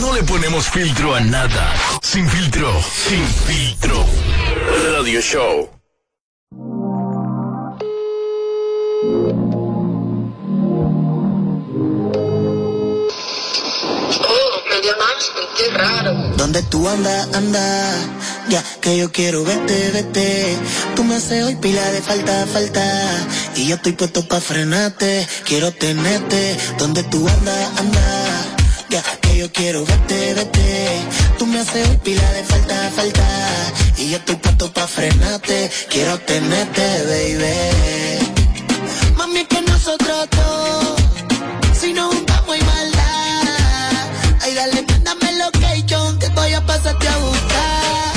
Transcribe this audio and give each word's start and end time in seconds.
No, 0.00 0.12
le 0.14 0.22
ponemos 0.24 0.68
filtro 0.68 1.14
a 1.14 1.20
nada. 1.20 1.72
Sin 2.02 2.28
filtro, 2.28 2.72
sin 2.82 3.24
filtro. 3.24 4.04
Radio 4.92 5.20
Show. 5.20 5.75
Qué 15.56 15.70
raro. 15.76 16.14
¿Dónde 16.36 16.62
tú 16.62 16.88
andas, 16.88 17.28
anda? 17.34 17.94
Ya 18.48 18.62
que 18.80 18.96
yo 18.96 19.10
quiero 19.10 19.44
verte, 19.44 19.90
vete. 19.92 20.56
Tú 20.94 21.04
me 21.04 21.16
haces 21.16 21.44
hoy 21.44 21.56
pila 21.56 21.84
de 21.90 22.00
falta, 22.02 22.46
falta. 22.46 22.84
Y 23.56 23.66
yo 23.66 23.76
estoy 23.76 23.92
puesto 23.92 24.26
pa' 24.28 24.40
frenarte. 24.40 25.26
Quiero 25.44 25.72
tenerte. 25.72 26.56
¿Dónde 26.78 27.02
tú 27.04 27.26
andas, 27.28 27.78
anda? 27.78 28.00
Ya 28.88 29.02
que 29.20 29.38
yo 29.38 29.52
quiero 29.52 29.84
verte, 29.84 30.34
vete. 30.34 31.00
Tú 31.38 31.46
me 31.46 31.60
haces 31.60 31.88
hoy 31.88 31.96
pila 31.98 32.30
de 32.32 32.44
falta, 32.44 32.90
falta. 32.94 33.26
Y 33.98 34.10
yo 34.10 34.18
estoy 34.18 34.36
puesto 34.36 34.72
pa' 34.72 34.86
frenarte. 34.86 35.70
Quiero 35.90 36.18
tenerte, 36.20 36.82
baby. 37.10 38.32
Mami, 39.16 39.44
que 39.46 39.60
nosotros 39.62 40.28
si 41.78 41.92
no 41.92 42.10
juntamos 42.10 42.56
y 42.56 42.60
maldad. 42.64 42.85
Voy 46.46 46.54
a 46.54 46.60
pasarte 46.64 47.08
a 47.08 47.18
buscar. 47.18 48.15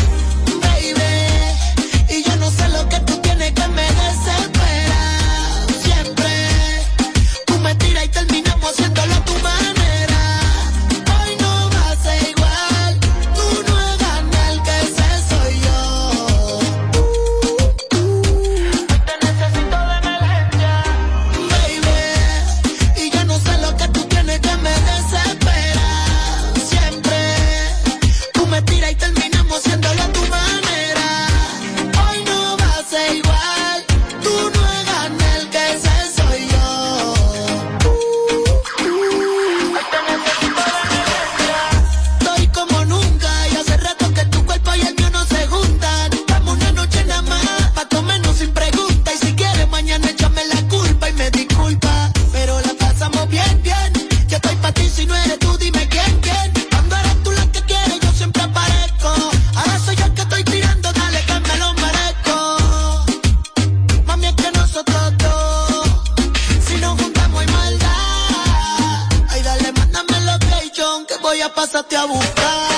Pasarte 71.49 71.95
a 71.95 72.05
buscar. 72.05 72.68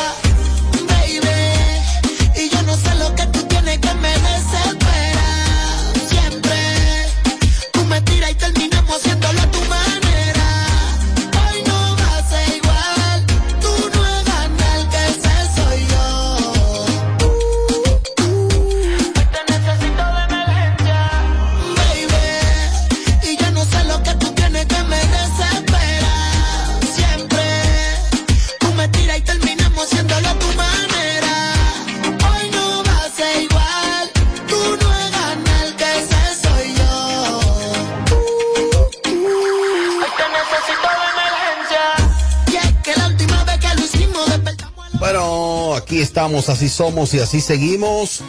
Así 46.49 46.69
somos 46.69 47.13
y 47.13 47.19
así 47.19 47.41
seguimos. 47.41 48.23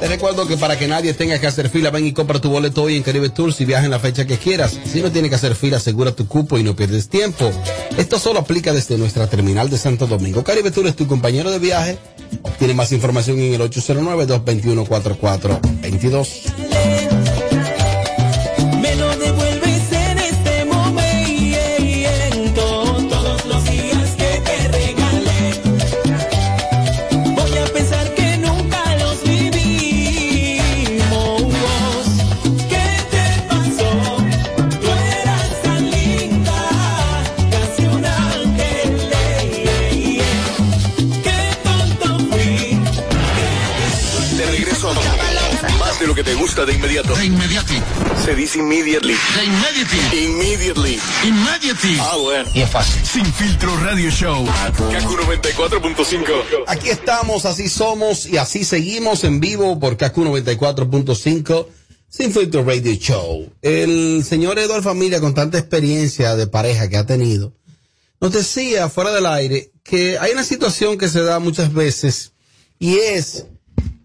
Te 0.00 0.08
recuerdo 0.08 0.46
que 0.46 0.56
para 0.56 0.78
que 0.78 0.86
nadie 0.88 1.14
tenga 1.14 1.38
que 1.38 1.46
hacer 1.46 1.68
fila, 1.68 1.90
ven 1.90 2.06
y 2.06 2.12
compra 2.12 2.40
tu 2.40 2.50
boleto 2.50 2.84
hoy 2.84 2.96
en 2.96 3.02
Caribe 3.02 3.28
Tours 3.28 3.60
y 3.60 3.66
viaja 3.66 3.84
en 3.84 3.90
la 3.90 3.98
fecha 3.98 4.26
que 4.26 4.38
quieras. 4.38 4.78
Si 4.90 5.02
no 5.02 5.12
tienes 5.12 5.28
que 5.28 5.36
hacer 5.36 5.54
fila, 5.54 5.76
asegura 5.76 6.12
tu 6.12 6.26
cupo 6.26 6.58
y 6.58 6.62
no 6.62 6.74
pierdes 6.74 7.08
tiempo. 7.08 7.50
Esto 7.98 8.18
solo 8.18 8.40
aplica 8.40 8.72
desde 8.72 8.96
nuestra 8.96 9.26
terminal 9.26 9.68
de 9.68 9.76
Santo 9.78 10.06
Domingo. 10.06 10.42
Caribe 10.42 10.70
Tours 10.70 10.88
es 10.90 10.96
tu 10.96 11.06
compañero 11.06 11.50
de 11.50 11.58
viaje. 11.58 11.98
Obtiene 12.42 12.74
más 12.74 12.92
información 12.92 13.40
en 13.40 13.54
el 13.54 13.60
809-221-4422. 13.60 16.49
De 46.66 46.74
inmediato. 46.74 47.14
De 47.14 47.24
inmediati. 47.24 47.80
Se 48.24 48.34
dice 48.34 48.58
immediately. 48.58 49.14
De 49.36 49.44
immediately. 49.44 50.24
Immediately. 50.24 51.00
Immediately. 51.24 51.98
Ah, 52.00 52.16
bueno. 52.16 52.50
Y 52.54 52.60
es 52.60 52.70
fácil. 52.70 53.04
Sin 53.04 53.24
filtro 53.32 53.74
radio 53.78 54.10
show. 54.10 54.46
Kaku 54.46 54.84
94.5. 54.84 56.64
Aquí 56.66 56.90
estamos, 56.90 57.46
así 57.46 57.68
somos 57.68 58.26
y 58.26 58.36
así 58.36 58.64
seguimos 58.64 59.24
en 59.24 59.40
vivo 59.40 59.78
por 59.80 59.96
KQ 59.96 60.16
94.5 60.16 61.66
Sin 62.08 62.32
Filtro 62.32 62.64
Radio 62.64 62.92
Show. 62.94 63.52
El 63.62 64.24
señor 64.24 64.58
Eduardo 64.58 64.82
Familia, 64.82 65.20
con 65.20 65.34
tanta 65.34 65.58
experiencia 65.58 66.36
de 66.36 66.46
pareja 66.46 66.88
que 66.88 66.96
ha 66.96 67.06
tenido, 67.06 67.54
nos 68.20 68.32
decía 68.32 68.88
fuera 68.88 69.12
del 69.12 69.26
aire 69.26 69.72
que 69.82 70.18
hay 70.18 70.32
una 70.32 70.44
situación 70.44 70.98
que 70.98 71.08
se 71.08 71.22
da 71.22 71.38
muchas 71.38 71.72
veces 71.72 72.32
y 72.78 72.96
es 72.96 73.46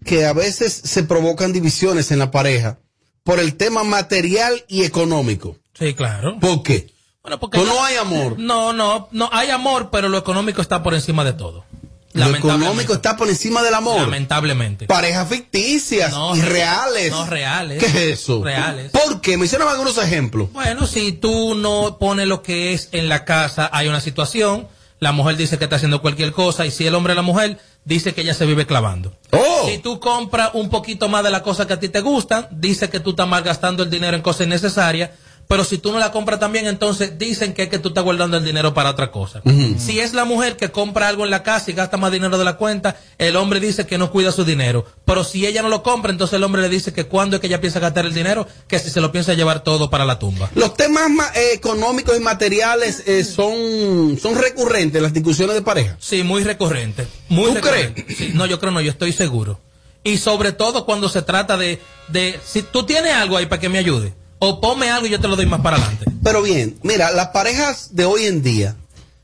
que 0.06 0.24
a 0.24 0.32
veces 0.32 0.72
se 0.84 1.02
provocan 1.02 1.52
divisiones 1.52 2.10
en 2.10 2.18
la 2.18 2.30
pareja 2.30 2.78
por 3.24 3.38
el 3.40 3.56
tema 3.56 3.84
material 3.84 4.64
y 4.68 4.84
económico. 4.84 5.56
Sí, 5.78 5.92
claro. 5.94 6.38
¿Por 6.40 6.62
qué? 6.62 6.94
Bueno, 7.22 7.38
porque 7.40 7.58
Pues 7.58 7.68
no 7.68 7.84
hay 7.84 7.96
amor. 7.96 8.38
No, 8.38 8.72
no, 8.72 9.08
no 9.10 9.28
hay 9.32 9.50
amor, 9.50 9.90
pero 9.90 10.08
lo 10.08 10.16
económico 10.16 10.62
está 10.62 10.82
por 10.82 10.94
encima 10.94 11.24
de 11.24 11.32
todo. 11.34 11.64
Lo 12.12 12.34
económico 12.34 12.94
está 12.94 13.14
por 13.18 13.28
encima 13.28 13.62
del 13.62 13.74
amor. 13.74 14.00
Lamentablemente. 14.00 14.86
Parejas 14.86 15.28
ficticias 15.28 16.14
y 16.34 16.40
re- 16.40 16.48
reales. 16.48 17.10
No 17.10 17.26
reales. 17.26 17.78
¿Qué 17.78 17.86
es 18.12 18.20
eso? 18.20 18.42
Reales. 18.42 18.90
¿Por 18.90 19.20
qué? 19.20 19.36
Mencioname 19.36 19.72
algunos 19.72 19.98
ejemplos. 19.98 20.50
Bueno, 20.52 20.86
si 20.86 21.12
tú 21.12 21.54
no 21.56 21.98
pones 21.98 22.26
lo 22.26 22.42
que 22.42 22.72
es 22.72 22.88
en 22.92 23.10
la 23.10 23.26
casa, 23.26 23.68
hay 23.70 23.88
una 23.88 24.00
situación, 24.00 24.66
la 24.98 25.12
mujer 25.12 25.36
dice 25.36 25.58
que 25.58 25.64
está 25.64 25.76
haciendo 25.76 26.00
cualquier 26.00 26.32
cosa, 26.32 26.66
y 26.66 26.70
si 26.70 26.86
el 26.86 26.94
hombre 26.94 27.12
o 27.12 27.16
la 27.16 27.22
mujer 27.22 27.58
dice 27.84 28.14
que 28.14 28.22
ella 28.22 28.34
se 28.34 28.46
vive 28.46 28.66
clavando. 28.66 29.16
Oh. 29.32 29.66
Si 29.66 29.78
tú 29.78 30.00
compras 30.00 30.50
un 30.54 30.70
poquito 30.70 31.08
más 31.08 31.22
de 31.22 31.30
las 31.30 31.42
cosas 31.42 31.66
que 31.66 31.74
a 31.74 31.80
ti 31.80 31.88
te 31.88 32.00
gustan, 32.00 32.48
dice 32.50 32.88
que 32.88 33.00
tú 33.00 33.10
estás 33.10 33.28
malgastando 33.28 33.82
el 33.82 33.90
dinero 33.90 34.16
en 34.16 34.22
cosas 34.22 34.46
innecesarias, 34.46 35.10
pero 35.48 35.64
si 35.64 35.78
tú 35.78 35.92
no 35.92 35.98
la 35.98 36.10
compras 36.10 36.40
también, 36.40 36.66
entonces 36.66 37.18
dicen 37.18 37.54
que 37.54 37.64
es 37.64 37.68
que 37.68 37.78
tú 37.78 37.88
estás 37.88 38.02
guardando 38.02 38.36
el 38.36 38.44
dinero 38.44 38.74
para 38.74 38.90
otra 38.90 39.10
cosa. 39.12 39.42
Si 39.78 40.00
es 40.00 40.12
la 40.12 40.24
mujer 40.24 40.56
que 40.56 40.70
compra 40.70 41.08
algo 41.08 41.24
en 41.24 41.30
la 41.30 41.42
casa 41.42 41.70
y 41.70 41.74
gasta 41.74 41.96
más 41.96 42.10
dinero 42.10 42.36
de 42.36 42.44
la 42.44 42.56
cuenta, 42.56 42.96
el 43.18 43.36
hombre 43.36 43.60
dice 43.60 43.86
que 43.86 43.96
no 43.96 44.10
cuida 44.10 44.32
su 44.32 44.44
dinero. 44.44 44.84
Pero 45.04 45.22
si 45.22 45.46
ella 45.46 45.62
no 45.62 45.68
lo 45.68 45.82
compra, 45.82 46.10
entonces 46.10 46.34
el 46.34 46.42
hombre 46.42 46.62
le 46.62 46.68
dice 46.68 46.92
que 46.92 47.04
cuando 47.04 47.36
es 47.36 47.40
que 47.40 47.46
ella 47.46 47.60
piensa 47.60 47.78
gastar 47.78 48.06
el 48.06 48.14
dinero, 48.14 48.46
que 48.66 48.78
si 48.78 48.90
se 48.90 49.00
lo 49.00 49.12
piensa 49.12 49.34
llevar 49.34 49.62
todo 49.62 49.88
para 49.88 50.04
la 50.04 50.18
tumba. 50.18 50.50
Los 50.54 50.74
temas 50.74 51.06
eh, 51.36 51.50
económicos 51.52 52.16
y 52.16 52.20
materiales 52.20 53.04
eh, 53.06 53.24
son, 53.24 54.18
son 54.20 54.34
recurrentes 54.36 54.96
en 54.96 55.02
las 55.04 55.12
discusiones 55.12 55.54
de 55.54 55.62
pareja. 55.62 55.96
Sí, 56.00 56.24
muy 56.24 56.42
recurrentes. 56.42 57.06
Muy 57.28 57.52
¿Tú 57.52 57.60
crees? 57.60 58.34
no, 58.34 58.46
yo 58.46 58.58
creo 58.58 58.72
no, 58.72 58.80
yo 58.80 58.90
estoy 58.90 59.12
seguro. 59.12 59.60
Y 60.02 60.18
sobre 60.18 60.52
todo 60.52 60.84
cuando 60.84 61.08
se 61.08 61.22
trata 61.22 61.56
de, 61.56 61.80
de 62.08 62.38
si 62.44 62.62
tú 62.62 62.84
tienes 62.84 63.12
algo 63.14 63.36
ahí 63.36 63.46
para 63.46 63.60
que 63.60 63.68
me 63.68 63.78
ayude 63.78 64.14
o 64.38 64.60
ponme 64.60 64.90
algo 64.90 65.06
y 65.06 65.10
yo 65.10 65.20
te 65.20 65.28
lo 65.28 65.36
doy 65.36 65.46
más 65.46 65.60
para 65.60 65.76
adelante. 65.76 66.06
Pero 66.22 66.42
bien, 66.42 66.78
mira, 66.82 67.10
las 67.12 67.28
parejas 67.28 67.94
de 67.94 68.04
hoy 68.04 68.24
en 68.24 68.42
día, 68.42 68.76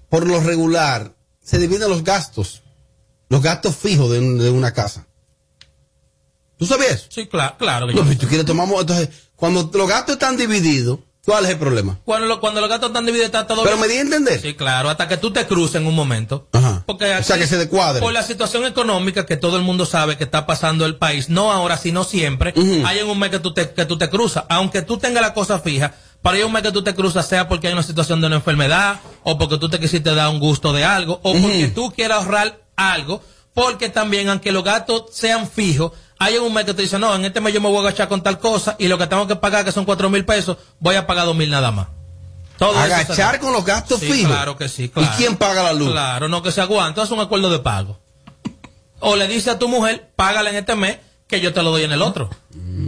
por 0.09 0.27
lo 0.27 0.41
regular, 0.41 1.15
se 1.43 1.59
dividen 1.59 1.91
los 1.91 2.05
gastos, 2.05 2.63
los 3.29 3.43
gastos 3.43 3.77
fijos 3.77 4.11
de, 4.11 4.51
una 4.51 4.73
casa. 4.73 5.07
¿Tú 6.57 6.67
sabías? 6.67 7.07
Sí, 7.09 7.27
claro, 7.27 7.57
claro. 7.59 7.87
Que 7.89 8.17
tú 8.17 8.29
quieres 8.29 8.47
tomamos, 8.47 8.81
entonces, 8.81 9.09
cuando 9.35 9.71
los 9.75 9.89
gastos 9.89 10.15
están 10.15 10.37
divididos, 10.37 11.01
¿Cuál 11.25 11.45
es 11.45 11.53
el 11.53 11.59
problema? 11.59 12.01
Cuando, 12.05 12.41
cuando 12.41 12.61
los 12.61 12.69
gastos 12.69 12.89
están 12.89 13.07
divididos 13.07 13.27
está 13.27 13.47
todo 13.47 13.63
Pero 13.63 13.77
me 13.77 13.87
di 13.87 13.97
a 13.97 14.01
entender. 14.01 14.41
Sí, 14.41 14.55
claro, 14.55 14.91
hasta 14.91 15.07
que 15.07 15.17
tú 15.17 15.33
te 15.33 15.47
cruces 15.47 15.77
en 15.77 15.87
un 15.87 15.95
momento. 15.95 16.49
Ajá. 16.51 16.83
Porque 16.85 17.15
o 17.15 17.23
sea, 17.23 17.39
que 17.39 17.47
se 17.47 17.59
decuadre. 17.59 18.01
Por 18.01 18.13
la 18.13 18.25
situación 18.25 18.65
económica 18.65 19.25
que 19.25 19.37
todo 19.37 19.57
el 19.57 19.63
mundo 19.63 19.87
sabe 19.87 20.17
que 20.17 20.25
está 20.25 20.47
pasando 20.47 20.85
el 20.85 20.97
país, 20.97 21.29
no 21.29 21.53
ahora, 21.53 21.77
sino 21.77 22.03
siempre, 22.03 22.53
hay 22.85 22.99
en 22.99 23.09
un 23.09 23.21
mes 23.21 23.31
que 23.31 23.39
tú 23.39 23.55
te, 23.55 23.71
que 23.71 23.85
tú 23.85 23.97
te 23.97 24.11
cruzas. 24.11 24.45
Aunque 24.49 24.83
tú 24.83 24.99
tengas 24.99 25.23
la 25.23 25.33
cosa 25.33 25.61
fija, 25.61 25.95
para 26.23 26.39
ir 26.39 26.45
un 26.45 26.53
mes 26.53 26.63
que 26.63 26.73
tú 26.73 26.83
te 26.83 26.93
cruzas, 26.93 27.29
sea 27.29 27.47
porque 27.47 27.69
hay 27.69 27.73
una 27.73 27.85
situación 27.85 28.21
de 28.21 28.27
una 28.27 28.37
enfermedad, 28.37 28.99
o 29.23 29.39
porque 29.39 29.59
tú 29.59 29.69
te 29.69 29.79
quisiste 29.79 30.13
dar 30.17 30.29
un 30.29 30.41
gusto 30.41 30.73
de 30.73 30.85
algo, 30.85 31.21
o 31.23 31.35
porque 31.35 31.71
tú 31.73 31.93
quieras 31.93 32.25
ahorrar 32.25 32.63
algo, 32.75 33.23
porque 33.55 33.91
también, 33.91 34.29
aunque 34.29 34.51
los 34.51 34.65
gastos 34.65 35.05
sean 35.13 35.49
fijos, 35.49 35.93
hay 36.23 36.39
un 36.39 36.55
mes 36.55 36.65
que 36.65 36.75
te 36.75 36.83
dice, 36.83 36.99
no, 36.99 37.15
en 37.15 37.25
este 37.25 37.41
mes 37.41 37.53
yo 37.53 37.61
me 37.61 37.69
voy 37.69 37.79
a 37.79 37.81
agachar 37.89 38.09
con 38.09 38.23
tal 38.23 38.39
cosa 38.39 38.77
y 38.79 38.87
lo 38.87 38.97
que 38.97 39.09
tengo 39.09 39.27
que 39.27 39.37
pagar, 39.37 39.65
que 39.65 39.73
son 39.73 39.85
cuatro 39.85 40.09
mil 40.09 40.25
pesos, 40.25 40.57
voy 40.79 40.95
a 40.95 41.07
pagar 41.07 41.27
dos 41.27 41.35
mil 41.35 41.51
nada 41.51 41.73
más. 41.73 41.89
Todo 42.59 42.79
agachar 42.79 43.41
con 43.41 43.53
los 43.53 43.65
gastos 43.65 43.99
fijos. 43.99 44.31
Claro 44.31 44.57
que 44.57 44.69
sí, 44.69 44.89
claro. 44.89 45.11
¿Y 45.13 45.17
quién 45.17 45.37
paga 45.37 45.65
la 45.65 45.73
luz? 45.73 45.91
Claro, 45.91 46.29
no 46.29 46.43
que 46.43 46.53
se 46.53 46.61
aguanta, 46.61 47.03
es 47.03 47.11
un 47.11 47.19
acuerdo 47.19 47.51
de 47.51 47.59
pago. 47.59 47.99
O 49.01 49.17
le 49.17 49.27
dice 49.27 49.51
a 49.51 49.59
tu 49.59 49.67
mujer, 49.67 50.13
págala 50.15 50.51
en 50.51 50.57
este 50.57 50.77
mes, 50.77 50.99
que 51.27 51.41
yo 51.41 51.53
te 51.53 51.61
lo 51.61 51.73
doy 51.73 51.83
en 51.83 51.91
el 51.91 52.03
otro. 52.03 52.31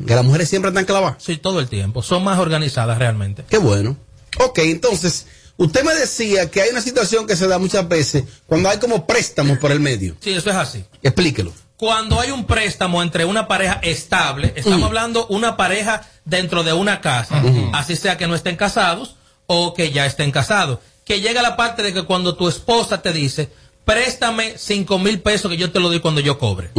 Que 0.07 0.15
las 0.15 0.25
mujeres 0.25 0.49
siempre 0.49 0.69
están 0.69 0.85
clavadas. 0.85 1.17
Sí, 1.19 1.39
todo 1.39 1.59
el 1.59 1.69
tiempo. 1.69 2.05
Son 2.05 2.23
más 2.23 2.39
organizadas 2.39 2.99
realmente. 2.99 3.45
Qué 3.49 3.59
bueno. 3.59 3.97
Ok, 4.39 4.61
entonces, 4.61 5.27
usted 5.57 5.83
me 5.83 5.95
decía 5.95 6.49
que 6.53 6.63
hay 6.63 6.71
una 6.71 6.83
situación 6.83 7.27
que 7.27 7.35
se 7.35 7.49
da 7.49 7.59
muchas 7.59 7.89
veces 7.89 8.25
cuando 8.47 8.69
hay 8.69 8.79
como 8.79 9.07
préstamos 9.09 9.59
por 9.59 9.73
el 9.73 9.81
medio. 9.81 10.15
Sí, 10.21 10.31
eso 10.31 10.51
es 10.51 10.57
así. 10.57 10.85
Explíquelo 11.03 11.53
cuando 11.77 12.21
hay 12.21 12.31
un 12.31 12.45
préstamo 12.45 13.03
entre 13.03 13.25
una 13.25 13.49
pareja 13.49 13.81
estable, 13.83 14.53
estamos 14.57 14.81
mm. 14.81 14.85
hablando 14.85 15.27
una 15.27 15.57
pareja 15.57 16.03
dentro 16.25 16.63
de 16.63 16.73
una 16.73 17.01
casa, 17.01 17.43
así 17.73 17.97
sea 17.97 18.17
que 18.17 18.27
no 18.27 18.35
estén 18.35 18.57
casados 18.57 19.17
o 19.47 19.75
que 19.75 19.91
ya 19.91 20.07
estén 20.07 20.31
casados, 20.31 20.79
que 21.05 21.21
llega 21.21 21.43
la 21.43 21.57
parte 21.57 21.83
de 21.83 21.93
que 21.93 22.05
cuando 22.05 22.37
tu 22.37 22.49
esposa 22.49 23.03
te 23.03 23.13
dice, 23.13 23.51
préstame 23.85 24.55
cinco 24.57 24.99
mil 24.99 25.21
pesos 25.21 25.51
que 25.51 25.57
yo 25.57 25.73
te 25.73 25.81
lo 25.81 25.89
doy 25.89 26.01
cuando 26.01 26.21
yo 26.21 26.39
cobre. 26.39 26.71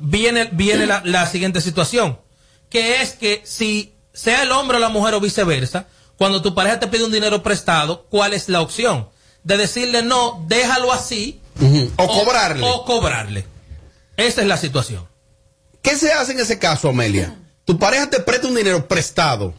Viene, 0.00 0.48
viene 0.52 0.86
la, 0.86 1.02
la 1.04 1.26
siguiente 1.26 1.60
situación, 1.60 2.18
que 2.68 3.00
es 3.00 3.12
que 3.12 3.42
si 3.44 3.94
sea 4.12 4.42
el 4.42 4.52
hombre 4.52 4.78
o 4.78 4.80
la 4.80 4.88
mujer 4.88 5.14
o 5.14 5.20
viceversa, 5.20 5.86
cuando 6.16 6.42
tu 6.42 6.54
pareja 6.54 6.80
te 6.80 6.86
pide 6.86 7.04
un 7.04 7.12
dinero 7.12 7.42
prestado, 7.42 8.06
¿cuál 8.10 8.32
es 8.34 8.48
la 8.48 8.60
opción? 8.60 9.08
De 9.42 9.56
decirle 9.56 10.02
no, 10.02 10.44
déjalo 10.46 10.92
así. 10.92 11.40
o, 11.96 12.06
cobrarle. 12.06 12.62
O 12.66 12.84
cobrarle. 12.84 13.53
Esa 14.16 14.42
es 14.42 14.46
la 14.46 14.56
situación. 14.56 15.06
¿Qué 15.82 15.96
se 15.96 16.12
hace 16.12 16.32
en 16.32 16.40
ese 16.40 16.58
caso, 16.58 16.88
Amelia? 16.88 17.36
Tu 17.64 17.78
pareja 17.78 18.08
te 18.08 18.20
presta 18.20 18.48
un 18.48 18.54
dinero 18.54 18.86
prestado. 18.86 19.54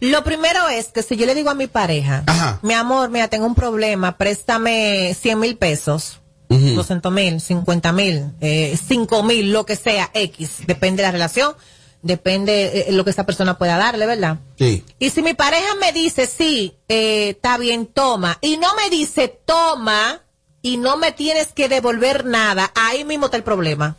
Lo 0.00 0.24
primero 0.24 0.68
es 0.68 0.88
que 0.88 1.02
si 1.02 1.16
yo 1.16 1.26
le 1.26 1.34
digo 1.34 1.50
a 1.50 1.54
mi 1.54 1.68
pareja, 1.68 2.24
mi 2.62 2.74
amor, 2.74 3.08
mira, 3.08 3.28
tengo 3.28 3.46
un 3.46 3.54
problema, 3.54 4.18
préstame 4.18 5.14
100 5.14 5.38
mil 5.38 5.56
pesos, 5.56 6.20
200 6.48 7.12
mil, 7.12 7.40
50 7.40 7.92
mil, 7.92 8.32
5 8.40 8.40
eh, 8.40 9.22
mil, 9.22 9.52
lo 9.52 9.64
que 9.64 9.76
sea, 9.76 10.10
X, 10.12 10.66
depende 10.66 11.02
de 11.02 11.08
la 11.08 11.12
relación, 11.12 11.54
depende 12.02 12.88
eh, 12.88 12.92
lo 12.92 13.04
que 13.04 13.10
esa 13.10 13.26
persona 13.26 13.58
pueda 13.58 13.78
darle, 13.78 14.06
¿verdad? 14.06 14.38
Sí. 14.58 14.84
Y 14.98 15.10
si 15.10 15.22
mi 15.22 15.34
pareja 15.34 15.76
me 15.80 15.92
dice, 15.92 16.26
sí, 16.26 16.76
eh, 16.88 17.30
está 17.30 17.56
bien, 17.56 17.86
toma, 17.86 18.38
y 18.40 18.56
no 18.56 18.74
me 18.74 18.90
dice, 18.90 19.28
toma, 19.28 20.20
y 20.62 20.76
no 20.76 20.96
me 20.96 21.12
tienes 21.12 21.48
que 21.48 21.68
devolver 21.68 22.24
nada, 22.24 22.72
ahí 22.74 23.04
mismo 23.04 23.26
está 23.26 23.36
el 23.36 23.44
problema. 23.44 23.96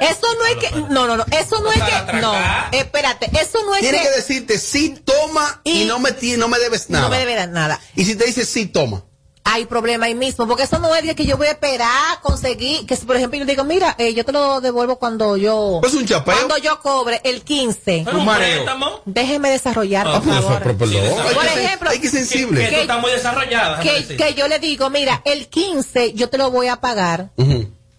Eso 0.00 0.26
no 0.38 0.46
es 0.46 0.56
que, 0.56 0.80
no, 0.90 1.06
no, 1.06 1.16
no, 1.16 1.24
eso 1.30 1.60
no 1.60 1.70
es 1.70 1.80
que, 1.80 2.12
no, 2.20 2.34
espérate, 2.72 3.30
eso 3.40 3.64
no 3.64 3.74
es 3.74 3.80
que. 3.80 3.90
Tiene 3.90 4.02
que 4.02 4.10
decirte 4.10 4.58
sí, 4.58 5.00
toma 5.04 5.60
y, 5.62 5.84
no 5.84 6.00
me, 6.00 6.10
no 6.36 6.48
me 6.48 6.58
debes 6.58 6.90
nada. 6.90 7.04
No 7.04 7.10
me 7.10 7.18
debes 7.18 7.48
nada. 7.48 7.80
Y 7.94 8.04
si 8.04 8.16
te 8.16 8.24
dice 8.24 8.44
sí, 8.44 8.66
toma 8.66 9.04
hay 9.50 9.64
problema 9.64 10.06
ahí 10.06 10.14
mismo, 10.14 10.46
porque 10.46 10.64
eso 10.64 10.78
no 10.78 10.94
es 10.94 11.14
que 11.14 11.24
yo 11.24 11.38
voy 11.38 11.46
a 11.46 11.52
esperar, 11.52 12.20
conseguir, 12.20 12.84
que 12.84 12.96
si 12.96 13.06
por 13.06 13.16
ejemplo 13.16 13.38
yo 13.38 13.46
digo, 13.46 13.64
mira, 13.64 13.94
eh, 13.98 14.12
yo 14.12 14.22
te 14.22 14.30
lo 14.32 14.60
devuelvo 14.60 14.98
cuando 14.98 15.38
yo... 15.38 15.78
Pues 15.80 15.94
un 15.94 16.04
chapeo. 16.04 16.34
Cuando 16.34 16.58
yo 16.58 16.78
cobre 16.80 17.22
el 17.24 17.42
15. 17.42 18.04
Un 18.12 18.26
mareo. 18.26 18.66
Déjeme 19.06 19.48
desarrollar, 19.48 20.06
ah, 20.06 20.20
por 20.20 20.34
favor. 20.34 20.62
por 20.76 21.46
ejemplo, 21.46 21.88
hay 21.88 21.98
que 21.98 22.10
sensible. 22.10 22.68
Que, 22.68 22.74
tú 22.74 22.80
estás 22.82 23.00
muy 23.00 23.10
desarrollada. 23.10 23.80
Que, 23.80 24.34
yo 24.36 24.48
le 24.48 24.58
digo, 24.58 24.90
mira, 24.90 25.22
el 25.24 25.48
15 25.48 26.12
yo 26.12 26.28
te 26.28 26.36
lo 26.36 26.50
voy 26.50 26.68
a 26.68 26.76
pagar. 26.82 27.30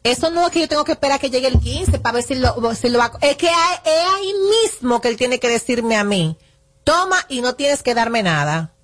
Eso 0.04 0.30
no 0.30 0.46
es 0.46 0.52
que 0.52 0.60
yo 0.60 0.68
tengo 0.68 0.86
que 0.86 0.92
esperar 0.92 1.20
que 1.20 1.32
llegue 1.32 1.48
el 1.48 1.60
15 1.60 1.98
para 1.98 2.14
ver 2.14 2.24
si 2.24 2.36
lo, 2.36 2.76
si 2.76 2.90
lo 2.90 3.00
va 3.00 3.12
Es 3.22 3.38
que 3.38 3.50
hay, 3.50 3.76
es 3.86 4.04
ahí 4.16 4.34
mismo 4.64 5.02
que 5.02 5.08
él 5.08 5.18
tiene 5.18 5.40
que 5.40 5.50
decirme 5.50 5.98
a 5.98 6.04
mí, 6.04 6.38
toma 6.84 7.18
y 7.28 7.42
no 7.42 7.56
tienes 7.56 7.82
que 7.82 7.96
darme 7.96 8.22
nada. 8.22 8.76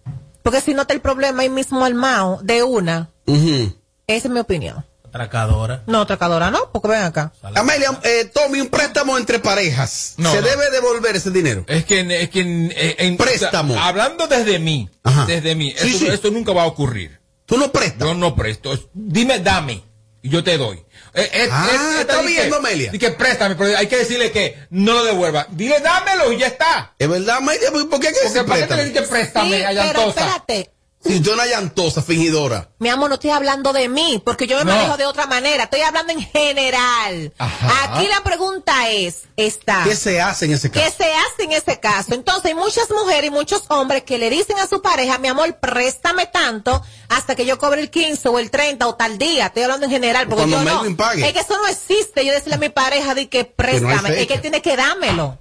Porque 0.45 0.61
si 0.61 0.75
no 0.75 0.83
está 0.83 0.93
el 0.93 1.01
problema 1.01 1.41
ahí 1.41 1.49
mismo 1.49 1.83
al 1.83 1.95
Mao 1.95 2.39
de 2.43 2.61
una. 2.61 3.09
Esa 3.25 3.73
es 4.05 4.29
mi 4.29 4.39
opinión. 4.39 4.85
Atracadora. 5.03 5.81
No, 5.87 6.01
atracadora 6.01 6.51
no, 6.51 6.71
porque 6.71 6.89
ven 6.89 7.01
acá. 7.01 7.33
Amelia, 7.55 7.99
eh, 8.03 8.29
tome 8.31 8.61
un 8.61 8.67
préstamo 8.67 9.17
entre 9.17 9.39
parejas. 9.39 10.13
¿Se 10.15 10.41
debe 10.43 10.69
devolver 10.69 11.15
ese 11.15 11.31
dinero? 11.31 11.65
Es 11.67 11.85
que, 11.85 12.01
es 12.21 12.29
que 12.29 12.41
eh, 12.41 12.95
en, 12.99 13.17
préstamo. 13.17 13.75
hablando 13.81 14.27
desde 14.27 14.59
mí, 14.59 14.87
desde 15.25 15.55
mí, 15.55 15.73
esto, 15.75 16.29
nunca 16.29 16.53
va 16.53 16.61
a 16.61 16.67
ocurrir. 16.67 17.19
¿Tú 17.47 17.57
no 17.57 17.71
prestas? 17.71 18.07
Yo 18.07 18.13
no 18.13 18.35
presto. 18.35 18.77
Dime, 18.93 19.39
dame, 19.39 19.81
y 20.21 20.29
yo 20.29 20.43
te 20.43 20.59
doy. 20.59 20.84
Eh, 21.15 21.29
eh, 21.31 21.49
ah, 21.49 21.69
eh, 21.71 22.01
está 22.01 22.21
viendo, 22.21 22.57
Amelia. 22.57 22.89
Y 22.93 22.99
que 22.99 23.11
préstame, 23.11 23.55
pero 23.55 23.77
hay 23.77 23.87
que 23.87 23.97
decirle 23.97 24.31
que 24.31 24.57
no 24.69 24.93
lo 24.93 25.05
devuelva. 25.05 25.47
Dile, 25.49 25.79
dámelo 25.79 26.33
y 26.33 26.39
ya 26.39 26.47
está. 26.47 26.93
Es 26.99 27.07
verdad, 27.07 27.37
Amelia, 27.37 27.71
¿por 27.71 27.99
qué 28.01 28.07
hay 28.09 28.13
que 28.13 28.19
Porque 28.21 28.43
¿para 28.43 28.61
qué 28.61 28.67
te 28.67 28.75
le 28.75 28.85
dices 28.85 29.07
préstame 29.07 29.59
sí, 29.59 29.65
pero 29.93 30.09
espérate, 30.09 30.71
si 31.05 31.19
tú 31.19 31.33
una 31.33 31.45
llantosa, 31.45 32.01
fingidora. 32.01 32.69
Mi 32.79 32.89
amor, 32.89 33.09
no 33.09 33.15
estoy 33.15 33.29
hablando 33.29 33.73
de 33.73 33.89
mí, 33.89 34.21
porque 34.25 34.47
yo 34.47 34.57
me 34.57 34.65
manejo 34.65 34.97
de 34.97 35.05
otra 35.05 35.27
manera. 35.27 35.65
Estoy 35.65 35.81
hablando 35.81 36.13
en 36.13 36.21
general. 36.21 37.33
Aquí 37.37 38.07
la 38.07 38.23
pregunta 38.23 38.89
es, 38.89 39.23
esta. 39.37 39.83
¿Qué 39.83 39.95
se 39.95 40.21
hace 40.21 40.45
en 40.45 40.53
ese 40.53 40.71
caso? 40.71 40.85
¿Qué 40.85 40.91
se 40.91 41.13
hace 41.13 41.43
en 41.43 41.51
ese 41.51 41.79
caso? 41.79 42.13
Entonces, 42.13 42.45
hay 42.45 42.55
muchas 42.55 42.89
mujeres 42.89 43.29
y 43.29 43.33
muchos 43.33 43.63
hombres 43.69 44.03
que 44.03 44.17
le 44.17 44.29
dicen 44.29 44.57
a 44.59 44.67
su 44.67 44.81
pareja, 44.81 45.17
mi 45.19 45.27
amor, 45.27 45.57
préstame 45.59 46.25
tanto 46.25 46.81
hasta 47.09 47.35
que 47.35 47.45
yo 47.45 47.57
cobre 47.57 47.81
el 47.81 47.89
15 47.89 48.27
o 48.29 48.39
el 48.39 48.49
30 48.49 48.87
o 48.87 48.95
tal 48.95 49.17
día. 49.17 49.47
Estoy 49.47 49.63
hablando 49.63 49.85
en 49.85 49.91
general, 49.91 50.27
porque 50.27 50.49
yo 50.49 50.63
no. 50.63 50.83
Es 50.85 51.33
que 51.33 51.39
eso 51.39 51.57
no 51.57 51.67
existe. 51.67 52.25
Yo 52.25 52.33
decirle 52.33 52.55
a 52.55 52.59
mi 52.59 52.69
pareja 52.69 53.13
de 53.13 53.29
que 53.29 53.45
préstame. 53.45 54.21
es 54.21 54.27
que 54.27 54.37
tiene 54.39 54.61
que 54.61 54.75
dármelo. 54.75 55.37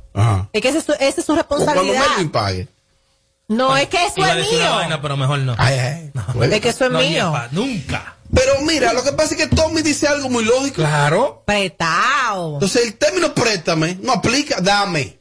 Es 0.53 0.63
que 0.63 0.69
esa 0.69 0.79
es 0.79 1.25
su, 1.25 1.35
responsabilidad. 1.35 2.05
cuando 2.15 2.33
pague. 2.33 2.69
No, 3.49 3.77
es 3.77 3.89
que 3.89 4.07
eso 4.07 4.25
es 4.25 4.51
mío. 4.51 4.99
pero 5.03 5.17
mejor 5.17 5.39
no. 5.41 5.53
Es 5.53 6.61
que 6.61 6.69
eso 6.69 6.87
es 6.87 6.91
mío. 6.91 7.33
nunca. 7.51 8.17
Pero 8.33 8.61
mira, 8.63 8.93
lo 8.93 9.05
que 9.05 9.13
pasa 9.13 9.35
es 9.35 9.37
que 9.37 9.55
Tommy 9.55 9.83
dice 9.83 10.09
algo 10.09 10.29
muy 10.29 10.45
lógico. 10.45 10.77
Claro. 10.77 11.43
Prestado. 11.47 12.55
Entonces 12.55 12.85
el 12.85 12.97
término 12.97 13.33
préstame 13.33 13.97
no 14.01 14.13
aplica, 14.13 14.61
dame. 14.61 15.21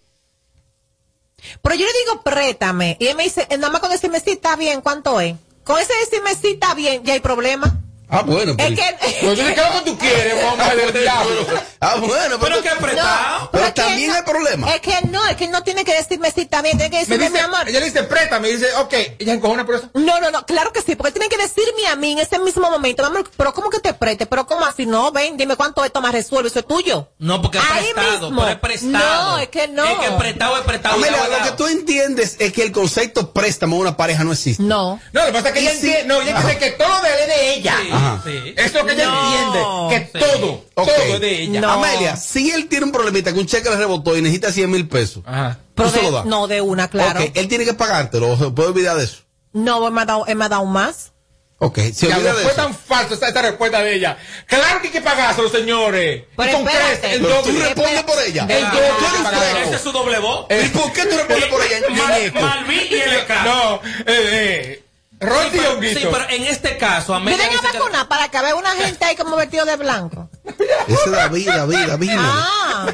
Pero 1.62 1.75
yo 1.75 1.86
le 1.86 1.94
digo 2.06 2.24
préstame. 2.24 2.98
Y 3.00 3.08
él 3.08 3.18
me 3.18 3.24
dice, 3.24 3.48
nada 3.51 3.70
más 3.70 3.82
con 3.82 3.92
decirme 3.92 4.20
sí 4.20 4.32
está 4.32 4.56
bien, 4.56 4.82
¿cuánto 4.82 5.20
es? 5.20 5.36
Con 5.63 5.80
ese 5.80 5.94
decirme 6.00 6.34
sí 6.36 6.53
está 6.53 6.74
bien, 6.74 7.03
ya 7.03 7.13
hay 7.13 7.20
problema. 7.20 7.83
Ah, 8.13 8.22
bueno. 8.22 8.53
Pero, 8.55 8.74
es 8.74 8.79
que... 8.79 8.96
Pues 9.25 9.39
¿qué 9.39 9.51
es 9.51 9.58
lo 9.58 9.84
que 9.84 9.91
tú 9.91 9.98
quieres, 9.98 10.43
hombre 10.51 10.75
del 10.75 10.93
diablo? 11.01 11.46
Ah, 11.79 11.96
bueno. 11.98 12.38
Pero, 12.39 12.39
pero 12.39 12.62
que 12.62 12.70
apretado. 12.70 13.50
pero 13.51 13.74
también 13.74 14.08
no, 14.10 14.13
es 14.13 14.20
el 14.20 14.25
problema. 14.25 14.74
Es 14.74 14.82
que 14.82 14.96
no, 15.10 15.25
es 15.27 15.36
que 15.36 15.48
no 15.48 15.63
tiene 15.63 15.84
que 15.84 15.93
decirme 15.93 16.32
si 16.32 16.41
está 16.41 16.62
bien, 16.62 16.77
tiene 16.77 16.91
que 16.91 16.98
Me 16.98 17.17
decirme 17.17 17.25
dice, 17.29 17.34
mi 17.34 17.39
amor. 17.39 17.67
ella 17.67 17.79
le 17.79 17.86
dice, 17.86 18.03
préstame, 18.03 18.50
y 18.50 18.53
dice, 18.58 18.74
ok, 18.75 18.93
ella 19.20 19.34
encojona 19.34 19.65
por 19.65 19.75
eso. 19.75 19.89
No, 19.96 20.20
no, 20.20 20.29
no, 20.32 20.46
claro 20.46 20.72
que 20.72 20.82
sí, 20.82 20.96
porque 20.96 21.12
tiene 21.12 21.27
que 21.29 21.38
decirme 21.38 21.88
a 21.91 21.96
mí 21.96 22.12
en 22.13 22.20
ese 22.20 22.38
mismo 22.39 22.70
momento, 22.70 23.01
mi 23.03 23.08
amor, 23.08 23.29
pero 23.36 23.53
¿cómo 23.53 23.70
que 23.70 23.79
te 23.79 23.93
preste? 23.93 24.25
Pero 24.27 24.46
¿cómo 24.46 24.65
así? 24.65 24.86
No, 24.86 25.12
ven, 25.12 25.36
dime 25.36 25.55
cuánto 25.55 25.84
esto 25.84 26.00
más 26.01 26.12
resuelve, 26.12 26.50
eso 26.50 26.60
es 26.60 26.67
tuyo. 26.67 27.10
No, 27.20 27.41
porque 27.41 27.58
es 27.58 27.63
Ahí 27.72 27.86
prestado, 27.93 28.29
mismo. 28.29 28.41
pero 28.41 28.51
es 28.53 28.60
prestado. 28.60 29.32
No, 29.32 29.38
es 29.39 29.48
que 29.50 29.67
no. 29.70 29.86
Es 29.86 29.98
que 29.98 30.12
prestado 30.17 30.58
es 30.58 30.63
prestado. 30.63 31.03
Es 31.03 31.12
lo 31.12 31.43
que 31.43 31.51
tú 31.58 31.67
entiendes 31.67 32.36
es 32.39 32.53
que 32.53 32.63
el 32.63 32.72
concepto 32.72 33.34
préstamo 33.34 33.77
a 33.77 33.79
una 33.79 33.98
pareja 33.98 34.24
no 34.24 34.34
existe. 34.34 34.62
No. 34.63 35.00
No, 35.12 35.22
lo 35.22 35.25
que 35.27 35.34
pasa 35.34 35.48
es 35.50 35.53
que 35.53 35.60
ella 35.62 35.72
entiende, 35.74 36.03
no, 36.05 36.22
ella 36.22 36.32
entiende 36.38 36.58
que 36.60 36.72
todo 36.72 37.01
de 37.01 37.10
él 37.10 37.15
es 37.22 37.27
de 37.27 37.53
ella. 37.55 37.75
Sí, 37.82 37.89
Ajá. 38.03 38.22
sí. 38.25 38.53
Eso 38.57 38.65
es 38.67 38.74
lo 38.74 38.86
que 38.86 38.93
ella 38.93 39.05
No. 39.05 39.91
entiende, 39.91 40.12
que 40.12 40.19
Sí. 40.19 40.25
todo, 40.25 40.65
es 41.13 41.19
de 41.22 41.41
ella. 41.43 41.62
No. 41.62 41.72
Amelia, 41.72 42.15
si 42.15 42.51
él 42.51 42.67
tiene 42.67 42.86
un 42.86 42.91
problemita 42.91 43.33
que 43.33 43.39
un 43.39 43.45
cheque 43.48 43.69
le 43.69 43.75
rebotó 43.77 44.15
y 44.17 44.22
necesita 44.22 44.51
100 44.51 44.69
mil 44.72 44.88
pesos, 44.88 45.24
Ajá. 45.25 45.60
Pero 45.75 45.89
¿tú 45.89 45.95
se 45.95 46.01
de- 46.05 46.12
lo 46.12 46.25
no, 46.25 46.48
de 46.48 46.62
una, 46.62 46.88
claro. 46.89 47.19
Él 47.33 47.48
tiene 47.48 47.65
que 47.65 47.74
pagártelo, 47.74 48.38
se 48.38 48.50
puede 48.51 48.69
olvidar 48.69 48.98
de 48.98 49.05
eso. 49.05 49.17
No, 49.53 49.88
él 49.88 49.93
me 49.93 50.01
ha 50.01 50.05
dado, 50.05 50.25
él 50.27 50.36
me 50.36 50.45
ha 50.45 50.50
dado 50.50 50.65
más. 50.65 51.12
Ok, 51.60 51.77
se 51.93 52.07
fue 52.07 52.29
eso. 52.29 52.50
tan 52.57 52.75
falso 52.75 53.13
esta, 53.13 53.29
esta 53.29 53.41
respuesta 53.41 53.79
de 53.81 53.95
ella. 53.95 54.17
Claro 54.48 54.81
que 54.81 54.88
hay 54.88 54.93
que 54.93 55.00
pagárselo, 55.01 55.48
señores. 55.50 56.24
Pero 56.36 56.50
y 56.50 56.53
con 56.53 56.67
espérate. 56.67 57.00
creces, 57.00 57.13
el 57.15 57.22
Pero 57.22 57.41
tú 57.41 57.51
respondes 57.57 58.03
por 58.03 58.22
ella. 58.22 58.45
El 58.50 58.63
¿Por 58.65 58.72
doble. 58.74 58.89
qué? 59.00 59.62
Ese 59.63 59.75
es 59.75 59.81
su 59.81 59.91
doble 59.93 60.19
voz. 60.19 60.45
¿Y 60.50 60.67
por 60.69 60.91
qué 60.91 61.05
tú 61.05 61.15
respondes 61.15 61.45
por 61.45 61.62
ella, 61.63 61.77
muñeco? 61.89 62.41
Malvin 62.41 62.79
y 62.89 62.93
el 62.95 63.27
No, 63.45 63.75
eh, 63.75 64.03
eh. 64.07 64.83
Y 65.24 65.58
pero, 65.58 65.72
Honguito. 65.74 66.00
sí, 66.00 66.08
pero 66.12 66.30
en 66.30 66.44
este 66.44 66.77
caso, 66.77 67.13
Amelia 67.13 67.38
Vienen 67.38 67.58
a 67.58 67.62
dice 67.62 67.72
que- 67.72 67.80
vacunar 67.80 68.08
para 68.08 68.30
que 68.30 68.42
vea 68.42 68.56
una 68.56 68.72
gente 68.72 69.06
ahí 69.06 69.15
como 69.15 69.36
vestido 69.36 69.65
de 69.65 69.75
blanco. 69.77 70.30
Ese 70.88 71.03
es 71.06 71.12
David, 71.12 71.48
David, 71.48 71.88
David. 71.88 72.12
Ah, 72.18 72.86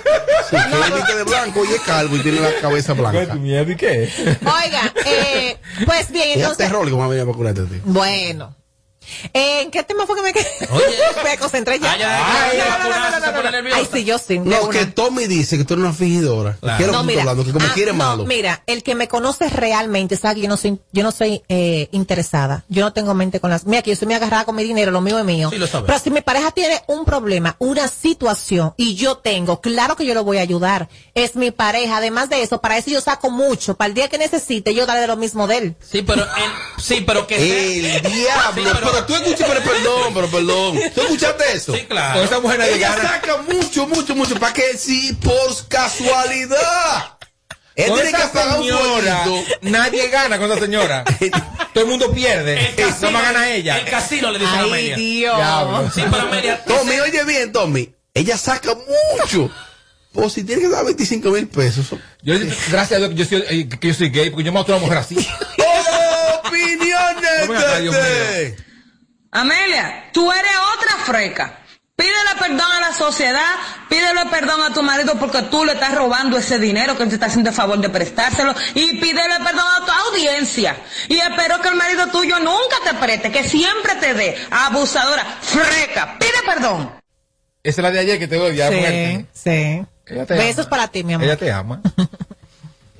Sí, 0.49 0.55
que 0.55 0.75
él 0.87 0.93
viste 0.95 1.15
de 1.15 1.23
blanco 1.23 1.65
y 1.65 1.73
es 1.73 1.81
calvo 1.81 2.15
y 2.15 2.19
tiene 2.19 2.39
la 2.41 2.53
cabeza 2.61 2.93
blanca. 2.93 3.33
miedo 3.35 3.71
y 3.71 3.75
qué? 3.75 4.11
oiga, 4.41 4.93
eh, 5.05 5.57
pues 5.85 6.11
bien, 6.11 6.29
Es 6.31 6.37
entonces, 6.37 6.57
terror 6.67 6.89
como 6.89 7.07
venía 7.09 7.23
a 7.23 7.25
vacunarte 7.25 7.61
a 7.61 7.65
ti. 7.65 7.81
bueno. 7.83 8.55
Eh, 9.33 9.61
¿En 9.61 9.71
qué 9.71 9.83
tema 9.83 10.05
fue 10.05 10.15
que 10.15 10.21
me 10.21 10.33
quedé? 10.33 10.47
Me 11.23 11.37
concentré 11.37 11.79
ya. 11.79 11.95
Ah, 12.01 12.49
Ay, 13.73 13.87
sí, 13.91 14.03
yo 14.03 14.17
sí. 14.17 14.39
No, 14.39 14.69
que 14.69 14.85
Tommy 14.85 15.27
dice 15.27 15.57
que 15.57 15.65
tú 15.65 15.73
eres 15.73 15.85
una 15.85 15.93
fingidora. 15.93 16.57
Claro. 16.59 16.77
¿Qué 16.77 16.83
es 16.83 16.87
lo 16.91 16.97
No, 16.97 17.03
mira? 17.03 17.21
Que 17.23 17.51
como 17.51 17.65
ah, 17.65 17.71
quiere 17.73 17.93
malo. 17.93 18.25
mira, 18.25 18.63
el 18.67 18.83
que 18.83 18.95
me 18.95 19.07
conoce 19.07 19.49
realmente 19.49 20.17
sabe 20.17 20.35
que 20.35 20.41
yo 20.41 20.49
no 20.49 20.57
soy, 20.57 20.79
yo 20.91 21.03
no 21.03 21.11
soy 21.11 21.43
eh, 21.49 21.89
interesada. 21.91 22.63
Yo 22.69 22.83
no 22.83 22.93
tengo 22.93 23.13
mente 23.13 23.39
con 23.39 23.49
las. 23.49 23.65
Mira, 23.65 23.81
que 23.81 23.91
yo 23.91 23.95
soy 23.95 24.07
muy 24.07 24.15
agarrada 24.15 24.45
con 24.45 24.55
mi 24.55 24.63
dinero, 24.63 24.91
lo 24.91 25.01
mío 25.01 25.19
es 25.19 25.25
mío. 25.25 25.49
Sí, 25.49 25.57
lo 25.57 25.67
sabes. 25.67 25.87
Pero 25.87 25.99
si 25.99 26.11
mi 26.11 26.21
pareja 26.21 26.51
tiene 26.51 26.81
un 26.87 27.05
problema, 27.05 27.55
una 27.59 27.87
situación 27.87 28.73
y 28.77 28.95
yo 28.95 29.17
tengo, 29.17 29.61
claro 29.61 29.95
que 29.95 30.05
yo 30.05 30.13
lo 30.13 30.23
voy 30.23 30.37
a 30.37 30.41
ayudar. 30.41 30.89
Es 31.13 31.35
mi 31.35 31.51
pareja. 31.51 31.97
Además 31.97 32.29
de 32.29 32.41
eso, 32.41 32.61
para 32.61 32.77
eso 32.77 32.89
yo 32.89 33.01
saco 33.01 33.29
mucho. 33.29 33.75
Para 33.75 33.89
el 33.89 33.93
día 33.93 34.07
que 34.07 34.17
necesite, 34.17 34.73
yo 34.73 34.85
daré 34.85 35.01
de 35.01 35.07
lo 35.07 35.17
mismo 35.17 35.47
de 35.47 35.57
él. 35.57 35.75
Sí, 35.79 36.01
pero, 36.01 36.25
sí, 36.77 37.03
pero 37.05 37.27
que 37.27 37.97
El 37.97 38.01
diablo. 38.03 38.98
Sí, 38.99 39.05
tú 39.07 39.15
escuchas, 39.15 39.47
pero 39.49 39.61
perdón, 39.63 40.13
pero 40.13 40.27
perdón. 40.27 40.79
¿Tú 40.93 41.01
escuchaste 41.01 41.43
eso? 41.53 41.73
Sí, 41.75 41.81
claro. 41.87 42.15
Con 42.19 42.25
esa 42.25 42.39
mujer 42.39 42.59
nadie 42.59 42.75
Ella 42.75 42.95
gana. 42.95 43.09
saca 43.09 43.37
mucho, 43.43 43.87
mucho, 43.87 44.15
mucho. 44.15 44.35
¿Para 44.39 44.53
que 44.53 44.77
Si 44.77 45.13
por 45.13 45.67
casualidad. 45.67 47.15
Él 47.75 47.87
Con 47.87 47.95
tiene 48.01 48.11
que 48.11 48.17
esa 48.23 48.31
pagar 48.33 48.59
un 48.59 48.65
señora, 48.65 49.17
fueguito. 49.23 49.55
nadie 49.61 50.07
gana 50.09 50.37
con 50.37 50.51
esa 50.51 50.59
señora. 50.61 51.03
Todo 51.73 51.83
el 51.85 51.89
mundo 51.89 52.11
pierde. 52.11 52.73
El 52.75 53.01
No 53.01 53.11
más 53.11 53.23
gana 53.23 53.49
ella. 53.51 53.77
El 53.77 53.85
casino 53.89 54.31
le 54.31 54.39
dice 54.39 54.51
a 54.51 54.59
Ay, 54.59 54.67
Amelia. 54.69 54.95
Dios. 54.97 55.35
Diablo. 55.37 55.91
Sí, 55.95 56.01
pero 56.11 56.23
Amelia. 56.23 56.63
Tommy, 56.65 56.99
oye 56.99 57.23
bien, 57.23 57.53
Tommy. 57.53 57.93
Ella 58.13 58.37
saca 58.37 58.71
mucho. 58.75 59.49
Pues 60.11 60.33
si 60.33 60.43
tiene 60.43 60.63
que 60.63 60.67
dar 60.69 60.83
25 60.83 61.29
mil 61.29 61.47
pesos. 61.47 61.85
Yo, 62.21 62.33
gracias 62.69 62.91
a 62.93 62.97
Dios 62.97 63.09
que 63.11 63.15
yo 63.15 63.25
soy, 63.25 63.43
eh, 63.47 63.69
que 63.69 63.87
yo 63.87 63.93
soy 63.93 64.09
gay, 64.09 64.29
porque 64.31 64.43
yo 64.43 64.51
mato 64.51 64.73
a 64.73 64.75
una 64.77 64.83
mujer 64.85 64.97
así. 64.97 65.15
¡Opiniones! 66.45 67.47
No 67.47 67.53
me 67.53 67.57
hagas, 67.59 67.81
Dios 67.81 67.95
de- 67.95 68.57
Amelia, 69.31 70.09
tú 70.13 70.31
eres 70.31 70.51
otra 70.77 70.95
freca. 71.05 71.55
Pídele 71.95 72.29
perdón 72.39 72.61
a 72.71 72.79
la 72.79 72.93
sociedad, 72.93 73.41
pídele 73.89 74.25
perdón 74.31 74.61
a 74.61 74.73
tu 74.73 74.81
marido 74.81 75.15
porque 75.19 75.41
tú 75.43 75.65
le 75.65 75.73
estás 75.73 75.93
robando 75.93 76.37
ese 76.37 76.57
dinero 76.57 76.95
que 76.95 77.03
él 77.03 77.09
te 77.09 77.15
está 77.15 77.25
haciendo 77.27 77.49
el 77.49 77.55
favor 77.55 77.77
de 77.79 77.89
prestárselo 77.89 78.55
y 78.73 78.97
pídele 79.01 79.35
perdón 79.43 79.65
a 79.81 79.85
tu 79.85 79.91
audiencia. 79.91 80.77
Y 81.09 81.17
espero 81.19 81.59
que 81.61 81.67
el 81.67 81.75
marido 81.75 82.07
tuyo 82.07 82.39
nunca 82.39 82.77
te 82.85 82.93
preste, 82.93 83.31
que 83.33 83.43
siempre 83.43 83.95
te 83.95 84.13
dé. 84.13 84.37
Abusadora, 84.49 85.25
freca, 85.41 86.17
pide 86.17 86.41
perdón. 86.45 86.89
Esa 87.61 87.81
es 87.81 87.83
la 87.83 87.91
de 87.91 87.99
ayer 87.99 88.17
que 88.17 88.29
te 88.29 88.37
doy, 88.37 88.55
ya 88.55 88.69
Sí, 88.69 88.75
muerte. 88.75 89.25
sí. 89.33 89.85
Ella 90.07 90.25
te 90.25 90.33
Besos 90.35 90.59
ama. 90.65 90.69
para 90.69 90.87
ti, 90.87 91.03
mi 91.03 91.13
amor. 91.15 91.25
Ella 91.27 91.35
te 91.37 91.51
ama. 91.51 91.81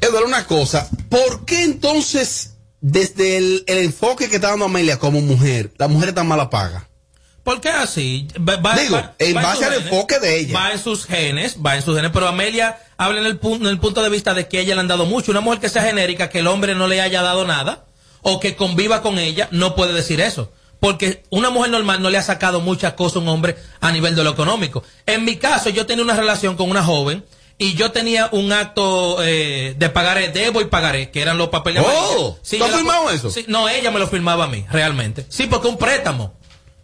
Eduardo, 0.00 0.26
una 0.26 0.46
cosa. 0.46 0.88
¿Por 1.10 1.44
qué 1.44 1.62
entonces, 1.64 2.54
desde 2.80 3.36
el, 3.36 3.64
el 3.66 3.78
enfoque 3.78 4.28
que 4.28 4.36
está 4.36 4.50
dando 4.50 4.66
Amelia 4.66 4.98
como 4.98 5.20
mujer, 5.20 5.72
la 5.78 5.88
mujer 5.88 6.12
tan 6.12 6.26
mala 6.28 6.50
paga? 6.50 6.88
¿Por 7.42 7.60
qué 7.60 7.68
así? 7.68 8.26
Va- 8.36 8.56
va- 8.56 8.76
Digo, 8.76 8.96
va- 8.96 9.14
en 9.20 9.36
va 9.36 9.42
base 9.42 9.56
sus 9.58 9.64
al 9.66 9.72
genes, 9.74 9.86
enfoque 9.92 10.18
de 10.18 10.38
ella. 10.40 10.58
Va 10.58 10.72
en 10.72 10.78
sus 10.80 11.04
genes, 11.06 11.56
va 11.64 11.76
en 11.76 11.82
sus 11.82 11.94
genes, 11.96 12.10
pero 12.12 12.26
Amelia 12.26 12.78
habla 12.96 13.20
en 13.20 13.26
el, 13.26 13.38
punto, 13.38 13.64
en 13.66 13.70
el 13.70 13.78
punto 13.78 14.02
de 14.02 14.10
vista 14.10 14.34
de 14.34 14.48
que 14.48 14.60
ella 14.60 14.74
le 14.74 14.80
han 14.80 14.88
dado 14.88 15.06
mucho. 15.06 15.30
Una 15.30 15.40
mujer 15.40 15.60
que 15.60 15.68
sea 15.68 15.82
genérica, 15.84 16.28
que 16.28 16.40
el 16.40 16.48
hombre 16.48 16.74
no 16.74 16.88
le 16.88 17.00
haya 17.00 17.22
dado 17.22 17.46
nada, 17.46 17.84
o 18.22 18.40
que 18.40 18.56
conviva 18.56 19.00
con 19.00 19.18
ella, 19.20 19.48
no 19.52 19.76
puede 19.76 19.92
decir 19.92 20.20
eso. 20.20 20.50
Porque 20.80 21.22
una 21.30 21.50
mujer 21.50 21.70
normal 21.70 22.02
no 22.02 22.10
le 22.10 22.18
ha 22.18 22.22
sacado 22.22 22.60
muchas 22.60 22.94
cosas 22.94 23.16
a 23.16 23.20
un 23.20 23.28
hombre 23.28 23.56
a 23.80 23.92
nivel 23.92 24.16
de 24.16 24.24
lo 24.24 24.30
económico. 24.30 24.82
En 25.06 25.24
mi 25.24 25.36
caso, 25.36 25.70
yo 25.70 25.86
tenía 25.86 26.04
una 26.04 26.16
relación 26.16 26.56
con 26.56 26.68
una 26.68 26.82
joven 26.82 27.24
y 27.58 27.74
yo 27.74 27.90
tenía 27.92 28.28
un 28.32 28.52
acto 28.52 29.22
eh, 29.22 29.74
de 29.78 29.88
pagaré, 29.88 30.28
debo 30.28 30.60
y 30.60 30.66
pagaré, 30.66 31.10
que 31.10 31.22
eran 31.22 31.38
los 31.38 31.48
papeles. 31.48 31.82
Oh, 31.84 31.88
amarillos. 31.90 32.40
¿tú 32.42 32.76
firmado 32.76 33.10
eso? 33.10 33.30
Sí, 33.30 33.44
no, 33.48 33.68
ella 33.68 33.90
me 33.90 33.98
lo 33.98 34.06
firmaba 34.08 34.44
a 34.44 34.48
mí, 34.48 34.64
realmente. 34.70 35.24
Sí, 35.28 35.46
porque 35.46 35.68
es 35.68 35.72
un 35.74 35.78
préstamo. 35.78 36.34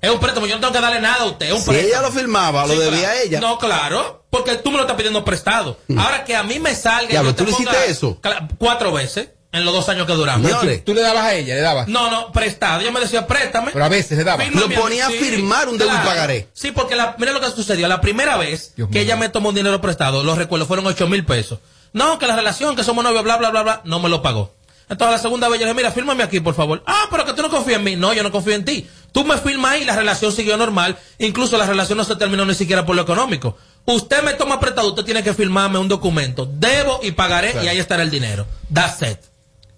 Es 0.00 0.10
un 0.10 0.18
préstamo, 0.18 0.46
yo 0.46 0.54
no 0.56 0.60
tengo 0.60 0.72
que 0.72 0.80
darle 0.80 1.00
nada 1.00 1.22
a 1.22 1.26
usted, 1.26 1.46
es 1.46 1.52
un 1.52 1.58
Si 1.60 1.64
préstamo. 1.66 1.88
ella 1.88 2.00
lo 2.02 2.10
firmaba, 2.12 2.66
lo 2.66 2.72
Sí, 2.74 2.80
debía 2.80 3.00
claro. 3.10 3.20
ella. 3.24 3.40
No, 3.40 3.58
claro, 3.58 4.24
porque 4.30 4.56
tú 4.56 4.70
me 4.70 4.76
lo 4.78 4.82
estás 4.82 4.96
pidiendo 4.96 5.24
prestado. 5.24 5.78
Ahora 5.96 6.24
que 6.24 6.34
a 6.34 6.42
mí 6.42 6.58
me 6.58 6.74
salga. 6.74 7.04
y 7.04 7.08
Diablo, 7.08 7.30
yo 7.30 7.36
te 7.36 7.44
¿tú 7.44 7.50
le 7.50 7.52
hiciste 7.52 7.76
eso? 7.90 8.18
Cuatro 8.58 8.92
veces 8.92 9.28
en 9.52 9.64
los 9.64 9.74
dos 9.74 9.88
años 9.88 10.06
que 10.06 10.14
duramos. 10.14 10.46
Señores. 10.46 10.84
Tú 10.84 10.94
le 10.94 11.02
dabas 11.02 11.24
a 11.24 11.34
ella, 11.34 11.54
le 11.54 11.60
dabas. 11.60 11.86
No, 11.86 12.10
no, 12.10 12.32
prestado. 12.32 12.80
Ella 12.80 12.90
me 12.90 13.00
decía, 13.00 13.26
préstame. 13.26 13.70
Pero 13.72 13.84
a 13.84 13.88
veces 13.88 14.16
le 14.16 14.24
daba. 14.24 14.42
Fírmame 14.42 14.74
Lo 14.74 14.80
ponía 14.80 15.06
a 15.06 15.10
firmar 15.10 15.68
un 15.68 15.78
debo 15.78 15.92
y 15.92 16.06
pagaré. 16.06 16.48
Sí, 16.54 16.72
porque 16.72 16.96
la, 16.96 17.14
mira 17.18 17.32
lo 17.32 17.40
que 17.40 17.50
sucedió. 17.50 17.86
La 17.86 18.00
primera 18.00 18.36
vez 18.38 18.72
Dios 18.76 18.88
que 18.88 18.94
mío. 18.94 19.02
ella 19.02 19.16
me 19.16 19.28
tomó 19.28 19.50
un 19.50 19.54
dinero 19.54 19.80
prestado, 19.80 20.24
lo 20.24 20.34
recuerdo, 20.34 20.66
fueron 20.66 20.86
ocho 20.86 21.06
mil 21.06 21.24
pesos. 21.24 21.58
No, 21.92 22.18
que 22.18 22.26
la 22.26 22.34
relación, 22.34 22.74
que 22.74 22.84
somos 22.84 23.04
novios, 23.04 23.22
bla, 23.22 23.36
bla, 23.36 23.50
bla, 23.50 23.62
bla, 23.62 23.82
no 23.84 24.00
me 24.00 24.08
lo 24.08 24.22
pagó. 24.22 24.54
Entonces 24.88 25.16
la 25.16 25.22
segunda 25.22 25.48
vez 25.48 25.58
yo 25.58 25.66
le 25.66 25.72
dije, 25.72 25.82
mira, 25.82 25.92
fírmame 25.92 26.22
aquí, 26.22 26.40
por 26.40 26.54
favor. 26.54 26.82
Ah, 26.86 27.06
pero 27.10 27.24
que 27.24 27.32
tú 27.32 27.42
no 27.42 27.50
confías 27.50 27.78
en 27.78 27.84
mí. 27.84 27.96
No, 27.96 28.12
yo 28.12 28.22
no 28.22 28.30
confío 28.30 28.54
en 28.54 28.64
ti. 28.64 28.86
Tú 29.12 29.24
me 29.24 29.36
firmas 29.38 29.78
y 29.78 29.84
la 29.84 29.96
relación 29.96 30.32
siguió 30.32 30.56
normal. 30.56 30.98
Incluso 31.18 31.56
la 31.56 31.66
relación 31.66 31.98
no 31.98 32.04
se 32.04 32.16
terminó 32.16 32.44
ni 32.44 32.54
siquiera 32.54 32.84
por 32.84 32.96
lo 32.96 33.02
económico. 33.02 33.56
Usted 33.84 34.22
me 34.22 34.34
toma 34.34 34.60
prestado, 34.60 34.88
usted 34.88 35.04
tiene 35.04 35.22
que 35.22 35.34
firmarme 35.34 35.78
un 35.78 35.88
documento. 35.88 36.46
Debo 36.46 37.00
y 37.02 37.12
pagaré 37.12 37.54
y 37.62 37.68
ahí 37.68 37.78
estará 37.78 38.02
el 38.02 38.10
dinero. 38.10 38.46
That's 38.72 39.02
it. 39.02 39.31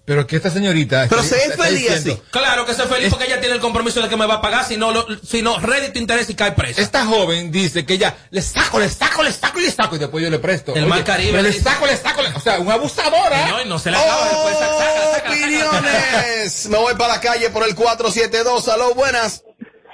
Pero 0.05 0.27
que 0.27 0.35
esta 0.35 0.51
señorita. 0.51 1.07
Pero 1.09 1.23
se 1.23 1.35
es 1.35 1.55
feliz 1.55 1.79
diciendo, 1.81 2.13
así. 2.13 2.21
Claro 2.29 2.63
que 2.67 2.75
soy 2.75 2.85
feliz 2.87 3.09
porque 3.09 3.25
ella 3.25 3.39
tiene 3.39 3.55
el 3.55 3.59
compromiso 3.61 4.01
de 4.03 4.07
que 4.07 4.15
me 4.15 4.27
va 4.27 4.35
a 4.35 4.41
pagar, 4.41 4.63
si 4.63 4.77
no, 4.77 4.91
lo- 4.91 5.07
si 5.23 5.41
no, 5.41 5.57
rédito, 5.59 5.97
interés 5.97 6.29
y 6.29 6.35
cae 6.35 6.51
presa. 6.51 6.79
Esta 6.79 7.05
joven 7.05 7.51
dice 7.51 7.87
que 7.87 7.95
ella 7.95 8.15
le 8.29 8.43
saco, 8.43 8.79
le 8.79 8.87
saco, 8.87 9.23
le 9.23 9.31
saco 9.31 9.59
y 9.59 9.63
le 9.63 9.71
saco 9.71 9.95
y 9.95 9.99
después 9.99 10.23
yo 10.23 10.29
le 10.29 10.37
presto. 10.37 10.75
El 10.75 10.85
Mar 10.85 11.03
Caribe 11.03 11.31
pero 11.31 11.41
le 11.43 11.53
saco, 11.53 11.87
le 11.87 11.97
saco, 11.97 12.21
le- 12.21 12.29
o 12.29 12.39
sea, 12.39 12.59
una 12.59 12.75
abusadora. 12.75 13.47
No, 13.49 13.61
y 13.63 13.67
no 13.67 13.79
se 13.79 13.89
le 13.89 13.97
acaba 13.97 14.25
después. 14.29 14.53
saca, 14.59 14.73
saca, 14.73 14.83
saca, 14.83 15.11
saca, 15.11 15.15
saca. 15.17 15.31
Opiniones. 15.31 16.69
Me 16.69 16.77
voy 16.77 16.93
para 16.93 17.13
la 17.15 17.21
calle 17.21 17.49
por 17.49 17.67
el 17.67 17.73
472. 17.75 18.67
Aló, 18.69 18.93
buenas. 18.93 19.43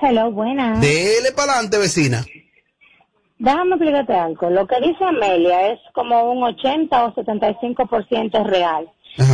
Hello, 0.02 0.30
buenas. 0.32 0.82
Dele 0.82 1.32
para 1.32 1.54
adelante, 1.54 1.78
vecina. 1.78 2.26
Déjame 3.40 3.72
explicarte 3.76 4.14
algo. 4.14 4.50
Lo 4.50 4.68
que 4.68 4.76
dice 4.82 5.04
Amelia 5.04 5.72
es 5.72 5.80
como 5.94 6.32
un 6.32 6.44
80 6.44 7.06
o 7.06 7.16
75% 7.16 8.44
real. 8.46 8.92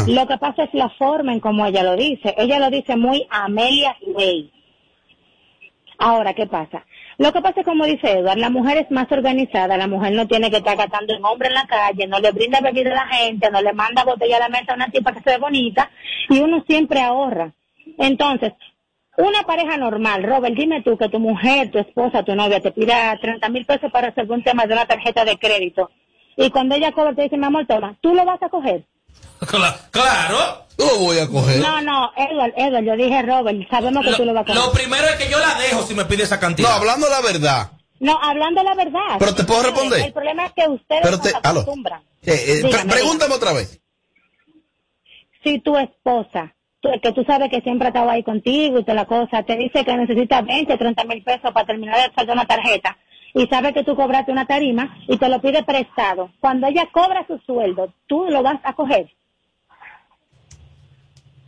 Lo 0.07 0.27
que 0.27 0.38
pasa 0.38 0.63
es 0.63 0.74
la 0.74 0.89
forma 0.89 1.34
en 1.34 1.39
cómo 1.39 1.65
ella 1.65 1.84
lo 1.84 1.96
dice. 1.96 2.34
Ella 2.38 2.60
lo 2.60 2.69
dice 2.69 2.96
muy 2.96 3.25
Amelia 3.29 3.96
Way. 4.05 4.51
Ahora, 6.00 6.34
¿qué 6.34 6.46
pasa? 6.46 6.86
Lo 7.17 7.34
que 7.34 7.41
pasa 7.41 7.62
es 7.62 7.65
como 7.65 7.86
dice 7.86 8.19
Edward, 8.19 8.38
la 8.38 8.51
mujer 8.51 8.77
es 8.77 8.91
más 8.91 9.12
organizada, 9.12 9.75
la 9.75 9.88
mujer 9.88 10.13
no 10.13 10.27
tiene 10.27 10.51
que 10.51 10.57
estar 10.57 10.77
gastando 10.77 11.15
en 11.15 11.25
hombre 11.25 11.48
en 11.48 11.55
la 11.55 11.65
calle, 11.65 12.05
no 12.05 12.19
le 12.19 12.31
brinda 12.31 12.62
bebida 12.62 12.91
a 12.91 13.05
la 13.05 13.07
gente, 13.07 13.50
no 13.50 13.60
le 13.60 13.74
manda 13.74 14.03
botella 14.03 14.38
a 14.38 14.41
la 14.41 14.50
mesa 14.50 14.74
a 14.74 14.75
una 14.75 14.89
tipa 14.89 15.12
que 15.12 15.22
se 15.22 15.31
ve 15.31 15.38
bonita, 15.39 15.89
y 16.29 16.39
uno 16.39 16.63
siempre 16.67 17.01
ahorra. 17.01 17.53
Entonces, 17.98 18.53
una 19.17 19.41
pareja 19.48 19.77
normal, 19.77 20.22
Robert, 20.22 20.55
dime 20.55 20.84
tú 20.84 20.96
que 20.96 21.10
tu 21.10 21.19
mujer, 21.19 21.72
tu 21.72 21.79
esposa, 21.79 22.22
tu 22.22 22.36
novia 22.36 22.60
te 22.60 22.72
pida 22.72 23.17
30 23.19 23.50
mil 23.50 23.65
pesos 23.65 23.91
para 23.91 24.10
resolver 24.10 24.38
un 24.38 24.43
tema 24.43 24.67
de 24.67 24.74
una 24.74 24.86
tarjeta 24.86 25.25
de 25.25 25.38
crédito. 25.38 25.89
Y 26.36 26.51
cuando 26.51 26.75
ella 26.75 26.91
cobra 26.91 27.15
te 27.15 27.24
dice, 27.24 27.38
mi 27.38 27.46
amor, 27.46 27.65
toma, 27.65 27.98
¿tú 28.00 28.13
lo 28.13 28.24
vas 28.25 28.43
a 28.43 28.50
coger? 28.50 28.86
Cla- 29.42 29.78
Claro. 29.92 30.66
No 30.78 30.86
lo 30.86 31.00
voy 31.00 31.18
a 31.18 31.28
coger. 31.28 31.60
No, 31.60 31.82
no, 31.82 32.12
Edward, 32.16 32.54
Edward, 32.56 32.84
yo 32.84 32.96
dije 32.96 33.22
Robert, 33.24 33.68
sabemos 33.70 34.06
que 34.06 34.14
tú 34.14 34.26
lo 34.26 34.34
vas 34.34 34.44
a 34.44 34.46
coger. 34.46 34.62
Lo 34.62 34.72
primero 34.72 35.08
es 35.08 35.16
que 35.16 35.28
yo 35.30 35.40
la 35.40 35.56
dejo 35.56 35.82
si 35.88 35.96
me 35.96 36.06
pide 36.06 36.22
esa 36.24 36.36
No, 36.36 36.42
cantidad. 36.42 36.72
hablando 36.78 37.10
la 37.10 37.22
verdad. 37.22 37.72
No, 38.00 38.20
hablando 38.22 38.62
la 38.62 38.76
verdad. 38.76 39.16
Pero 39.18 39.34
te 39.34 39.44
puedo 39.44 39.64
responder. 39.64 40.02
El 40.06 40.14
problema 40.14 40.46
es 40.46 40.54
que 40.54 40.68
ustedes 40.70 41.02
Pero 41.02 41.20
te- 41.20 41.32
no 41.32 41.40
se 41.42 41.48
aló. 41.48 41.60
acostumbran. 41.62 42.02
Eh, 42.22 42.32
eh, 42.48 42.62
Dígame, 42.64 42.92
pregúntame 42.94 43.34
otra 43.34 43.54
vez. 43.54 43.82
si 45.44 45.60
tu 45.62 45.76
esposa, 45.78 46.54
tú- 46.80 46.90
que 47.02 47.12
tú 47.12 47.24
sabes 47.26 47.50
que 47.50 47.62
siempre 47.62 47.88
ha 47.88 47.90
estado 47.90 48.10
ahí 48.10 48.22
contigo 48.24 48.78
y 48.80 48.84
toda 48.84 48.96
la 48.96 49.06
cosa, 49.06 49.44
te 49.44 49.56
dice 49.56 49.84
que 49.86 49.96
necesita 49.98 50.42
20, 50.42 50.78
30 50.78 51.04
mil 51.06 51.24
pesos 51.24 51.52
para 51.54 51.66
terminar 51.66 51.96
de 51.98 52.14
saldar 52.16 52.36
una 52.36 52.46
tarjeta 52.46 52.98
y 53.38 53.48
sabe 53.48 53.74
que 53.74 53.84
tú 53.84 53.96
cobraste 53.96 54.32
una 54.32 54.46
tarima 54.46 54.98
y 55.08 55.17
te 55.17 55.29
lo 55.29 55.41
pide 55.41 55.63
prestado, 55.63 56.32
cuando 56.39 56.67
ella 56.67 56.88
cobra 56.91 57.25
su 57.27 57.38
sueldo, 57.39 57.94
tú 58.08 58.25
lo 58.29 58.44
vas 58.44 58.60
a 58.63 58.74
coger. 58.74 59.12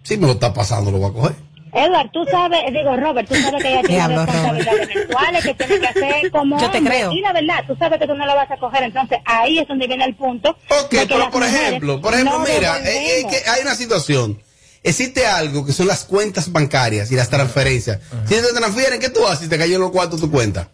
Si 0.04 0.18
me 0.18 0.28
lo 0.28 0.34
está 0.34 0.54
pasando, 0.54 0.92
lo 0.92 1.00
voy 1.00 1.10
a 1.10 1.14
coger. 1.14 1.50
Edward, 1.72 2.10
tú 2.12 2.26
sabes, 2.32 2.62
digo 2.74 2.98
Robert, 2.98 3.30
tú 3.30 3.36
sabes 3.36 3.62
que 3.62 3.70
ella 3.70 3.82
tiene 3.86 4.08
responsabilidades 4.08 4.96
mensuales 4.96 5.44
que 5.44 5.54
tiene 5.54 5.80
que 5.80 5.88
hacer 5.88 6.32
como 6.32 6.60
Yo 6.60 6.72
te 6.72 6.78
hombre. 6.80 6.96
creo. 6.96 7.12
Y 7.12 7.22
la 7.22 7.34
verdad, 7.34 7.64
tú 7.68 7.76
sabes 7.78 8.00
que 8.00 8.08
tú 8.08 8.16
no 8.16 8.26
lo 8.26 8.36
vas 8.36 8.50
a 8.50 8.58
coger, 8.58 8.84
entonces 8.84 9.20
ahí 9.26 9.60
es 9.60 9.68
donde 9.68 9.88
viene 9.88 10.06
el 10.06 10.16
punto. 10.16 10.58
Ok, 10.70 10.92
de 10.92 11.08
que 11.08 11.14
pero 11.14 11.30
por 11.30 11.44
ejemplo, 11.44 12.02
por 12.02 12.14
ejemplo, 12.14 12.40
no 12.40 12.46
mira, 12.46 12.80
eh, 12.80 13.20
eh, 13.22 13.28
que 13.30 13.50
hay 13.50 13.62
una 13.62 13.76
situación. 13.76 14.42
Existe 14.82 15.28
algo 15.28 15.66
que 15.66 15.74
son 15.74 15.88
las 15.88 16.06
cuentas 16.06 16.52
bancarias 16.54 17.12
y 17.12 17.16
las 17.16 17.30
transferencias. 17.30 18.00
Si 18.26 18.36
te 18.36 18.54
transfieren, 18.54 19.00
¿qué 19.00 19.10
tú 19.10 19.28
haces 19.28 19.40
si 19.42 19.50
te 19.50 19.58
cayó 19.58 19.76
en 19.76 19.82
los 19.82 19.92
cuartos 19.92 20.22
tu 20.22 20.32
cuenta? 20.32 20.70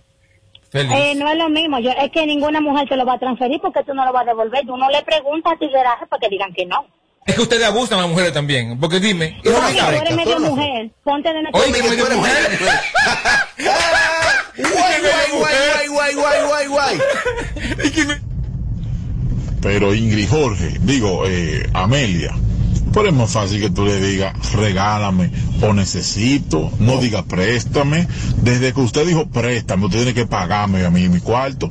Eh, 0.75 1.15
no 1.15 1.29
es 1.29 1.37
lo 1.37 1.49
mismo, 1.49 1.79
yo, 1.79 1.91
es 1.91 2.11
que 2.11 2.25
ninguna 2.25 2.59
mujer 2.59 2.87
te 2.89 2.97
lo 2.97 3.05
va 3.05 3.13
a 3.13 3.19
transferir 3.19 3.61
porque 3.61 3.83
tú 3.83 3.93
no 3.93 4.05
lo 4.05 4.11
vas 4.11 4.23
a 4.23 4.31
devolver. 4.31 4.65
Tú 4.65 4.75
no 4.75 4.89
le 4.89 5.01
preguntas 5.03 5.53
a 5.53 5.57
tigueraje 5.57 6.05
para 6.07 6.19
que 6.19 6.29
digan 6.29 6.53
que 6.53 6.65
no. 6.65 6.85
Es 7.25 7.33
que 7.35 7.41
ustedes 7.41 7.65
abusan 7.65 7.97
a 7.97 8.01
las 8.03 8.11
mujeres 8.11 8.33
también. 8.33 8.79
Porque 8.79 8.99
dime. 8.99 9.39
Oye, 9.43 9.55
una 9.55 9.69
tú 9.69 9.95
eres 9.95 10.15
medio 10.15 10.39
mujer, 10.39 10.91
ponte 11.03 11.33
de 11.33 11.39
Oye, 11.39 11.49
Oye, 11.53 11.71
que 11.71 11.79
eres 11.79 12.15
mujer. 12.15 12.15
mujer. 12.15 12.35
Guay, 14.57 15.01
guay, 15.01 15.87
guay, 15.87 15.87
guay, 15.87 16.15
guay, 16.15 16.67
guay, 16.67 16.67
guay. 16.67 18.17
Pero 19.61 19.95
Ingrid 19.95 20.29
Jorge, 20.29 20.77
digo, 20.81 21.25
eh, 21.25 21.67
Amelia, 21.73 22.35
pero 22.95 23.09
es 23.09 23.13
más 23.13 23.29
fácil 23.29 23.59
que 23.59 23.69
tú 23.69 23.85
le 23.85 23.99
digas 23.99 24.53
regálame 24.53 25.29
o 25.61 25.73
necesito, 25.73 26.71
no 26.79 26.97
diga 27.01 27.25
préstame. 27.25 28.07
Desde 28.37 28.71
que 28.73 28.79
usted 28.79 29.05
dijo 29.05 29.27
préstame, 29.27 29.85
usted 29.85 29.97
tiene 29.97 30.13
que 30.13 30.25
pagarme 30.25 30.85
a 30.85 30.89
mí 30.89 31.09
mi 31.09 31.19
cuarto. 31.19 31.69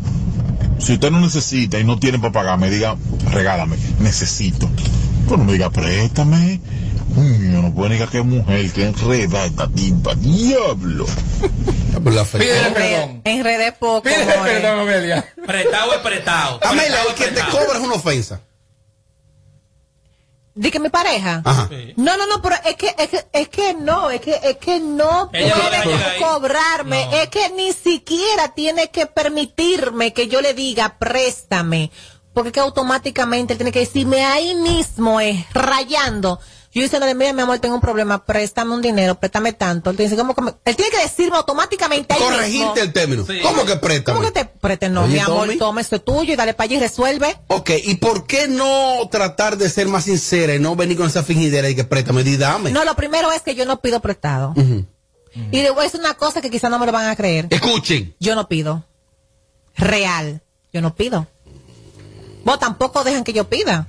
Si 0.78 0.92
usted 0.92 1.10
no 1.10 1.20
necesita 1.20 1.80
y 1.80 1.84
no 1.84 1.98
tiene 1.98 2.18
para 2.18 2.32
pagarme, 2.32 2.68
diga 2.68 2.96
regálame, 3.30 3.76
necesito. 4.00 4.68
Pero 5.24 5.38
no 5.38 5.44
me 5.44 5.54
diga 5.54 5.70
préstame. 5.70 6.60
Yo 7.16 7.62
no 7.62 7.72
puedo 7.72 7.88
negar 7.88 8.10
que 8.10 8.20
mujer, 8.20 8.70
que 8.72 8.84
enreda 8.84 9.46
esta 9.46 9.66
tipa, 9.66 10.14
diablo. 10.14 11.06
La. 12.04 12.24
Pídele 12.24 12.70
perdón. 12.70 13.22
Enredé 13.24 13.72
poco. 13.72 14.02
Pídele 14.02 14.26
more. 14.26 14.50
perdón, 14.52 14.80
Amelia. 14.80 15.24
Prestado 15.46 15.94
es 15.94 16.00
prestado. 16.00 16.60
Amelia, 16.62 16.98
el 17.08 17.14
que 17.14 17.28
te 17.28 17.40
cobra 17.50 17.78
es 17.78 17.80
una 17.80 17.94
ofensa. 17.94 18.40
Di 20.56 20.70
que 20.70 20.78
mi 20.78 20.88
pareja. 20.88 21.42
Ajá. 21.44 21.66
Sí. 21.68 21.94
No, 21.96 22.16
no, 22.16 22.26
no, 22.26 22.40
pero 22.40 22.54
es 22.64 22.76
que, 22.76 22.94
es 22.96 23.08
que, 23.08 23.26
es 23.32 23.48
que 23.48 23.74
no, 23.74 24.08
es 24.10 24.20
que, 24.20 24.38
es 24.40 24.56
que 24.58 24.78
no 24.78 25.28
Ella 25.32 25.54
puede 25.82 26.20
cobrarme, 26.20 27.06
No. 27.06 27.16
es 27.16 27.28
que 27.28 27.50
ni 27.50 27.72
siquiera 27.72 28.54
tiene 28.54 28.90
que 28.90 29.06
permitirme 29.06 30.12
que 30.12 30.28
yo 30.28 30.40
le 30.40 30.54
diga 30.54 30.96
préstame, 30.98 31.90
porque 32.32 32.52
que 32.52 32.60
automáticamente 32.60 33.54
él 33.54 33.58
tiene 33.58 33.72
que 33.72 33.80
decirme 33.80 34.24
ahí 34.24 34.54
mismo, 34.54 35.20
es 35.20 35.44
rayando. 35.52 36.38
Yo 36.74 36.82
diciéndole, 36.82 37.14
mira, 37.14 37.32
mi 37.32 37.42
amor, 37.42 37.60
tengo 37.60 37.76
un 37.76 37.80
problema, 37.80 38.24
préstame 38.24 38.74
un 38.74 38.82
dinero, 38.82 39.14
préstame 39.14 39.52
tanto. 39.52 39.90
Él, 39.90 39.96
dice, 39.96 40.16
¿cómo 40.16 40.34
que 40.34 40.42
me- 40.42 40.54
él 40.64 40.74
tiene 40.74 40.90
que 40.90 40.98
decirme 40.98 41.36
automáticamente. 41.36 42.16
Corregirte 42.16 42.80
el 42.80 42.92
término. 42.92 43.24
Sí. 43.24 43.38
¿Cómo 43.42 43.64
que 43.64 43.76
préstame? 43.76 44.18
¿Cómo 44.18 44.26
que 44.26 44.32
te 44.32 44.44
preste? 44.44 44.88
No, 44.88 45.06
mi 45.06 45.20
amor, 45.20 45.48
toma 45.56 45.80
esto 45.80 46.00
tuyo 46.00 46.32
y 46.32 46.36
dale 46.36 46.52
para 46.52 46.64
allá 46.64 46.76
y 46.76 46.80
resuelve. 46.80 47.36
Ok, 47.46 47.70
¿y 47.84 47.94
por 47.96 48.26
qué 48.26 48.48
no 48.48 49.08
tratar 49.08 49.56
de 49.56 49.70
ser 49.70 49.86
más 49.86 50.04
sincera 50.04 50.52
y 50.54 50.58
no 50.58 50.74
venir 50.74 50.96
con 50.96 51.06
esa 51.06 51.22
fingidera 51.22 51.68
y 51.70 51.76
que 51.76 51.84
préstame? 51.84 52.24
Di, 52.24 52.36
dame. 52.36 52.72
No, 52.72 52.84
lo 52.84 52.96
primero 52.96 53.30
es 53.30 53.42
que 53.42 53.54
yo 53.54 53.64
no 53.66 53.80
pido 53.80 54.00
prestado. 54.00 54.52
Ujú. 54.56 54.84
Y 55.52 55.62
le 55.62 55.70
voy 55.70 55.80
a 55.80 55.82
decir 55.84 56.00
una 56.00 56.14
cosa 56.14 56.40
que 56.40 56.50
quizás 56.50 56.70
no 56.72 56.78
me 56.80 56.86
lo 56.86 56.92
van 56.92 57.06
a 57.06 57.14
creer. 57.14 57.46
Escuchen. 57.50 58.16
Yo 58.18 58.34
no 58.34 58.48
pido. 58.48 58.84
Real. 59.76 60.42
Yo 60.72 60.80
no 60.80 60.94
pido. 60.96 61.26
Vos 62.44 62.58
tampoco 62.58 63.04
dejan 63.04 63.22
que 63.24 63.32
yo 63.32 63.44
pida. 63.48 63.86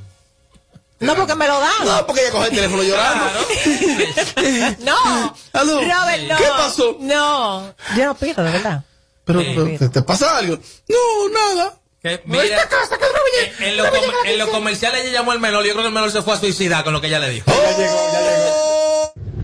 No 1.00 1.14
porque 1.16 1.36
me 1.36 1.48
lo 1.48 1.60
dan. 1.60 1.72
No, 1.86 2.06
porque 2.08 2.22
ella 2.22 2.32
coge 2.32 2.48
el 2.50 2.56
teléfono 2.56 2.84
llorando. 2.84 3.26
No. 4.86 5.36
Aló. 5.54 5.82
Robert, 5.82 6.24
no. 6.30 6.38
¿Qué 6.38 6.44
pasó? 6.58 6.98
No. 7.00 7.74
Yo 7.98 8.06
no 8.06 8.16
pido, 8.16 8.44
de 8.44 8.52
verdad. 8.52 8.84
Pero, 9.26 9.42
Sí. 9.42 9.54
pero, 9.56 9.78
¿te, 9.80 9.90
te 9.90 10.02
pasa 10.04 10.38
algo? 10.38 10.58
No, 10.88 11.30
nada. 11.56 11.74
Que, 12.02 12.22
mira, 12.26 12.44
en, 12.44 13.64
en 13.68 13.78
lo 13.78 13.84
com- 13.90 14.00
en 14.26 14.38
lo 14.38 14.48
comercial 14.52 14.94
ella 14.96 15.12
llamó 15.12 15.32
al 15.32 15.40
menor. 15.40 15.66
Yo 15.66 15.72
creo 15.72 15.82
que 15.84 15.88
el 15.88 15.94
menor 15.94 16.12
se 16.12 16.22
fue 16.22 16.36
a 16.36 16.38
suicidar 16.38 16.84
con 16.84 16.94
lo 16.94 17.02
que 17.02 17.08
ella 17.08 17.20
le 17.20 17.30
dijo. 17.32 17.52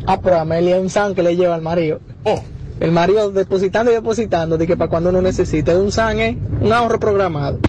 Ah, 0.08 0.20
pero 0.22 0.40
Amelia 0.40 0.76
es 0.76 0.82
un 0.82 0.90
san 0.90 1.16
que 1.16 1.24
le 1.24 1.36
lleva 1.36 1.56
al 1.56 1.62
marido. 1.62 2.00
Oh. 2.24 2.44
El 2.80 2.92
marido 2.92 3.32
depositando 3.32 3.92
y 3.92 3.96
depositando, 3.96 4.58
de 4.58 4.66
que 4.68 4.76
para 4.76 4.90
cuando 4.90 5.10
uno 5.10 5.22
necesita, 5.22 5.72
es 5.72 5.78
un 5.78 5.92
san, 5.92 6.20
es 6.20 6.36
un 6.62 6.72
ahorro 6.74 7.00
programado. 7.00 7.60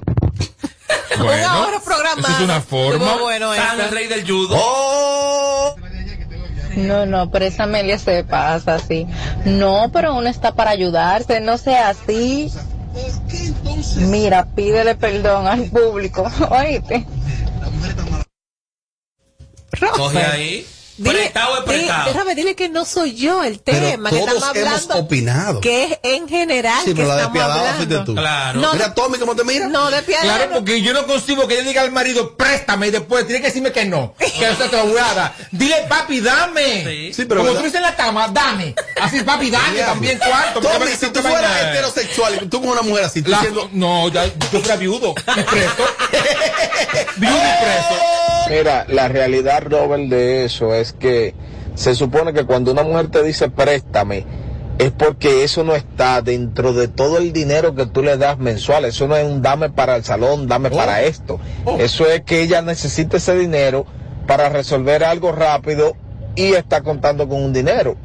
Un 1.21 1.29
ahorro 1.29 1.81
programado. 1.83 2.29
esa 2.29 2.37
es 2.39 2.45
una 2.45 2.61
forma. 2.61 3.17
Bueno 3.19 3.55
San, 3.55 3.81
el 3.81 3.91
rey 3.91 4.07
del 4.09 4.27
judo. 4.27 4.57
Oh. 4.59 5.77
No, 6.77 7.05
no, 7.05 7.31
pero 7.31 7.45
esa 7.45 7.65
Amelia 7.65 7.99
se 7.99 8.25
pasa 8.25 8.77
así. 8.77 9.07
No, 9.45 9.91
pero 9.93 10.15
uno 10.15 10.29
está 10.29 10.55
para 10.55 10.71
ayudarse, 10.71 11.41
no 11.41 11.59
sea 11.59 11.91
así. 11.91 12.51
Mira, 13.97 14.47
pídele 14.47 14.95
perdón 14.95 15.47
al 15.47 15.65
público, 15.65 16.31
oíste. 16.51 17.07
Coge 19.95 20.19
ahí. 20.19 20.67
Dile, 20.99 21.15
Prestado 21.21 21.55
es 21.55 21.61
dile- 21.65 21.65
prestado. 21.79 22.05
déjame 22.13 22.31
decirle 22.35 22.55
que 22.55 22.69
no 22.69 22.85
soy 22.85 23.15
yo 23.15 23.43
el 23.43 23.59
Pero 23.61 23.79
tema 23.89 24.11
que 24.11 24.17
todos 24.17 24.35
estamos 24.35 24.57
hemos 24.57 24.73
hablando. 24.73 24.99
opinado. 24.99 25.61
Que 25.61 25.85
es 25.85 25.99
en 26.03 26.29
general 26.29 26.81
Sí, 26.85 26.91
que 26.91 26.97
pero 26.97 27.09
la 27.09 27.15
estamos 27.17 27.33
despiadada 27.35 27.75
fuiste 27.75 27.99
tú. 28.01 28.15
Claro. 28.15 28.61
No, 28.61 28.73
Mira, 28.75 28.95
Tommy, 28.95 29.19
¿cómo 29.19 29.35
te 29.35 29.45
mira? 29.45 29.69
No, 29.69 29.91
despiadada. 29.91 30.35
Claro, 30.37 30.51
no. 30.51 30.57
porque 30.59 30.83
yo 30.83 30.93
no 30.93 31.07
consigo 31.07 31.49
que 31.49 31.55
ella 31.55 31.63
diga 31.65 31.83
al 31.83 31.93
marido, 31.93 32.37
préstame, 32.37 32.89
y 32.89 32.91
después 32.91 33.25
tiene 33.27 33.41
que 33.41 33.47
decirme 33.49 33.73
que 33.73 33.85
no. 33.87 34.15
Que 34.19 34.27
eso 34.49 34.69
te 34.69 34.77
lo 34.77 34.87
voy 34.87 34.99
a 34.99 35.15
dar. 35.15 35.35
Dile, 35.51 35.77
papi, 35.89 36.21
dame. 36.21 36.85
Sí. 36.85 37.13
Sí, 37.15 37.25
pero 37.25 37.41
Como 37.41 37.45
¿verdad? 37.55 37.61
tú 37.61 37.65
dices 37.67 37.77
en 37.77 37.83
la 37.83 37.97
cama, 37.97 38.29
dame. 38.29 38.75
Así, 39.01 39.21
papi, 39.23 39.51
dame 39.51 39.79
también 39.81 40.19
cuánto. 40.19 40.61
porque 40.61 40.79
Tommy, 40.79 40.91
si 40.93 40.99
que 40.99 41.09
tú 41.09 41.21
fueras 41.23 41.63
heterosexual 41.63 42.39
y 42.43 42.47
tú 42.47 42.61
con 42.61 42.71
una 42.71 42.83
mujer 42.83 43.05
así, 43.05 43.23
tú 43.23 43.31
La- 43.31 43.39
diciendo... 43.39 43.69
No, 43.73 44.09
ya, 44.11 44.27
yo 44.27 44.61
fuera 44.61 44.77
viudo 44.77 45.15
y 45.37 45.43
preso. 45.43 45.87
viudo 47.17 47.35
y 47.37 47.65
preso. 47.65 48.03
Mira, 48.51 48.85
la 48.89 49.09
realidad, 49.09 49.63
Robert, 49.65 50.03
de 50.09 50.45
eso 50.45 50.75
es 50.75 50.82
que 50.91 51.35
se 51.77 51.95
supone 51.95 52.33
que 52.33 52.45
cuando 52.45 52.73
una 52.73 52.83
mujer 52.83 53.09
te 53.09 53.23
dice 53.23 53.49
préstame, 53.49 54.27
es 54.79 54.91
porque 54.91 55.45
eso 55.45 55.63
no 55.63 55.77
está 55.77 56.23
dentro 56.23 56.73
de 56.73 56.89
todo 56.89 57.19
el 57.19 57.33
dinero 57.33 57.75
que 57.75 57.87
tú 57.87 58.03
le 58.03 58.17
das 58.17 58.39
mensual. 58.39 58.85
Eso 58.85 59.07
no 59.07 59.17
es 59.17 59.25
un 59.25 59.43
dame 59.43 59.71
para 59.71 59.95
el 59.95 60.03
salón, 60.03 60.49
dame 60.49 60.71
para 60.71 61.03
esto. 61.03 61.39
Eso 61.79 62.07
es 62.07 62.23
que 62.23 62.43
ella 62.43 62.63
necesita 62.63 63.19
ese 63.19 63.37
dinero 63.37 63.87
para 64.27 64.49
resolver 64.49 65.05
algo 65.05 65.31
rápido 65.31 65.95
y 66.35 66.55
está 66.55 66.83
contando 66.83 67.29
con 67.29 67.43
un 67.43 67.53
dinero. 67.53 67.97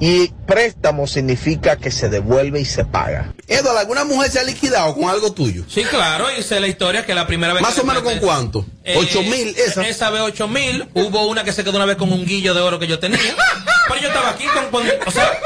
Y 0.00 0.28
préstamo 0.46 1.06
significa 1.06 1.76
que 1.76 1.90
se 1.90 2.08
devuelve 2.08 2.60
y 2.60 2.64
se 2.64 2.84
paga. 2.84 3.34
Eduardo, 3.48 3.78
¿alguna 3.78 4.04
mujer 4.04 4.30
se 4.30 4.40
ha 4.40 4.44
liquidado 4.44 4.94
con 4.94 5.08
algo 5.08 5.32
tuyo? 5.32 5.64
Sí, 5.68 5.84
claro, 5.84 6.26
y 6.38 6.42
sé 6.42 6.60
la 6.60 6.66
historia 6.66 7.06
que 7.06 7.14
la 7.14 7.26
primera 7.26 7.52
vez 7.52 7.62
Más 7.62 7.74
que 7.74 7.80
o 7.80 7.84
menos 7.84 8.02
con 8.02 8.18
cuánto? 8.18 8.66
Eh, 8.84 8.96
¿Ocho 8.98 9.22
mil 9.22 9.54
esa? 9.56 9.86
Esa 9.86 10.10
vez 10.10 10.22
ocho 10.22 10.48
mil. 10.48 10.88
Hubo 10.94 11.26
una 11.26 11.44
que 11.44 11.52
se 11.52 11.64
quedó 11.64 11.76
una 11.76 11.86
vez 11.86 11.96
con 11.96 12.12
un 12.12 12.24
guillo 12.26 12.54
de 12.54 12.60
oro 12.60 12.78
que 12.78 12.86
yo 12.86 12.98
tenía. 12.98 13.18
Pero 13.88 14.00
yo 14.00 14.08
estaba 14.08 14.30
aquí 14.30 14.44
con, 14.46 14.66
con- 14.70 14.86
o 15.06 15.10
sea, 15.10 15.38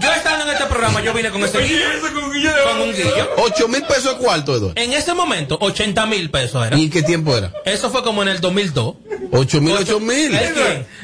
yo 0.00 0.12
estando 0.12 0.44
en 0.44 0.50
este 0.50 0.66
programa, 0.66 1.00
yo 1.02 1.12
vine 1.14 1.30
con 1.30 1.42
ese 1.44 1.58
guillo. 1.58 1.84
Con 2.64 2.80
un 2.80 2.92
guillo. 2.92 3.30
¿Ocho 3.38 3.68
mil 3.68 3.82
pesos 3.84 4.16
de 4.18 4.24
cuarto, 4.24 4.54
Eduardo? 4.56 4.72
En 4.80 4.92
ese 4.92 5.14
momento, 5.14 5.56
80 5.60 6.06
mil 6.06 6.30
pesos 6.30 6.66
era. 6.66 6.76
¿Y 6.76 6.90
qué 6.90 7.02
tiempo 7.02 7.36
era? 7.36 7.52
Eso 7.64 7.90
fue 7.90 8.02
como 8.02 8.22
en 8.22 8.28
el 8.28 8.40
2002. 8.40 8.94
¿Ocho 9.32 9.60
mil, 9.60 9.72
ocho 9.76 9.98
mil? 10.00 10.38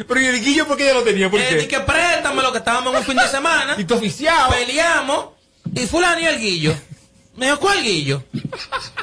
Pero 0.07 0.21
¿y 0.21 0.27
el 0.27 0.41
guillo 0.45 0.67
por 0.67 0.77
qué 0.77 0.85
ella 0.85 0.95
lo 0.95 1.03
tenía? 1.03 1.31
¿Por 1.31 1.41
Eh, 1.41 1.47
qué? 1.61 1.69
que 1.69 1.81
préstame 1.81 2.43
lo 2.43 2.53
que 2.53 2.59
estábamos 2.59 2.93
en 2.93 2.99
un 3.01 3.05
fin 3.05 3.17
de 3.17 3.29
semana. 3.29 3.75
Y 3.79 3.85
tú 3.85 3.95
oficiado. 3.95 4.51
Peleamos. 4.53 5.27
Y 5.75 5.87
fulano 5.87 6.21
y 6.21 6.25
el 6.27 6.39
guillo. 6.39 6.75
Me 7.37 7.47
dijo, 7.47 7.59
¿cuál 7.61 7.83
guillo? 7.83 8.23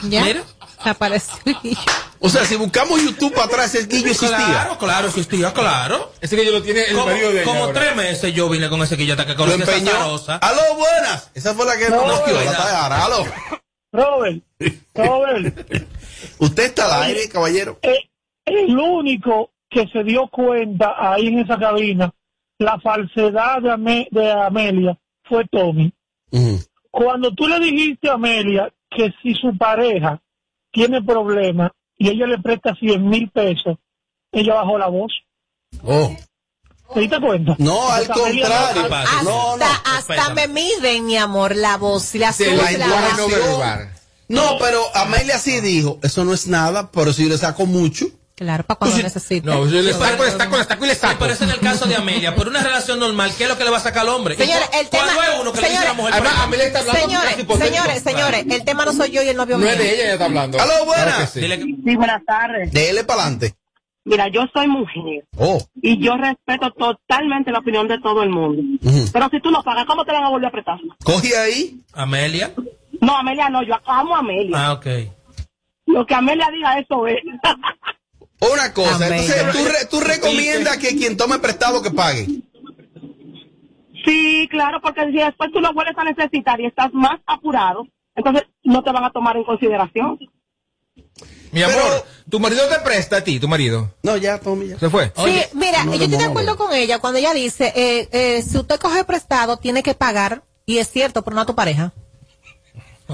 Ya. 0.04 0.24
Mira. 0.24 0.44
Apareció 0.86 1.36
el 1.46 1.56
guillo. 1.62 1.80
O 2.20 2.30
sea, 2.30 2.44
si 2.46 2.56
buscamos 2.56 3.02
YouTube 3.02 3.34
para 3.34 3.46
atrás, 3.48 3.76
el 3.76 3.88
guillo 3.88 4.08
existía. 4.12 4.38
Claro, 4.38 4.78
claro, 4.78 5.08
existía, 5.08 5.54
claro. 5.54 6.12
Ese 6.22 6.36
guillo 6.36 6.52
lo 6.52 6.62
tiene 6.62 6.82
el 6.84 6.94
Como, 6.96 7.06
marido 7.08 7.30
de 7.30 7.36
ella 7.36 7.44
como 7.46 7.64
ahora. 7.66 7.80
tres 7.80 7.96
meses 7.96 8.34
yo 8.34 8.50
vine 8.50 8.70
con 8.70 8.82
ese 8.82 8.96
guillo 8.96 9.14
hasta 9.14 9.26
que 9.26 9.32
Lo 9.34 9.38
conocí 9.38 9.62
a 9.62 9.76
esa 9.76 9.92
zarosa. 9.92 10.36
¡Aló, 10.38 10.62
buenas! 10.78 11.32
Esa 11.34 11.54
fue 11.54 11.66
la 11.66 11.78
que 11.78 11.90
No. 11.90 12.04
Tajara. 12.04 13.06
¡Aló! 13.06 13.26
Robert, 13.92 14.44
Robert, 14.94 15.72
¿Usted 16.40 16.64
está 16.64 16.86
al 16.98 17.04
aire, 17.04 17.28
caballero? 17.30 17.80
eh, 17.82 17.98
el 18.46 18.78
único 18.78 19.52
que 19.70 19.88
se 19.92 20.04
dio 20.04 20.28
cuenta 20.28 20.94
ahí 21.00 21.28
en 21.28 21.40
esa 21.40 21.58
cabina 21.58 22.14
la 22.60 22.80
falsedad 22.80 23.62
de, 23.62 23.72
Ame- 23.72 24.08
de 24.12 24.32
Amelia 24.32 24.98
fue 25.24 25.46
Tommy. 25.52 25.92
Cuando 26.92 27.32
tú 27.34 27.48
le 27.48 27.60
dijiste 27.60 28.10
a 28.10 28.14
Amelia 28.14 28.72
que 28.90 29.12
si 29.24 29.34
su 29.34 29.58
pareja 29.58 30.20
tiene 30.72 31.02
problemas 31.02 31.72
y 31.98 32.10
ella 32.10 32.26
le 32.28 32.38
presta 32.40 32.76
100 32.76 33.08
mil 33.10 33.30
pesos, 33.32 33.78
ella 34.32 34.56
bajó 34.56 34.78
la 34.78 34.88
voz. 34.88 35.12
Oh. 35.84 36.16
¿Te 36.94 37.02
diste 37.02 37.20
cuenta? 37.22 37.56
No, 37.60 37.90
al 37.92 38.08
contrario. 38.08 38.46
no- 38.90 38.96
Hasta, 38.96 39.24
No, 39.24 39.58
no, 39.58 39.66
hasta 39.86 40.34
me 40.34 40.48
miden, 40.48 41.06
mi 41.06 41.18
amor, 41.18 41.56
la 41.56 41.78
voz. 41.78 42.16
La 42.16 42.34
Sí, 42.34 42.46
la 42.46 42.72
la. 42.78 43.92
No, 44.28 44.58
pero 44.60 44.82
Amelia 44.96 45.38
sí 45.40 45.60
dijo, 45.62 46.00
eso 46.04 46.24
no 46.24 46.34
es 46.34 46.48
nada, 46.48 46.92
pero 46.92 47.14
si 47.14 47.24
yo 47.24 47.30
le 47.30 47.38
saco 47.38 47.66
mucho. 47.66 48.06
Claro, 48.40 48.64
para 48.64 48.78
cuando 48.78 48.98
necesite. 49.04 49.46
No, 49.46 49.68
yo 49.68 49.82
le 49.82 49.92
saco, 49.92 50.24
le 50.24 50.32
saco, 50.32 50.56
le 50.58 50.64
saco 50.64 50.86
y 50.86 50.88
le 50.88 50.94
Sí, 50.96 51.02
saco. 51.02 51.16
pero 51.20 51.34
eso 51.34 51.44
en 51.44 51.50
el 51.50 51.60
caso 51.60 51.86
de 51.88 51.96
Amelia. 51.98 52.36
Por 52.36 52.48
una 52.48 52.64
relación 52.64 52.98
normal, 52.98 53.34
¿qué 53.38 53.44
es 53.44 53.50
lo 53.50 53.58
que 53.58 53.66
le 53.66 53.70
va 53.70 53.76
a 53.76 53.82
sacar 53.82 54.04
al 54.04 54.10
hombre? 54.10 54.36
Señores, 54.38 54.64
¿Y 54.70 54.72
cu- 54.72 54.78
el 54.80 54.90
tema- 54.90 55.04
¿Cuándo 55.14 55.22
es 55.34 55.40
uno 55.42 55.52
que 55.52 55.60
le 55.62 55.70
dice 55.70 55.82
a 55.82 55.86
la 55.90 55.94
mujer? 55.94 56.14
Además? 56.14 56.34
Amelia 56.40 56.66
está 56.68 56.80
hablando 56.80 57.02
Señores, 57.02 57.36
señores, 57.60 58.02
señores, 58.04 58.46
el 58.50 58.64
tema 58.64 58.86
no 58.86 58.94
soy 58.94 59.12
yo 59.12 59.22
y 59.22 59.28
el 59.28 59.36
novio 59.36 59.58
No 59.58 59.66
mío. 59.66 59.74
es 59.74 59.78
de 59.78 59.94
ella, 59.94 60.04
ella 60.06 60.14
está 60.14 60.26
hablando. 60.26 60.58
Aló, 60.58 60.86
buenas. 60.86 61.30
Sí. 61.34 61.42
Dile- 61.42 61.58
Sí, 61.84 61.96
buenas 61.98 62.24
tardes. 62.26 62.72
Dele 62.72 63.04
para 63.04 63.24
adelante. 63.24 63.56
Mira, 64.06 64.30
yo 64.30 64.46
soy 64.54 64.68
mujer 64.70 65.26
Oh. 65.38 65.62
y 65.82 66.02
yo 66.02 66.16
respeto 66.16 66.72
totalmente 66.72 67.52
la 67.52 67.60
opinión 67.60 67.90
de 67.90 68.00
todo 68.00 68.24
el 68.24 68.30
mundo. 68.30 68.64
Pero 69.12 69.28
si 69.32 69.42
tú 69.42 69.52
no 69.52 69.62
pagas, 69.64 69.86
¿cómo 69.86 70.06
te 70.06 70.14
van 70.14 70.24
a 70.24 70.30
volver 70.30 70.48
a 70.48 70.52
prestar? 70.52 70.78
Coge 71.04 71.38
ahí. 71.38 71.82
Amelia. 71.92 72.54
No, 73.02 73.18
Amelia 73.18 73.50
no, 73.50 73.62
yo 73.64 73.76
amo 73.86 74.16
a 74.16 74.20
Amelia. 74.20 74.56
Ah, 74.68 74.72
ok. 74.74 74.86
Lo 75.88 76.06
que 76.06 76.16
Amelia 76.16 76.48
diga, 76.54 76.80
eso 76.80 77.06
es. 77.06 77.18
Una 78.42 78.74
cosa, 78.74 79.08
entonces 79.08 79.52
tú, 79.52 79.66
re- 79.66 79.86
tú 79.90 80.00
recomiendas 80.00 80.78
que 80.78 80.96
quien 80.96 81.18
tome 81.18 81.40
prestado 81.40 81.82
que 81.82 81.92
pague. 81.92 82.26
sí, 84.06 84.48
claro, 84.50 84.80
porque 84.82 85.06
si 85.08 85.18
después 85.18 85.52
tú 85.52 85.60
lo 85.60 85.74
vuelves 85.74 85.98
a 85.98 86.04
necesitar 86.04 86.60
y 86.62 86.66
estás 86.68 86.94
más 86.94 87.20
apurado, 87.26 87.86
entonces 88.16 88.44
no 88.64 88.82
te 88.84 88.92
van 88.92 89.04
a 89.04 89.12
tomar 89.12 89.36
en 89.38 89.44
consideración. 89.44 90.18
Mi 91.52 91.64
amor, 91.64 92.06
tu 92.30 92.40
marido 92.40 92.68
te 92.70 92.80
presta 92.80 93.18
a 93.18 93.24
ti, 93.24 93.40
tu 93.40 93.48
marido. 93.48 93.94
No, 94.04 94.16
ya, 94.18 94.40
Tommy, 94.40 94.68
ya. 94.70 94.80
¿Se 94.80 94.90
fue? 94.90 95.06
Sí, 95.08 95.12
Oye, 95.18 95.50
mira, 95.54 95.84
no, 95.84 95.96
yo 95.96 96.04
estoy 96.06 96.20
de 96.20 96.26
acuerdo 96.26 96.56
con 96.58 96.74
ella 96.74 97.00
cuando 97.00 97.20
ella 97.20 97.34
dice, 97.34 97.74
eh, 97.76 98.08
eh, 98.12 98.42
si 98.44 98.58
usted 98.58 98.80
coge 98.80 99.04
prestado, 99.04 99.58
tiene 99.58 99.82
que 99.84 99.96
pagar, 99.96 100.44
y 100.66 100.78
es 100.78 100.90
cierto, 100.90 101.24
pero 101.24 101.36
no 101.36 101.42
a 101.42 101.46
tu 101.46 101.56
pareja. 101.56 101.92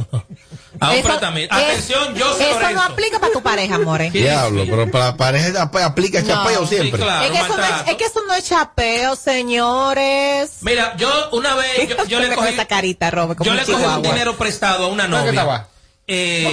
A 0.79 0.89
un 0.91 0.95
Eso- 0.97 1.09
es- 1.35 1.47
Atención, 1.51 2.15
yo 2.15 2.33
soy 2.33 2.45
Eso 2.45 2.69
no 2.71 2.81
aplica 2.83 3.19
para 3.19 3.31
tu 3.33 3.41
pareja, 3.41 3.75
amores. 3.75 4.11
¿Qué 4.11 4.19
Diablo, 4.21 4.63
pero 4.69 4.91
para 4.91 5.05
la 5.05 5.17
pareja 5.17 5.61
ap- 5.61 5.75
aplica 5.77 6.23
chapeo 6.25 6.61
No, 6.61 6.67
Sí, 6.67 6.75
siempre. 6.77 7.01
claro, 7.01 7.25
es, 7.25 7.31
que 7.31 7.37
eso 7.37 7.57
no 7.57 7.63
es, 7.63 7.87
es 7.87 7.95
que 7.95 8.03
eso 8.05 8.19
no 8.27 8.33
es 8.33 8.43
chapeo, 8.45 9.15
señores. 9.15 10.49
Mira, 10.61 10.95
yo 10.97 11.29
una 11.31 11.55
vez, 11.55 11.89
yo, 11.89 12.03
yo 12.05 12.19
le 12.19 12.29
cogí, 12.35 12.53
esa 12.53 12.65
carita, 12.65 13.11
Robert, 13.11 13.37
como 13.37 13.49
yo 13.49 13.55
le 13.55 13.63
cogí 13.65 13.83
un 13.83 14.01
dinero 14.01 14.35
prestado 14.37 14.85
a 14.85 14.87
una 14.87 15.07
¿Dónde 15.07 15.33
novia. 15.33 15.67
Eh, 16.07 16.47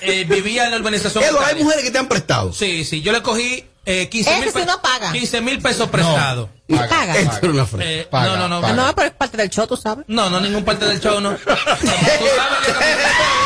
eh, 0.00 0.24
vivía 0.26 0.64
en 0.64 0.70
la 0.70 0.76
urbanización. 0.78 1.22
Eduardo, 1.22 1.46
hay 1.46 1.62
mujeres 1.62 1.84
que 1.84 1.90
te 1.90 1.98
han 1.98 2.08
prestado. 2.08 2.52
Sí, 2.54 2.82
sí, 2.84 3.02
yo 3.02 3.12
le 3.12 3.20
cogí 3.22 3.62
eh, 3.84 4.08
15 4.08 4.30
Ese 4.30 4.40
mil 4.40 4.50
sí 4.52 4.58
no 4.66 4.80
paga. 4.80 5.12
15 5.12 5.40
mil 5.42 5.60
pesos 5.60 5.88
prestados. 5.90 6.48
Paga, 6.66 6.88
Paga. 6.88 7.16
Esto 7.18 7.40
paga. 7.52 7.66
fresa. 7.66 7.84
Eh, 7.90 8.08
Paga, 8.10 8.26
no, 8.28 8.36
no, 8.36 8.48
no. 8.48 8.60
paga. 8.62 8.72
No, 8.74 8.94
pero 8.96 9.08
es 9.08 9.14
parte 9.14 9.36
del 9.36 9.50
show, 9.50 9.66
tú 9.66 9.76
sabes. 9.76 10.06
No, 10.08 10.30
no, 10.30 10.40
ningún 10.40 10.64
parte 10.64 10.86
del 10.86 10.98
show, 10.98 11.20
no. 11.20 11.32
Tú 11.36 11.44
sabes 11.44 12.18
que- 12.18 13.45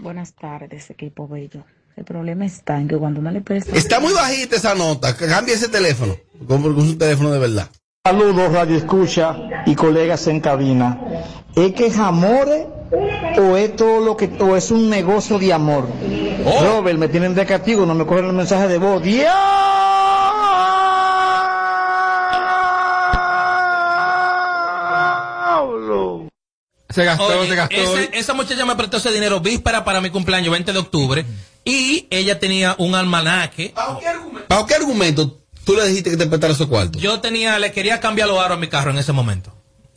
Buenas 0.00 0.34
tardes, 0.34 0.90
equipo 0.90 1.26
bello. 1.26 1.64
El 1.96 2.04
problema 2.04 2.44
está 2.44 2.78
en 2.78 2.88
que 2.88 2.96
cuando 2.96 3.20
uno 3.20 3.30
le 3.30 3.40
presta... 3.40 3.74
Está 3.74 4.00
muy 4.00 4.12
bajita 4.12 4.56
esa 4.56 4.74
nota. 4.74 5.16
Cambia 5.16 5.54
ese 5.54 5.68
teléfono. 5.68 6.16
Con, 6.46 6.62
con 6.62 6.86
su 6.86 6.98
teléfono 6.98 7.30
de 7.30 7.38
verdad. 7.38 7.70
Saludos, 8.04 8.52
Radio 8.52 8.76
Escucha 8.76 9.36
y 9.64 9.74
colegas 9.74 10.26
en 10.26 10.40
cabina. 10.40 11.00
¿Es 11.56 11.72
que 11.72 11.86
es 11.86 11.98
amores 11.98 12.66
o 13.38 13.56
es 13.56 13.74
todo 13.74 14.00
lo 14.00 14.16
que, 14.16 14.30
o 14.40 14.54
es 14.54 14.70
un 14.70 14.90
negocio 14.90 15.38
de 15.38 15.52
amor? 15.52 15.88
Robert, 16.62 16.98
me 16.98 17.08
tienen 17.08 17.34
de 17.34 17.46
castigo, 17.46 17.86
no 17.86 17.94
me 17.94 18.06
cogen 18.06 18.26
el 18.26 18.32
mensaje 18.32 18.68
de 18.68 18.78
voz. 18.78 19.02
¡Diablo! 19.02 20.25
Se 26.88 27.04
gastó, 27.04 27.26
Oye, 27.26 27.48
se 27.50 27.56
gastó. 27.56 27.74
ese- 27.76 28.10
esa 28.18 28.34
muchacha 28.34 28.64
me 28.64 28.76
prestó 28.76 28.96
ese 28.98 29.10
dinero 29.12 29.40
víspera 29.40 29.84
para 29.84 30.00
mi 30.00 30.10
cumpleaños, 30.10 30.52
20 30.52 30.72
de 30.72 30.78
octubre, 30.78 31.24
y 31.64 32.06
ella 32.10 32.38
tenía 32.38 32.74
un 32.78 32.94
almanaque. 32.94 33.72
¿Bajo 34.48 34.66
qué 34.66 34.74
argumento 34.74 35.40
tú 35.64 35.74
le 35.74 35.86
dijiste 35.88 36.10
que 36.10 36.16
te 36.16 36.26
prestara 36.26 36.52
esos 36.52 36.68
cuartos? 36.68 37.02
Yo 37.02 37.20
tenía, 37.20 37.58
le 37.58 37.72
quería 37.72 37.98
cambiar 38.00 38.28
los 38.28 38.38
aros 38.38 38.56
a 38.56 38.60
mi 38.60 38.68
carro 38.68 38.90
en 38.92 38.98
ese 38.98 39.12
momento. 39.12 39.52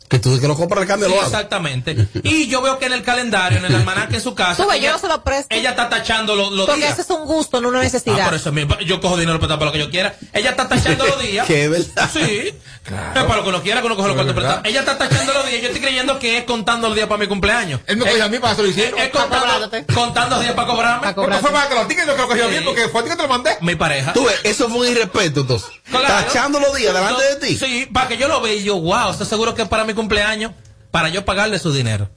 Que 0.10 0.18
tú 0.20 0.40
que 0.40 0.48
lo 0.48 0.56
compras, 0.56 0.82
le 0.82 0.88
cambia 0.88 1.08
Sí, 1.08 1.14
lo 1.14 1.20
hago. 1.22 1.30
exactamente. 1.30 1.96
Y 2.24 2.48
yo 2.48 2.62
veo 2.64 2.80
que 2.80 2.88
en 2.88 2.94
el 2.94 3.04
calendario, 3.04 3.60
en 3.60 3.66
el 3.66 3.76
almanaque 3.76 4.16
en 4.16 4.22
su 4.22 4.34
casa, 4.34 4.62
Tú 4.64 4.68
ves, 4.68 4.78
yo 4.80 4.86
ella, 4.88 4.92
no 4.94 4.98
se 5.00 5.08
lo 5.08 5.24
presto. 5.24 5.56
ella 5.56 5.70
está 5.70 5.88
tachando 5.88 6.36
los, 6.36 6.52
los 6.52 6.66
Porque 6.66 6.82
días. 6.82 6.94
ese 6.94 7.04
es 7.04 7.10
un 7.12 7.26
gusto, 7.26 7.62
no 7.62 7.70
una 7.70 7.80
Ah, 7.80 7.84
necesidad. 7.84 8.26
por 8.26 8.34
eso 8.34 8.52
mismo. 8.52 8.78
Yo 8.80 9.00
cojo 9.02 9.18
dinero 9.18 9.40
para 9.40 9.56
lo 9.64 9.72
que 9.72 9.78
yo 9.80 9.90
quiera. 9.92 10.16
Ella 10.34 10.50
está 10.50 10.68
tachando 10.68 11.06
los 11.06 11.20
días. 11.22 11.48
Es 11.50 11.70
verdad. 11.70 12.10
Sí. 12.12 12.54
Es 12.90 13.24
para 13.24 13.36
lo 13.36 13.44
que 13.44 13.50
uno 13.50 13.62
quiera, 13.62 13.82
que 13.82 13.86
uno 13.86 13.96
coge 13.96 14.08
los 14.08 14.16
cuartos 14.16 14.36
prestados. 14.36 14.62
Ella 14.66 14.80
está 14.80 14.98
tachando 14.98 15.32
los 15.32 15.46
días. 15.48 15.62
Yo 15.62 15.68
estoy 15.68 15.82
creyendo 15.82 16.18
que 16.18 16.40
es 16.40 16.44
contando 16.46 16.88
los 16.88 16.96
días 16.96 17.08
para 17.08 17.20
mi 17.20 17.28
cumpleaños. 17.28 17.82
Él 17.86 17.98
me 17.98 18.06
cogió 18.06 18.26
a 18.26 18.30
mí 18.30 18.40
para 18.40 18.56
solicitar. 18.56 18.94
es 19.00 19.10
contando, 19.12 19.70
contando 19.94 20.36
los 20.38 20.44
días 20.44 20.56
para 20.56 20.68
cobrarme. 20.68 21.14
Porque 21.14 21.38
fue 21.38 21.52
para 21.52 21.70
que 21.70 21.76
lo 21.76 21.86
tickets, 21.86 22.08
yo 22.08 22.16
que 22.16 22.22
lo 22.24 22.28
cogió 22.28 22.46
Sí. 22.46 22.50
bien, 22.52 22.64
porque 22.64 22.88
fue 22.90 23.02
a 23.02 23.04
ti 23.04 23.10
que 23.12 23.16
te 23.16 23.22
lo 23.22 23.28
mandé. 23.30 23.52
Mi 23.62 23.76
pareja. 23.76 24.12
Tú 24.14 24.26
ves, 24.26 24.40
eso 24.44 24.68
fue 24.70 24.80
un 24.80 24.88
irrespeto, 24.88 25.42
entonces. 25.42 25.70
Claro. 25.92 26.08
Tachando 26.08 26.60
los 26.60 26.74
días 26.76 26.94
delante 26.96 27.24
de 27.24 27.36
ti. 27.36 27.58
Sí, 27.58 27.88
para 27.94 28.08
que 28.08 28.18
yo 28.18 28.28
lo 28.28 28.42
vea 28.42 28.54
y 28.54 28.64
yo, 28.64 28.80
wow, 28.80 29.12
¿estás 29.12 29.28
seguro 29.28 29.54
que 29.54 29.62
es 29.64 29.68
para 29.68 29.84
mi 29.84 29.94
cumpleaños? 30.00 30.54
Para 30.92 31.10
yo 31.10 31.26
pagarle 31.26 31.60
su 31.60 31.72
dinero. 31.74 32.10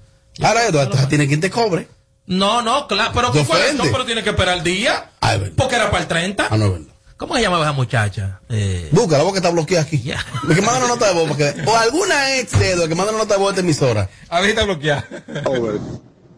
Ahora, 0.43 0.67
Eduardo, 0.67 0.97
tiene 1.09 1.27
quien 1.27 1.41
te 1.41 1.51
cobre. 1.51 1.89
No, 2.27 2.63
no, 2.63 2.87
claro, 2.87 3.11
pero 3.15 3.31
¿Te 3.33 3.41
¿qué 3.41 3.45
fue 3.45 3.71
eso? 3.71 3.83
Pero 3.91 4.05
tiene 4.05 4.23
que 4.23 4.31
esperar 4.31 4.59
el 4.59 4.65
día. 4.65 5.11
Ah. 5.21 5.37
Porque 5.57 5.75
era 5.77 5.91
para 5.91 6.03
el 6.03 6.09
30. 6.09 6.47
Ah, 6.49 6.57
no 6.57 6.67
es 6.67 6.73
verdad. 6.73 6.87
¿Cómo 7.17 7.37
se 7.37 7.43
llamaba 7.43 7.65
esa 7.65 7.73
muchacha? 7.73 8.41
Eh, 8.49 8.89
Busca 8.93 9.19
la 9.19 9.25
boca 9.25 9.39
está 9.39 9.51
bloqueada 9.51 9.85
aquí. 9.85 10.01
Ya. 10.03 10.25
Que 10.49 10.61
manda 10.63 10.79
una 10.79 10.89
nota 10.89 11.09
de 11.09 11.15
voz. 11.15 11.29
Porque, 11.29 11.55
o 11.67 11.77
alguna 11.77 12.37
ex 12.37 12.59
de 12.59 12.71
Eduardo 12.71 12.89
que 12.89 12.95
manda 12.95 13.13
una 13.13 13.23
nota 13.23 13.35
de 13.35 13.41
voz 13.41 13.55
de 13.55 13.61
esta 13.61 13.67
emisora. 13.67 14.09
A 14.29 14.41
ver 14.41 14.47
si 14.47 14.51
está 14.51 14.65
bloqueado. 14.65 15.03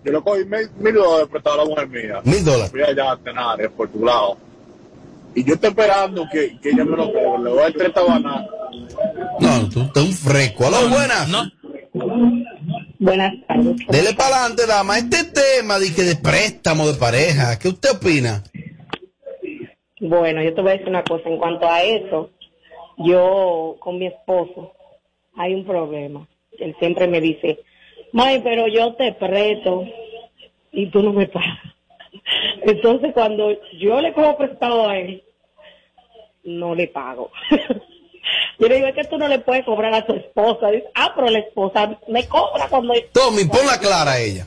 Yo 0.04 0.12
le 0.12 0.20
cogí 0.20 0.44
mil, 0.44 0.70
mil 0.78 0.94
dólares 0.94 1.28
prestado 1.30 1.60
a 1.60 1.64
la 1.64 1.70
mujer 1.70 1.88
mía. 1.88 2.20
Mil 2.24 2.44
dólares. 2.44 2.70
Fui 2.70 2.82
allá 2.82 3.12
a 3.12 3.16
Tenares, 3.16 3.70
por 3.74 3.88
tu 3.90 4.04
lado. 4.04 4.36
Y 5.34 5.44
yo 5.44 5.54
estoy 5.54 5.70
esperando 5.70 6.26
que, 6.30 6.58
que 6.60 6.70
ella 6.70 6.84
me 6.84 6.96
lo 6.96 7.12
cobre. 7.12 7.44
Le 7.44 7.50
voy 7.50 7.58
a 7.58 7.62
dar 7.62 7.72
30 7.72 8.02
bananas. 8.02 8.46
No, 9.40 9.68
tú 9.68 9.80
estás 9.82 10.02
un 10.02 10.12
fresco. 10.12 10.66
Aló, 10.66 10.88
buenas. 10.88 11.28
no, 11.28 11.44
Buenas 12.98 13.34
tardes. 13.46 13.86
Dele 13.88 14.14
para 14.16 14.36
adelante, 14.36 14.66
dama. 14.66 14.98
Este 14.98 15.24
tema 15.24 15.78
de 15.78 15.94
que 15.94 16.02
de 16.02 16.16
préstamo 16.16 16.86
de 16.88 16.98
pareja, 16.98 17.58
¿qué 17.58 17.68
usted 17.68 17.90
opina? 17.96 18.42
Bueno, 20.00 20.42
yo 20.42 20.54
te 20.54 20.60
voy 20.60 20.70
a 20.70 20.74
decir 20.74 20.88
una 20.88 21.04
cosa. 21.04 21.28
En 21.28 21.38
cuanto 21.38 21.68
a 21.68 21.82
eso, 21.82 22.30
yo 22.98 23.76
con 23.80 23.98
mi 23.98 24.06
esposo 24.06 24.72
hay 25.36 25.54
un 25.54 25.64
problema. 25.64 26.26
Él 26.58 26.74
siempre 26.78 27.06
me 27.08 27.20
dice, 27.20 27.60
May, 28.12 28.42
pero 28.42 28.68
yo 28.68 28.94
te 28.94 29.12
presto 29.12 29.84
y 30.72 30.90
tú 30.90 31.02
no 31.02 31.12
me 31.12 31.26
pagas. 31.26 31.73
Entonces, 32.62 33.12
cuando 33.12 33.52
yo 33.78 34.00
le 34.00 34.12
cojo 34.12 34.36
prestado 34.36 34.88
a 34.88 34.98
él, 34.98 35.22
no 36.44 36.74
le 36.74 36.88
pago. 36.88 37.30
yo 38.58 38.68
le 38.68 38.76
digo, 38.76 38.86
es 38.86 38.94
que 38.94 39.04
tú 39.04 39.18
no 39.18 39.28
le 39.28 39.38
puedes 39.38 39.64
cobrar 39.64 39.94
a 39.94 40.06
tu 40.06 40.14
esposa. 40.14 40.70
Dice, 40.70 40.88
ah, 40.94 41.12
pero 41.14 41.28
la 41.28 41.40
esposa 41.40 41.98
me 42.08 42.26
cobra 42.28 42.68
cuando... 42.68 42.94
Tommy, 43.12 43.44
ponla 43.44 43.78
clara 43.78 44.12
a 44.12 44.20
ella. 44.20 44.46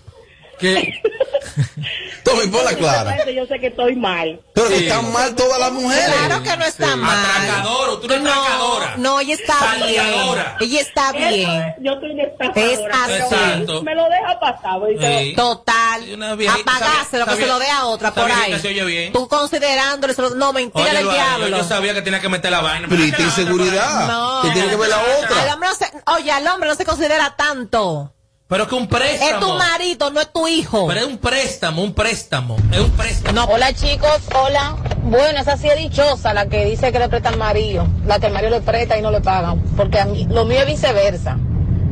Que 0.59 1.01
Tommy, 2.23 2.47
ponla 2.47 2.73
clara. 2.75 3.15
Yo 3.31 3.45
sé 3.45 3.59
que 3.59 3.67
estoy 3.67 3.95
mal. 3.95 4.41
Pero 4.53 4.67
que 4.67 4.77
están 4.87 5.11
mal 5.13 5.33
todas 5.35 5.59
las 5.59 5.71
mujeres. 5.71 6.05
Claro 6.13 6.43
que 6.43 6.57
no 6.57 6.65
está 6.65 6.95
mal. 6.97 7.17
atracador, 7.25 8.01
tú 8.01 8.05
eres 8.07 8.21
no, 8.21 8.29
atracadora. 8.31 8.93
no, 8.97 9.19
ella 9.21 9.33
está 9.35 9.53
bien. 9.75 9.79
Salteadora. 9.79 10.57
Ella 10.59 10.81
está 10.81 11.09
Eso 11.09 11.17
bien. 11.17 11.49
es, 11.61 11.75
yo 11.81 11.93
soy 11.99 12.11
una 12.11 12.23
Es 12.23 12.29
estafadora. 12.31 13.03
así. 13.03 13.13
Exacto. 13.13 13.83
Me 13.83 13.95
lo 13.95 14.03
deja 14.09 14.39
pasar. 14.39 14.79
Sí. 14.99 15.33
Total. 15.35 16.03
Sí, 16.03 16.47
Apagárselo, 16.47 17.23
esa 17.23 17.31
que 17.33 17.37
se 17.37 17.43
vie- 17.45 17.47
lo 17.47 17.59
dé 17.59 17.69
a 17.69 17.85
otra 17.85 18.13
por 18.13 18.29
ahí. 18.31 18.59
se 18.59 18.67
oye 18.67 18.83
bien. 18.83 19.13
Tú 19.13 19.27
considerándole, 19.27 20.13
se 20.13 20.21
lo- 20.21 20.31
no, 20.31 20.51
mentira 20.53 20.83
Oye, 20.83 20.93
del 20.93 21.01
Eduardo, 21.03 21.19
yo, 21.21 21.37
diablo. 21.45 21.57
yo 21.57 21.63
sabía 21.63 21.93
que 21.93 22.01
tenía 22.01 22.19
que 22.19 22.29
meter 22.29 22.51
la 22.51 22.61
vaina. 22.61 22.87
Pero 22.89 23.03
y 23.03 23.11
la 23.11 23.17
por 23.17 23.25
inseguridad. 23.25 24.07
No. 24.07 24.41
Que 24.41 24.49
tiene 24.51 24.69
que 24.69 24.75
ver 24.75 24.89
la 24.89 24.97
Al 24.99 25.23
otra. 25.23 25.53
hombre 25.53 25.69
no 25.69 25.75
se, 25.75 25.91
oye, 26.17 26.31
al 26.31 26.47
hombre 26.47 26.69
no 26.69 26.75
se 26.75 26.83
considera 26.85 27.35
tanto. 27.37 28.13
Pero 28.47 28.63
es 28.63 28.69
que 28.69 28.75
un 28.75 28.87
préstamo. 28.87 29.29
Es 29.33 29.39
tu 29.39 29.57
marido, 29.57 30.09
no 30.11 30.21
es 30.21 30.31
tu 30.31 30.47
hijo. 30.47 30.87
Pero 30.87 31.01
es 31.01 31.05
un 31.07 31.17
préstamo, 31.17 31.83
un 31.83 31.93
préstamo. 31.93 32.55
Es 32.71 32.79
un 32.79 32.91
préstamo. 32.91 33.43
Hola 33.43 33.73
chicos, 33.73 34.21
hola. 34.33 34.77
Bueno, 35.03 35.39
esa 35.39 35.57
sí 35.57 35.67
es 35.67 35.77
dichosa, 35.77 36.33
la 36.33 36.47
que 36.47 36.63
dice 36.65 36.91
que 36.93 36.99
le 36.99 37.09
presta 37.09 37.29
al 37.29 37.37
marido, 37.37 37.85
la 38.05 38.19
que 38.19 38.27
el 38.27 38.33
marido 38.33 38.51
le 38.51 38.61
presta 38.61 38.97
y 38.97 39.01
no 39.01 39.11
le 39.11 39.19
pagan, 39.21 39.61
porque 39.75 39.99
a 39.99 40.05
mí, 40.05 40.25
lo 40.29 40.45
mío 40.45 40.59
es 40.61 40.65
viceversa, 40.67 41.37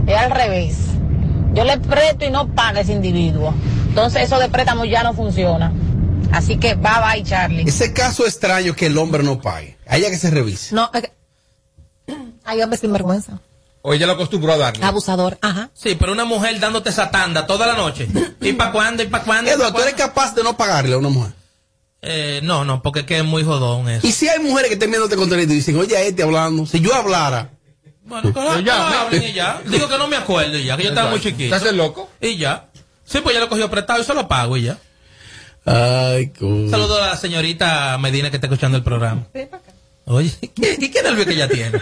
es 0.07 0.15
al 0.15 0.31
revés. 0.31 0.77
Yo 1.53 1.63
le 1.65 1.77
presto 1.77 2.25
y 2.25 2.29
no 2.29 2.47
paga 2.47 2.81
ese 2.81 2.93
individuo. 2.93 3.53
Entonces 3.89 4.23
eso 4.23 4.39
de 4.39 4.47
préstamo 4.49 4.85
ya 4.85 5.03
no 5.03 5.13
funciona. 5.13 5.71
Así 6.31 6.57
que 6.57 6.75
bye 6.75 6.91
bye 7.13 7.23
Charlie. 7.23 7.63
Ese 7.67 7.93
caso 7.93 8.25
extraño 8.25 8.75
que 8.75 8.87
el 8.87 8.97
hombre 8.97 9.23
no 9.23 9.39
pague. 9.41 9.77
A 9.87 9.97
ella 9.97 10.09
que 10.09 10.17
se 10.17 10.29
revise. 10.31 10.73
No, 10.75 10.89
es 10.93 11.01
que- 11.03 12.13
hay 12.45 12.61
hombres 12.61 12.79
sin 12.81 12.91
vergüenza. 12.93 13.39
O 13.87 13.93
ella 13.93 14.07
lo 14.07 14.13
acostumbró 14.13 14.51
a 14.53 14.57
darle. 14.57 14.83
Abusador, 14.83 15.37
ajá. 15.43 15.69
Sí, 15.75 15.95
pero 15.99 16.11
una 16.11 16.25
mujer 16.25 16.59
dándote 16.59 16.89
esa 16.89 17.11
tanda 17.11 17.45
toda 17.45 17.67
la 17.67 17.75
noche. 17.75 18.07
¿Y 18.41 18.53
para 18.53 18.71
cuándo? 18.71 19.03
¿Y 19.03 19.05
para 19.05 19.23
cuándo? 19.23 19.51
Eduardo, 19.51 19.75
¿tú 19.75 19.81
eres 19.83 19.93
capaz 19.93 20.33
de 20.33 20.41
no 20.43 20.57
pagarle 20.57 20.95
a 20.95 20.97
una 20.97 21.09
mujer? 21.09 21.33
Eh, 22.01 22.39
no, 22.41 22.65
no, 22.65 22.81
porque 22.81 23.01
es 23.01 23.05
que 23.05 23.19
es 23.19 23.23
muy 23.23 23.43
jodón 23.43 23.87
eso. 23.87 24.07
Y 24.07 24.11
si 24.11 24.27
hay 24.27 24.39
mujeres 24.39 24.69
que 24.69 24.73
estén 24.73 24.89
viendo 24.89 25.05
este 25.05 25.15
contenido 25.15 25.53
y 25.53 25.57
dicen, 25.57 25.77
oye, 25.77 25.95
a 25.95 26.01
este 26.01 26.23
hablando, 26.23 26.65
si 26.65 26.79
yo 26.79 26.95
hablara. 26.95 27.51
Bueno, 28.01 28.33
que 28.33 28.39
no, 28.39 28.59
ya, 28.59 28.75
no 28.75 28.89
ya. 28.89 29.01
hablen 29.01 29.23
y 29.23 29.33
ya. 29.33 29.61
Digo 29.67 29.87
que 29.87 29.97
no 29.99 30.07
me 30.07 30.15
acuerdo 30.15 30.57
y 30.57 30.65
ya, 30.65 30.77
que 30.77 30.83
yo 30.83 30.89
estaba 30.89 31.11
muy 31.11 31.21
chiquito. 31.21 31.49
¿Te 31.51 31.55
haces 31.55 31.73
loco? 31.73 32.09
Y 32.19 32.37
ya. 32.37 32.69
Sí, 33.05 33.19
pues 33.21 33.35
ya 33.35 33.39
lo 33.39 33.49
cogió 33.49 33.69
prestado 33.69 34.01
y 34.01 34.03
se 34.03 34.15
lo 34.15 34.27
pago 34.27 34.57
y 34.57 34.63
ya. 34.63 34.79
Ay, 35.63 36.29
cool. 36.39 36.71
Saludo 36.71 37.03
a 37.03 37.09
la 37.09 37.17
señorita 37.17 37.95
Medina 37.99 38.31
que 38.31 38.37
está 38.37 38.47
escuchando 38.47 38.77
el 38.77 38.83
programa. 38.83 39.27
Oye, 40.07 40.31
¿qué, 40.53 40.77
¿y 40.79 40.89
qué 40.89 41.01
nervio 41.01 41.25
que 41.25 41.33
ella 41.33 41.47
tiene? 41.47 41.79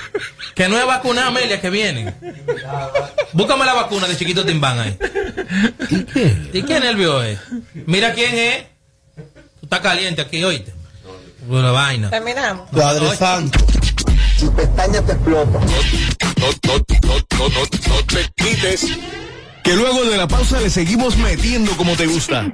Que 0.55 0.69
no 0.69 0.77
es 0.77 0.85
vacuna 0.85 1.27
Amelia 1.27 1.59
que 1.59 1.69
viene. 1.69 2.13
Búscame 3.33 3.65
la 3.65 3.73
vacuna 3.73 4.07
de 4.07 4.15
chiquito 4.15 4.45
Timbán 4.45 4.79
ahí. 4.79 4.97
¿Y 5.89 6.03
qué? 6.05 6.37
¿Y 6.53 6.63
qué 6.63 6.79
nervio 6.79 7.21
es? 7.21 7.39
Mira 7.85 8.13
quién 8.13 8.33
es. 8.35 8.63
Tú 9.15 9.63
estás 9.63 9.81
caliente 9.81 10.21
aquí, 10.21 10.41
oíste. 10.43 10.73
Una 11.49 11.71
vaina. 11.71 12.09
Terminamos. 12.09 12.69
Padre 12.69 13.15
Santo. 13.17 13.59
Si 14.37 14.47
pestaña 14.47 15.01
te 15.01 15.11
explota. 15.11 15.59
No, 15.59 16.47
no, 16.63 16.77
no, 16.77 17.15
no, 17.39 17.49
no, 17.49 17.59
no 17.89 18.05
te 18.05 18.29
quites. 18.37 18.87
Que 19.63 19.75
luego 19.75 20.03
de 20.05 20.17
la 20.17 20.27
pausa 20.27 20.61
le 20.61 20.69
seguimos 20.69 21.17
metiendo 21.17 21.75
como 21.75 21.95
te 21.97 22.05
gusta. 22.05 22.45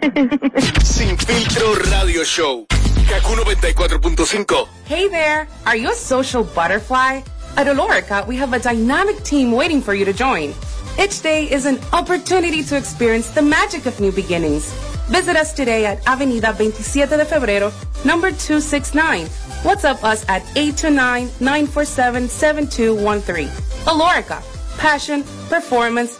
Sin 0.83 1.17
filtro 1.17 1.75
radio 1.75 2.23
show. 2.23 2.65
Kaku 3.09 3.33
94.5. 3.35 4.67
Hey 4.85 5.07
there! 5.07 5.47
Are 5.65 5.75
you 5.75 5.91
a 5.91 5.95
social 5.95 6.43
butterfly? 6.43 7.21
At 7.57 7.65
Olorica, 7.67 8.25
we 8.27 8.35
have 8.35 8.53
a 8.53 8.59
dynamic 8.59 9.23
team 9.23 9.51
waiting 9.51 9.81
for 9.81 9.93
you 9.95 10.05
to 10.05 10.13
join. 10.13 10.53
Each 11.01 11.19
day 11.21 11.49
is 11.49 11.65
an 11.65 11.79
opportunity 11.91 12.61
to 12.63 12.77
experience 12.77 13.29
the 13.29 13.41
magic 13.41 13.87
of 13.87 13.99
new 13.99 14.11
beginnings. 14.11 14.71
Visit 15.09 15.35
us 15.35 15.53
today 15.53 15.87
at 15.87 16.05
Avenida 16.07 16.53
27 16.53 17.17
de 17.17 17.25
Febrero, 17.25 17.71
number 18.05 18.29
269. 18.29 19.25
WhatsApp 19.65 20.03
us 20.03 20.23
at 20.29 20.43
829-947-7213. 20.53 23.47
Olorica, 23.85 24.43
passion, 24.77 25.23
performance, 25.49 26.19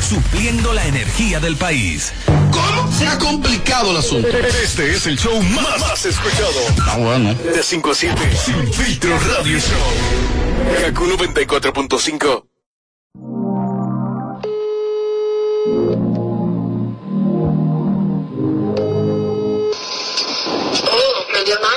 Supliendo 0.00 0.72
la 0.72 0.86
energía 0.86 1.40
del 1.40 1.56
país. 1.56 2.12
¿Cómo? 2.26 2.92
Se 2.92 3.06
ha 3.06 3.18
complicado 3.18 3.90
el 3.90 3.96
asunto. 3.96 4.28
Este 4.28 4.92
es 4.92 5.06
el 5.06 5.18
show 5.18 5.42
más, 5.42 5.80
más 5.80 6.06
escuchado. 6.06 6.60
Ah, 6.86 6.96
bueno. 6.98 7.34
De 7.34 7.62
5 7.62 7.90
a 7.90 7.94
7. 7.94 8.36
Sin 8.36 8.72
filtro 8.72 9.18
radio 9.18 9.58
show. 9.58 10.82
Kaku 10.82 11.04
94.5. 11.06 12.53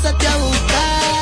pasarte 0.00 0.26
a 0.26 0.36
buscar. 0.38 1.19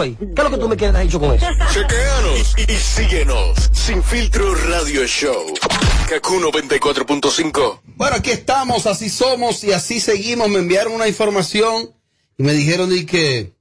Eso 0.00 0.02
ahí. 0.02 0.16
¿Qué 0.16 0.24
es 0.24 0.44
lo 0.44 0.50
que 0.50 0.58
tú 0.58 0.68
me 0.68 0.76
quieres 0.76 1.00
dicho 1.00 1.20
con 1.20 1.34
eso? 1.34 1.46
Chequeanos 1.72 2.54
y, 2.56 2.76
síguenos. 2.76 3.70
Sin 3.72 4.02
filtro 4.02 4.54
radio 4.54 5.06
show. 5.06 5.54
Kaku 6.08 6.40
94.5. 6.40 7.80
Bueno, 7.96 8.16
aquí 8.16 8.30
estamos, 8.30 8.86
así 8.86 9.08
somos 9.08 9.62
y 9.64 9.72
así 9.72 10.00
seguimos. 10.00 10.48
Me 10.48 10.58
enviaron 10.58 10.92
una 10.92 11.08
información 11.08 11.90
y 12.38 12.42
me 12.42 12.52
dijeron 12.52 12.90
de 12.90 13.06
que 13.06 13.52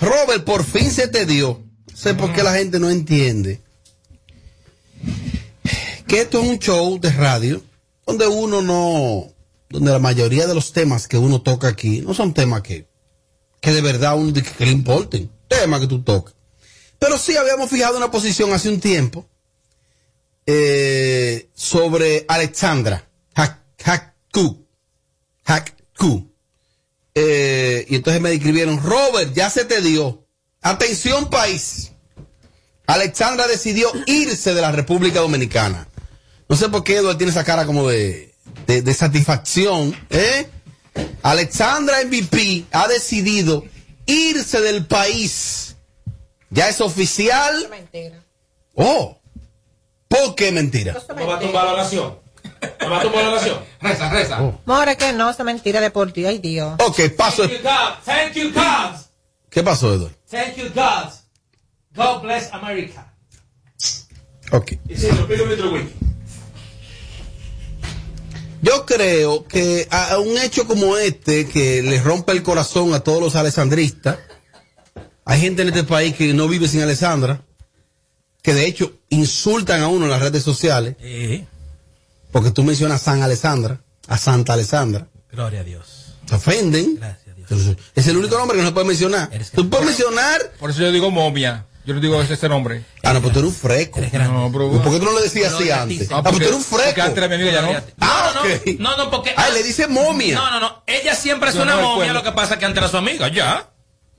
Robert, 0.00 0.44
por 0.44 0.64
fin 0.64 0.90
se 0.90 1.08
te 1.08 1.26
dio. 1.26 1.62
No 1.90 1.96
sé 1.96 2.14
por 2.14 2.32
qué 2.32 2.42
la 2.42 2.54
gente 2.54 2.80
no 2.80 2.90
entiende. 2.90 3.60
Que 6.06 6.22
esto 6.22 6.40
es 6.40 6.48
un 6.48 6.58
show 6.58 6.98
de 6.98 7.12
radio 7.12 7.62
donde 8.06 8.26
uno 8.26 8.62
no, 8.62 9.26
donde 9.68 9.92
la 9.92 9.98
mayoría 9.98 10.46
de 10.46 10.54
los 10.54 10.72
temas 10.72 11.06
que 11.06 11.18
uno 11.18 11.42
toca 11.42 11.68
aquí 11.68 12.00
no 12.00 12.14
son 12.14 12.34
temas 12.34 12.62
que, 12.62 12.88
que 13.60 13.72
de 13.72 13.80
verdad 13.80 14.16
uno 14.16 14.32
que, 14.32 14.42
que 14.42 14.66
le 14.66 14.72
importen. 14.72 15.30
Temas 15.50 15.80
que 15.80 15.88
tú 15.88 16.00
tocas. 16.02 16.34
Pero 17.00 17.18
sí 17.18 17.36
habíamos 17.36 17.68
fijado 17.68 17.96
una 17.96 18.10
posición 18.10 18.52
hace 18.52 18.68
un 18.68 18.78
tiempo 18.78 19.28
eh, 20.46 21.50
sobre 21.54 22.24
Alexandra 22.28 23.08
Hakku. 23.34 24.64
Hakku. 25.44 26.32
Eh, 27.16 27.84
y 27.88 27.96
entonces 27.96 28.22
me 28.22 28.32
escribieron, 28.32 28.80
Robert, 28.80 29.34
ya 29.34 29.50
se 29.50 29.64
te 29.64 29.80
dio. 29.80 30.24
Atención 30.62 31.28
país. 31.30 31.90
Alexandra 32.86 33.48
decidió 33.48 33.90
irse 34.06 34.54
de 34.54 34.60
la 34.60 34.70
República 34.70 35.18
Dominicana. 35.18 35.88
No 36.48 36.54
sé 36.54 36.68
por 36.68 36.84
qué 36.84 36.96
Eduardo 36.96 37.18
tiene 37.18 37.32
esa 37.32 37.44
cara 37.44 37.66
como 37.66 37.88
de, 37.88 38.34
de, 38.68 38.82
de 38.82 38.94
satisfacción. 38.94 39.96
¿eh? 40.10 40.48
Alexandra 41.22 42.04
MVP 42.04 42.66
ha 42.70 42.86
decidido 42.86 43.64
irse 44.10 44.60
del 44.60 44.86
país. 44.86 45.76
Ya 46.50 46.68
es 46.68 46.80
oficial. 46.80 47.68
Mentira. 47.70 48.22
Oh. 48.74 49.18
¿Por 50.08 50.34
qué 50.34 50.50
mentira? 50.50 50.96
No 51.16 51.26
va 51.26 51.36
a 51.36 51.40
tumbar 51.40 51.64
la 51.64 51.72
oración. 51.72 52.18
No 52.80 52.90
va 52.90 52.98
a 52.98 53.02
tumbar 53.02 53.22
la 53.22 53.30
oración. 53.30 53.58
Reza, 53.80 54.10
reza. 54.10 54.52
More 54.66 54.96
que 54.96 55.12
no, 55.12 55.30
es 55.30 55.38
mentira 55.40 55.80
de 55.80 55.90
por 55.90 56.12
ti, 56.12 56.26
ay 56.26 56.38
Dios. 56.38 56.74
Ok, 56.80 57.00
paso. 57.16 57.48
Thank 57.48 57.52
you, 57.52 57.62
God. 57.62 58.04
Thank 58.04 58.32
you, 58.34 58.52
God. 58.52 59.00
¿Qué 59.48 59.62
pasó, 59.62 59.94
Eduardo? 59.94 60.16
Thank 60.28 60.56
you, 60.56 60.68
God. 60.74 61.12
God 61.94 62.22
bless 62.22 62.52
America. 62.52 63.14
Ok. 64.52 64.72
Y 64.88 64.96
sí, 64.96 65.08
lo 65.12 65.26
pido. 65.28 65.44
Yo 68.62 68.84
creo 68.86 69.46
que 69.46 69.88
a 69.90 70.18
un 70.18 70.36
hecho 70.38 70.66
como 70.66 70.96
este, 70.96 71.48
que 71.48 71.82
le 71.82 72.00
rompe 72.02 72.32
el 72.32 72.42
corazón 72.42 72.92
a 72.94 73.00
todos 73.00 73.20
los 73.22 73.34
alessandristas, 73.36 74.18
hay 75.24 75.40
gente 75.40 75.62
en 75.62 75.68
este 75.68 75.84
país 75.84 76.14
que 76.14 76.32
no 76.34 76.48
vive 76.48 76.68
sin 76.68 76.82
Alessandra, 76.82 77.42
que 78.42 78.52
de 78.54 78.66
hecho 78.66 78.92
insultan 79.08 79.82
a 79.82 79.88
uno 79.88 80.04
en 80.06 80.10
las 80.10 80.20
redes 80.20 80.42
sociales, 80.42 80.96
Sí. 81.00 81.46
porque 82.32 82.50
tú 82.50 82.62
mencionas 82.62 83.00
a 83.02 83.04
San 83.04 83.22
Alessandra, 83.22 83.80
a 84.08 84.18
Santa 84.18 84.52
Alessandra, 84.54 85.08
Gloria 85.32 85.60
a 85.60 85.64
Dios. 85.64 86.14
se 86.28 86.34
ofenden. 86.34 86.96
Gracias 86.96 87.28
a 87.28 87.54
Dios. 87.54 87.76
Es 87.94 88.06
el 88.08 88.16
único 88.16 88.36
nombre 88.36 88.56
que 88.56 88.62
no 88.62 88.68
se 88.68 88.74
puede 88.74 88.86
mencionar. 88.88 89.30
Tú 89.54 89.70
puedes 89.70 89.86
mencionar. 89.86 90.52
Por 90.58 90.70
eso 90.70 90.80
yo 90.80 90.90
digo 90.92 91.10
momia. 91.10 91.66
Yo 91.86 91.94
no 91.94 92.00
digo 92.00 92.20
ese, 92.20 92.34
ese 92.34 92.48
nombre. 92.48 92.84
Ah, 93.02 93.12
no, 93.14 93.20
pero 93.20 93.32
tú 93.32 93.38
eres 93.40 93.50
un 93.52 93.56
fresco. 93.56 94.00
No, 94.00 94.50
pero. 94.52 94.70
¿Por 94.82 94.92
qué 94.92 94.98
tú 94.98 95.04
no 95.06 95.14
le 95.16 95.22
decías 95.22 95.54
así 95.54 95.70
antes? 95.70 95.98
Señor. 96.06 96.14
Ah, 96.18 96.22
pero 96.22 96.36
tú 96.36 96.42
eres 96.44 96.54
un 96.56 96.64
Porque 96.64 96.84
fresco. 96.84 97.02
antes 97.02 97.16
era 97.18 97.28
mi 97.28 97.34
amiga, 97.42 97.52
ya 97.52 97.62
no. 97.62 97.80
Ah, 98.00 98.30
no, 98.34 98.40
ok. 98.42 98.78
no, 98.78 98.96
no, 98.96 99.10
porque. 99.10 99.32
Ay, 99.36 99.52
le 99.54 99.62
dice 99.62 99.86
momia. 99.88 100.34
No, 100.36 100.50
no, 100.50 100.60
no. 100.60 100.82
Ella 100.86 101.14
siempre 101.14 101.48
es 101.48 101.54
Yo 101.56 101.62
una 101.62 101.76
no 101.76 101.82
momia, 101.82 102.12
lo 102.12 102.22
que 102.22 102.32
pasa 102.32 102.54
es 102.54 102.60
que 102.60 102.66
antes 102.66 102.78
era 102.82 102.90
su 102.90 102.96
amiga. 102.98 103.28
Ya. 103.28 103.68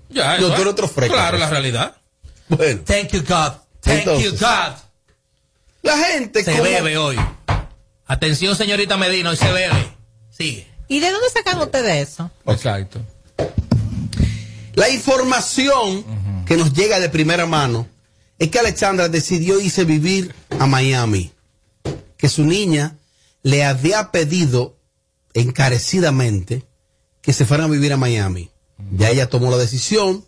Ya. 0.10 0.38
No, 0.39 0.47
eso 0.47 0.47
tú 0.47 0.54
es. 0.54 0.60
eres 0.62 0.74
otro 0.74 0.88
fresco, 0.88 1.13
Claro, 1.15 1.32
pues. 1.38 1.41
la 1.41 1.50
realidad. 1.50 1.95
Bueno, 2.50 2.82
Thank 2.86 3.10
you, 3.12 3.19
God. 3.21 3.54
Thank 3.82 4.06
you. 4.21 4.32
God. 4.32 4.74
la 5.84 5.97
gente 5.97 6.43
Se 6.43 6.52
como- 6.52 6.63
bebe 6.63 6.97
hoy. 6.97 7.17
Atención, 8.08 8.56
señorita 8.58 8.97
Medina, 8.97 9.30
hoy 9.30 9.38
se 9.38 9.52
bebe. 9.52 9.88
Sigue. 10.32 10.67
¿Y 10.89 11.00
de 11.00 11.12
dónde 11.12 11.30
sacan 11.30 11.60
ustedes 11.62 12.10
eso? 12.10 12.30
Exacto. 12.47 13.00
La 14.74 14.89
información 14.89 16.04
que 16.51 16.57
nos 16.57 16.73
llega 16.73 16.99
de 16.99 17.07
primera 17.07 17.45
mano 17.45 17.87
es 18.37 18.49
que 18.49 18.59
Alexandra 18.59 19.07
decidió 19.07 19.61
irse 19.61 19.83
a 19.83 19.85
vivir 19.85 20.35
a 20.59 20.65
Miami. 20.65 21.31
Que 22.17 22.27
su 22.27 22.43
niña 22.43 22.97
le 23.41 23.63
había 23.63 24.11
pedido 24.11 24.77
encarecidamente 25.33 26.65
que 27.21 27.31
se 27.31 27.45
fueran 27.45 27.67
a 27.67 27.71
vivir 27.71 27.93
a 27.93 27.97
Miami. 27.97 28.51
Ya 28.97 29.11
ella 29.11 29.29
tomó 29.29 29.49
la 29.49 29.55
decisión. 29.55 30.25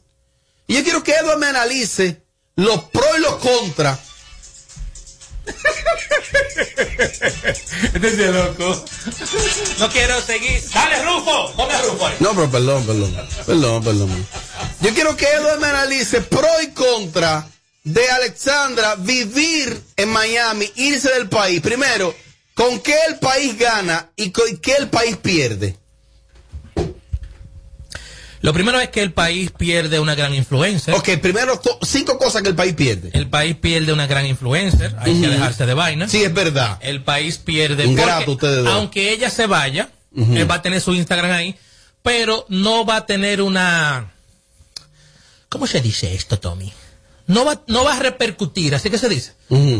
Y 0.66 0.76
yo 0.76 0.84
quiero 0.86 1.04
que 1.04 1.12
Edward 1.12 1.40
me 1.40 1.48
analice 1.48 2.24
los 2.56 2.86
pros 2.86 3.18
y 3.18 3.22
los 3.22 3.36
contras. 3.36 4.00
Este 7.94 8.08
es 8.08 8.34
loco. 8.34 8.86
No 9.78 9.90
quiero 9.90 10.22
seguir. 10.22 10.64
Dale, 10.74 11.04
Rufo. 11.04 11.62
A 11.62 11.82
Rufo. 11.82 12.10
No, 12.22 12.30
pero 12.34 12.50
perdón, 12.50 12.86
perdón. 12.86 13.14
Perdón, 13.46 13.84
perdón. 13.84 14.26
Yo 14.84 14.94
quiero 14.94 15.16
que 15.16 15.26
Edward 15.26 15.60
me 15.60 15.68
analice 15.68 16.22
pro 16.22 16.46
y 16.62 16.68
contra 16.72 17.48
de 17.84 18.10
Alexandra 18.10 18.96
vivir 18.96 19.82
en 19.96 20.10
Miami, 20.10 20.66
irse 20.76 21.10
del 21.14 21.30
país. 21.30 21.62
Primero, 21.62 22.14
¿con 22.54 22.80
qué 22.82 22.94
el 23.08 23.18
país 23.18 23.58
gana 23.58 24.10
y 24.16 24.32
con 24.32 24.58
qué 24.58 24.74
el 24.78 24.90
país 24.90 25.16
pierde? 25.18 25.78
Lo 28.42 28.54
primero 28.54 28.78
es 28.82 28.90
que 28.90 29.02
el 29.02 29.14
país 29.14 29.52
pierde 29.52 30.02
una 30.02 30.16
gran 30.16 30.36
influencer. 30.36 30.94
Ok, 30.96 31.12
primero, 31.22 31.62
co- 31.62 31.80
cinco 31.82 32.18
cosas 32.18 32.42
que 32.42 32.50
el 32.50 32.56
país 32.56 32.74
pierde. 32.74 33.10
El 33.14 33.30
país 33.30 33.56
pierde 33.56 33.94
una 33.94 34.06
gran 34.06 34.26
influencer. 34.26 34.94
Hay 35.00 35.22
que 35.22 35.30
dejarse 35.30 35.66
de 35.66 35.74
vaina. 35.74 36.10
Sí, 36.10 36.22
es 36.26 36.34
verdad. 36.34 36.78
El 36.82 37.04
país 37.04 37.38
pierde. 37.38 37.86
Ingrato 37.86 38.26
porque 38.26 38.32
ustedes 38.32 38.66
dos. 38.66 38.74
Aunque 38.74 39.14
ella 39.14 39.30
se 39.30 39.48
vaya, 39.48 39.92
él 40.14 40.50
va 40.52 40.56
a 40.56 40.62
tener 40.62 40.82
su 40.82 40.94
Instagram 40.94 41.32
ahí, 41.32 41.56
pero 42.02 42.46
no 42.50 42.86
va 42.86 42.98
a 42.98 43.06
tener 43.06 43.42
una. 43.42 44.13
¿Cómo 45.54 45.68
se 45.68 45.82
dice 45.82 46.16
esto, 46.16 46.40
Tommy? 46.40 46.74
No 47.28 47.46
va, 47.46 47.62
no 47.68 47.84
va 47.84 47.94
a 47.94 48.00
repercutir, 48.00 48.74
así 48.74 48.90
que 48.90 48.98
se 48.98 49.08
dice, 49.08 49.36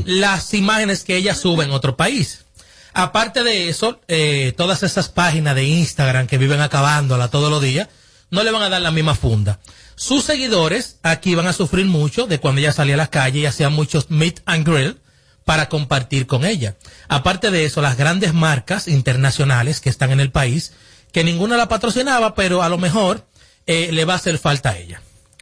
las 0.06 0.54
imágenes 0.54 1.04
que 1.04 1.18
ella 1.18 1.34
sube 1.34 1.64
en 1.64 1.72
otro 1.72 1.98
país. 1.98 2.46
Aparte 2.94 3.42
de 3.42 3.70
eso, 3.70 4.00
eh, 4.08 4.54
todas 4.56 4.84
esas 4.84 5.10
páginas 5.10 5.56
de 5.56 5.64
Instagram 5.64 6.28
que 6.28 6.38
viven 6.38 6.62
acabándola 6.62 7.30
todos 7.30 7.50
los 7.50 7.60
días, 7.60 7.88
no 8.30 8.44
le 8.44 8.52
van 8.52 8.62
a 8.62 8.70
dar 8.70 8.84
la 8.84 8.92
misma 8.92 9.16
funda. 9.16 9.62
Sus 9.96 10.26
seguidores 10.26 11.00
aquí 11.02 11.34
van 11.34 11.48
a 11.48 11.54
sufrir 11.54 11.88
mucho 11.88 12.28
de 12.28 12.40
cuando 12.40 12.62
ella 12.62 12.72
salía 12.72 12.94
a 12.94 12.98
la 12.98 13.08
calle 13.08 13.40
y 13.40 13.48
hacía 13.48 13.70
muchos 13.70 14.12
meet 14.12 14.42
and 14.46 14.68
grill 14.68 15.02
para 15.44 15.70
compartir 15.70 16.28
con 16.28 16.46
ella. 16.46 16.78
Aparte 17.08 17.50
de 17.50 17.66
eso, 17.66 17.82
las 17.82 17.98
grandes 17.98 18.36
marcas 18.36 18.88
internacionales 18.88 19.82
que 19.82 19.90
están 19.90 20.12
en 20.12 20.20
el 20.20 20.30
país, 20.30 20.74
que 21.12 21.24
ninguna 21.24 21.58
la 21.58 21.68
patrocinaba, 21.68 22.36
pero 22.36 22.62
a 22.62 22.70
lo 22.70 22.78
mejor 22.78 23.26
eh, 23.66 23.90
le 23.92 24.06
va 24.06 24.14
a 24.14 24.18
hacer 24.18 24.38
falta 24.38 24.70
a 24.70 24.78
ella. 24.78 25.02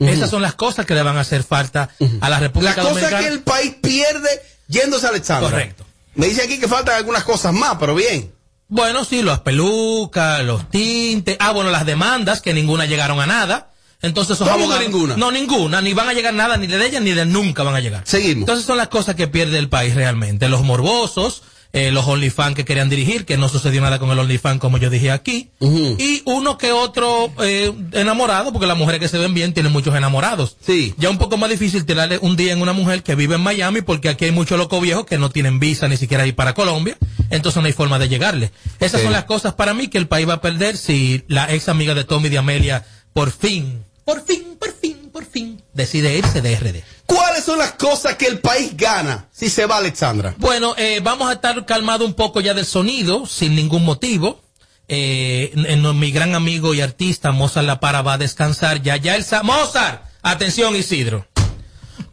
Esas 0.10 0.30
son 0.30 0.42
las 0.42 0.56
cosas 0.56 0.86
que 0.86 0.94
le 0.96 1.04
van 1.04 1.18
a 1.18 1.22
hacer 1.22 1.44
falta 1.44 1.90
a 2.22 2.30
la 2.30 2.40
República 2.40 2.76
La 2.78 2.82
cosa 2.84 2.90
Dominicana. 2.90 3.20
es 3.20 3.26
que 3.28 3.34
el 3.34 3.42
país 3.42 3.76
pierde 3.82 4.30
yéndose 4.68 5.06
a 5.06 5.10
Alexandra. 5.10 5.50
Correcto. 5.50 5.86
Me 6.16 6.28
dice 6.28 6.44
aquí 6.44 6.60
que 6.60 6.68
faltan 6.68 6.96
algunas 6.96 7.24
cosas 7.24 7.54
más, 7.54 7.78
pero 7.80 7.96
bien. 7.96 8.32
Bueno, 8.68 9.04
sí, 9.06 9.22
las 9.22 9.40
pelucas, 9.42 10.44
los 10.44 10.70
tintes. 10.70 11.38
Ah, 11.40 11.52
bueno, 11.52 11.70
las 11.72 11.86
demandas, 11.86 12.42
que 12.42 12.54
ninguna 12.54 12.86
llegaron 12.86 13.20
a 13.20 13.26
nada. 13.28 13.68
Entonces 14.02 14.38
¿Cómo 14.38 14.50
que 14.50 14.56
abogados- 14.64 14.84
ninguna? 14.84 15.16
No, 15.18 15.32
ninguna. 15.32 15.80
Ni 15.82 15.94
van 15.94 16.10
a 16.10 16.14
llegar 16.14 16.34
nada, 16.34 16.58
ni 16.58 16.66
de 16.68 16.84
ella, 16.86 17.00
ni 17.00 17.12
de 17.12 17.26
nunca 17.26 17.64
van 17.64 17.76
a 17.76 17.80
llegar. 17.80 18.02
Seguimos. 18.06 18.40
Entonces 18.42 18.66
son 18.66 18.78
las 18.78 18.88
cosas 18.88 19.16
que 19.16 19.28
pierde 19.28 19.60
el 19.60 19.70
país 19.70 19.94
realmente. 19.94 20.50
Los 20.50 20.64
morbosos, 20.64 21.44
eh, 21.74 21.92
los 21.92 22.06
OnlyFans 22.06 22.56
que 22.56 22.66
querían 22.66 22.90
dirigir, 22.90 23.26
que 23.26 23.38
no 23.38 23.48
sucedió 23.48 23.82
nada 23.82 24.00
con 24.00 24.10
el 24.12 24.20
OnlyFans 24.20 24.60
como 24.60 24.78
yo 24.78 24.90
dije 24.90 25.12
aquí. 25.12 25.52
Y 25.60 26.22
uno 26.26 26.58
que 26.58 26.72
otro 26.72 27.32
eh, 27.42 27.72
enamorado, 27.94 28.52
porque 28.52 28.68
las 28.68 28.78
mujeres 28.78 29.00
que 29.00 29.08
se 29.08 29.18
ven 29.18 29.34
bien 29.34 29.54
tienen 29.54 29.72
muchos 29.72 29.96
enamorados. 29.96 30.58
Sí. 30.66 30.94
Ya 30.98 31.10
un 31.10 31.18
poco 31.18 31.38
más 31.38 31.50
difícil 31.50 31.86
tirarle 31.86 32.18
un 32.22 32.36
día 32.36 32.54
en 32.54 32.62
una 32.62 32.74
mujer 32.74 33.04
que 33.04 33.16
vive 33.16 33.36
en 33.36 33.42
Miami, 33.42 33.82
porque 33.82 34.10
aquí 34.10 34.26
hay 34.26 34.32
muchos 34.32 34.58
locos 34.58 34.82
viejos 34.82 35.06
que 35.06 35.18
no 35.18 35.30
tienen 35.30 35.60
visa 35.60 35.88
ni 35.88 35.98
siquiera 35.98 36.26
ir 36.28 36.36
para 36.36 36.54
Colombia. 36.54 36.98
Entonces 37.30 37.62
no 37.62 37.68
hay 37.68 37.74
forma 37.74 38.00
de 38.00 38.10
llegarle. 38.10 38.52
Esas 38.80 39.02
son 39.02 39.14
las 39.14 39.26
cosas 39.26 39.54
para 39.54 39.74
mí 39.74 39.88
que 39.88 39.98
el 39.98 40.08
país 40.08 40.28
va 40.28 40.36
a 40.36 40.42
perder 40.42 40.76
si 40.76 41.24
la 41.28 41.54
ex 41.54 41.70
amiga 41.70 41.94
de 41.94 42.04
Tommy 42.04 42.30
de 42.30 42.38
Amelia 42.38 42.86
por 43.14 43.32
fin, 43.32 43.84
por 44.06 44.26
fin, 44.26 44.58
por 44.60 44.74
fin, 44.74 45.10
por 45.12 45.26
fin, 45.26 45.62
decide 45.74 46.18
irse 46.18 46.42
de 46.42 46.56
RD. 46.56 46.84
¿Cuáles 47.14 47.44
son 47.44 47.60
las 47.60 47.74
cosas 47.74 48.16
que 48.16 48.26
el 48.28 48.40
país 48.40 48.76
gana 48.78 49.28
si 49.34 49.50
se 49.50 49.66
va 49.66 49.78
Alexandra? 49.78 50.34
Bueno, 50.38 50.76
eh, 50.78 51.02
vamos 51.04 51.30
a 51.30 51.34
estar 51.34 51.66
calmado 51.66 52.06
un 52.06 52.14
poco 52.14 52.40
ya 52.40 52.54
del 52.54 52.66
sonido, 52.66 53.26
sin 53.26 53.54
ningún 53.56 53.84
motivo. 53.84 54.42
Eh, 54.88 55.52
en- 55.54 55.66
en- 55.86 56.00
mi 56.00 56.12
gran 56.12 56.36
amigo 56.36 56.74
y 56.74 56.82
artista 56.82 57.32
Mozart 57.32 57.66
La 57.68 57.80
Para 57.80 58.02
va 58.02 58.14
a 58.14 58.18
descansar 58.18 58.82
ya. 58.82 58.96
Ya 58.98 59.16
el 59.16 59.26
Mozart, 59.44 60.04
atención 60.22 60.76
Isidro. 60.76 61.26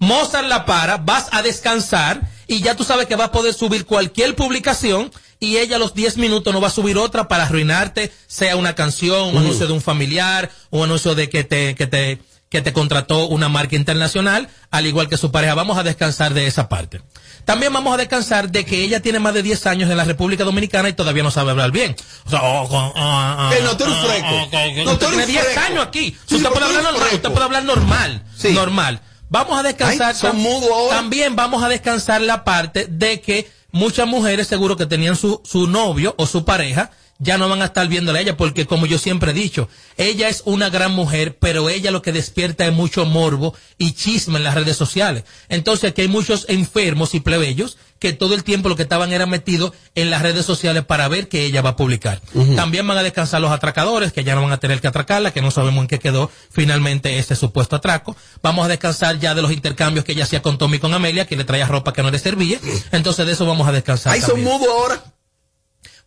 Mozart 0.01 0.49
La 0.49 0.65
Para, 0.65 0.97
vas 0.99 1.27
a 1.33 1.43
descansar 1.43 2.21
y 2.47 2.61
ya 2.61 2.75
tú 2.77 2.85
sabes 2.85 3.07
que 3.07 3.17
vas 3.17 3.29
a 3.29 3.33
poder 3.33 3.55
subir 3.55 3.85
cualquier 3.87 4.35
publicación 4.37 5.11
y 5.41 5.59
ella 5.59 5.77
a 5.77 5.79
los 5.79 5.95
10 5.95 6.17
minutos 6.17 6.53
no 6.53 6.61
va 6.61 6.69
a 6.69 6.73
subir 6.73 6.99
otra 6.99 7.29
para 7.29 7.45
arruinarte, 7.45 8.13
sea 8.27 8.57
una 8.57 8.75
canción, 8.75 9.29
un 9.29 9.39
anuncio 9.39 9.67
de 9.69 9.73
un 9.73 9.81
familiar, 9.81 10.51
un 10.71 10.83
anuncio 10.85 11.15
de 11.15 11.29
que 11.29 11.45
te, 11.45 11.75
que 11.77 11.87
te, 11.87 12.19
que 12.49 12.63
te 12.63 12.73
contrató 12.73 13.27
una 13.27 13.49
marca 13.49 13.77
internacional, 13.77 14.49
al 14.71 14.87
igual 14.87 15.09
que 15.09 15.17
su 15.19 15.31
pareja. 15.31 15.55
Vamos 15.55 15.77
a 15.79 15.83
descansar 15.83 16.33
de 16.35 16.47
esa 16.47 16.69
parte. 16.69 17.03
También 17.45 17.73
vamos 17.73 17.93
a 17.95 17.97
descansar 17.97 18.51
de 18.51 18.65
que 18.65 18.83
ella 18.83 19.01
tiene 19.01 19.19
más 19.19 19.35
de 19.35 19.43
10 19.43 19.67
años 19.67 19.91
en 19.91 19.97
la 19.97 20.05
República 20.05 20.45
Dominicana 20.45 20.89
y 20.89 20.93
todavía 20.93 21.23
no 21.23 21.31
sabe 21.31 21.51
hablar 21.51 21.71
bien. 21.71 21.97
O 22.27 22.31
sea, 22.31 22.43
oh, 22.43 22.69
oh, 22.71 22.93
oh, 22.95 23.51
Eh, 23.53 23.61
no, 23.63 23.77
tú 23.77 23.85
eres 23.85 23.97
un 23.97 24.07
freco. 24.07 24.85
No, 24.85 24.97
tú 24.99 25.07
usted 25.07 25.07
eres 25.07 25.09
tiene 25.09 25.23
un 25.25 25.27
10 25.33 25.45
freco. 25.45 25.61
años 25.61 25.87
aquí. 25.87 26.17
Sí, 26.27 26.35
usted, 26.37 26.51
puede 26.51 26.67
hablar 26.67 26.83
normal, 26.83 27.09
usted 27.15 27.31
puede 27.31 27.45
hablar 27.45 27.65
normal. 27.65 28.23
Sí. 28.37 28.53
Normal. 28.53 29.01
Vamos 29.31 29.59
a 29.59 29.63
descansar. 29.63 30.15
Ay, 30.15 30.21
tam-. 30.21 30.89
También 30.91 31.37
vamos 31.37 31.63
a 31.63 31.69
descansar 31.69 32.23
la 32.23 32.45
parte 32.45 32.87
de 32.87 33.21
que 33.21 33.51
muchas 33.73 34.07
mujeres 34.07 34.47
seguro 34.47 34.77
que 34.77 34.87
tenían 34.87 35.17
su, 35.17 35.43
su 35.45 35.67
novio 35.67 36.15
o 36.19 36.27
su 36.27 36.45
pareja 36.45 36.91
ya 37.19 37.37
no 37.37 37.49
van 37.49 37.63
a 37.63 37.67
estar 37.67 37.89
viéndola 37.89 38.19
a 38.19 38.23
ella 38.23 38.37
porque 38.37 38.67
como 38.67 38.87
yo 38.87 38.99
siempre 38.99 39.33
he 39.33 39.35
dicho, 39.35 39.69
ella 39.97 40.29
es 40.29 40.43
una 40.45 40.71
gran 40.71 40.93
mujer, 40.93 41.37
pero 41.39 41.69
ella 41.69 41.91
lo 41.91 42.03
que 42.03 42.13
despierta 42.13 42.67
es 42.67 42.73
mucho 42.73 43.05
morbo 43.05 43.55
y 43.77 43.93
chisme 43.93 44.39
en 44.39 44.45
las 44.45 44.55
redes 44.55 44.77
sociales. 44.77 45.25
Entonces 45.49 45.91
aquí 45.91 46.03
hay 46.03 46.09
muchos 46.09 46.47
enfermos 46.49 47.15
y 47.15 47.21
plebeyos 47.21 47.77
que 47.99 48.13
todo 48.13 48.35
el 48.35 48.45
tiempo 48.45 48.69
lo 48.69 48.77
que 48.77 48.83
estaban 48.83 49.13
era 49.13 49.27
metidos 49.27 49.73
en 49.97 50.11
las 50.11 50.23
redes 50.23 50.47
sociales 50.47 50.85
para 50.85 51.09
ver 51.09 51.29
que 51.29 51.45
ella 51.45 51.63
va 51.63 51.71
a 51.71 51.77
publicar. 51.77 52.21
También 52.55 52.87
van 52.87 52.99
a 52.99 53.03
descansar 53.03 53.41
los 53.41 53.51
atracadores, 53.51 54.13
que 54.13 54.23
ya 54.23 54.37
no 54.37 54.43
van 54.43 54.53
a 54.53 54.61
tener 54.61 54.81
que 54.81 54.87
atracarla, 54.87 55.33
que 55.33 55.43
no 55.43 55.51
sabemos 55.51 55.83
en 55.83 55.89
qué 55.89 55.99
quedó 55.99 56.31
finalmente 56.51 57.19
ese 57.19 57.35
supuesto 57.35 57.75
atraco. 57.75 58.17
Vamos 58.41 58.65
a 58.65 58.69
descansar 58.69 59.19
ya 59.19 59.35
de 59.35 59.43
los 59.43 59.51
intercambios 59.51 60.05
que 60.05 60.13
ella 60.13 60.25
hacía 60.25 60.43
con 60.43 60.59
Tommy 60.59 60.77
y 60.77 60.81
con 60.81 60.95
Amelia, 60.95 61.27
que 61.27 61.37
le 61.37 61.43
traía 61.43 61.67
ropa 61.67 61.93
que 61.93 62.05
no 62.05 62.13
le 62.13 62.21
servía. 62.21 62.61
Entonces 62.93 63.27
de 63.27 63.33
eso 63.33 63.45
vamos 63.47 63.67
a 63.67 63.73
descansar. 63.73 64.13
Ahí 64.13 64.21
son 64.21 64.43
mudos 64.45 64.69
ahora. 64.69 65.03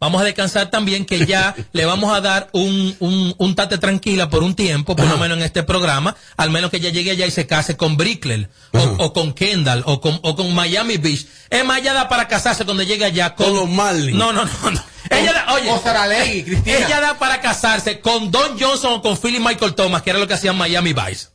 Vamos 0.01 0.19
a 0.19 0.25
descansar 0.25 0.71
también 0.71 1.05
que 1.05 1.27
ya 1.27 1.53
le 1.73 1.85
vamos 1.85 2.11
a 2.11 2.21
dar 2.21 2.49
un, 2.53 2.95
un, 2.99 3.35
un 3.37 3.55
tate 3.55 3.77
tranquila 3.77 4.31
por 4.31 4.41
un 4.41 4.55
tiempo, 4.55 4.95
por 4.95 5.05
lo 5.05 5.19
menos 5.19 5.37
en 5.37 5.43
este 5.43 5.61
programa, 5.61 6.15
al 6.37 6.49
menos 6.49 6.71
que 6.71 6.77
ella 6.77 6.89
llegue 6.89 7.11
allá 7.11 7.27
y 7.27 7.31
se 7.31 7.45
case 7.45 7.77
con 7.77 7.97
Brickler, 7.97 8.49
o, 8.71 8.79
o 8.97 9.13
con 9.13 9.31
Kendall, 9.33 9.83
o 9.85 10.01
con, 10.01 10.19
o 10.23 10.35
con 10.35 10.51
Miami 10.55 10.97
Beach. 10.97 11.27
Es 11.51 11.63
más, 11.63 11.77
ella 11.77 11.93
da 11.93 12.09
para 12.09 12.27
casarse 12.27 12.65
cuando 12.65 12.81
llegue 12.81 13.05
allá 13.05 13.35
con, 13.35 13.55
los 13.55 13.69
Marlins. 13.69 14.17
No, 14.17 14.33
no, 14.33 14.43
no, 14.43 14.71
no. 14.71 14.83
Ella 15.11 15.33
da, 15.33 15.53
oye, 15.53 15.69
o 15.69 15.79
Saralegui, 15.79 16.43
Cristina. 16.45 16.77
ella 16.77 16.99
da 16.99 17.19
para 17.19 17.39
casarse 17.39 17.99
con 17.99 18.31
Don 18.31 18.59
Johnson 18.59 18.93
o 18.93 19.01
con 19.03 19.15
Philly 19.19 19.39
Michael 19.39 19.75
Thomas, 19.75 20.01
que 20.01 20.09
era 20.09 20.17
lo 20.17 20.27
que 20.27 20.33
hacían 20.33 20.57
Miami 20.57 20.93
Vice. 20.93 21.27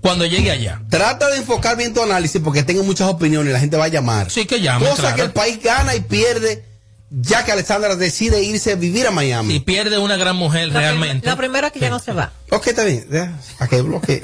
Cuando 0.00 0.24
llegue 0.24 0.52
allá. 0.52 0.80
Trata 0.88 1.28
de 1.30 1.38
enfocar 1.38 1.76
bien 1.76 1.92
tu 1.92 2.00
análisis 2.00 2.40
porque 2.40 2.62
tengo 2.62 2.84
muchas 2.84 3.08
opiniones 3.08 3.50
y 3.50 3.52
la 3.54 3.58
gente 3.58 3.76
va 3.76 3.86
a 3.86 3.88
llamar. 3.88 4.30
Sí, 4.30 4.46
que 4.46 4.60
llame, 4.60 4.86
Cosa 4.88 5.02
claro. 5.02 5.16
que 5.16 5.22
el 5.22 5.32
país 5.32 5.60
gana 5.60 5.96
y 5.96 6.00
pierde 6.00 6.67
ya 7.10 7.44
que 7.44 7.52
Alexandra 7.52 7.96
decide 7.96 8.42
irse 8.42 8.72
a 8.72 8.76
vivir 8.76 9.06
a 9.06 9.10
Miami. 9.10 9.54
Y 9.56 9.60
pierde 9.60 9.98
una 9.98 10.16
gran 10.16 10.36
mujer 10.36 10.72
realmente. 10.72 11.28
Lo 11.28 11.36
primero 11.36 11.66
es 11.66 11.72
que 11.72 11.80
ya 11.80 11.90
no 11.90 11.98
se 11.98 12.12
va. 12.12 12.32
Ok, 12.50 12.68
está 12.68 12.84
bien. 12.84 13.06
¿A 13.58 13.68
qué 13.68 13.82
bloque? 13.82 14.22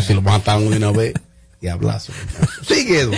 si 0.00 0.14
lo 0.14 0.22
matan 0.22 0.66
una 0.66 0.90
vez, 0.90 1.14
diablazo. 1.60 2.12
Sigue, 2.66 3.00
Edu. 3.00 3.12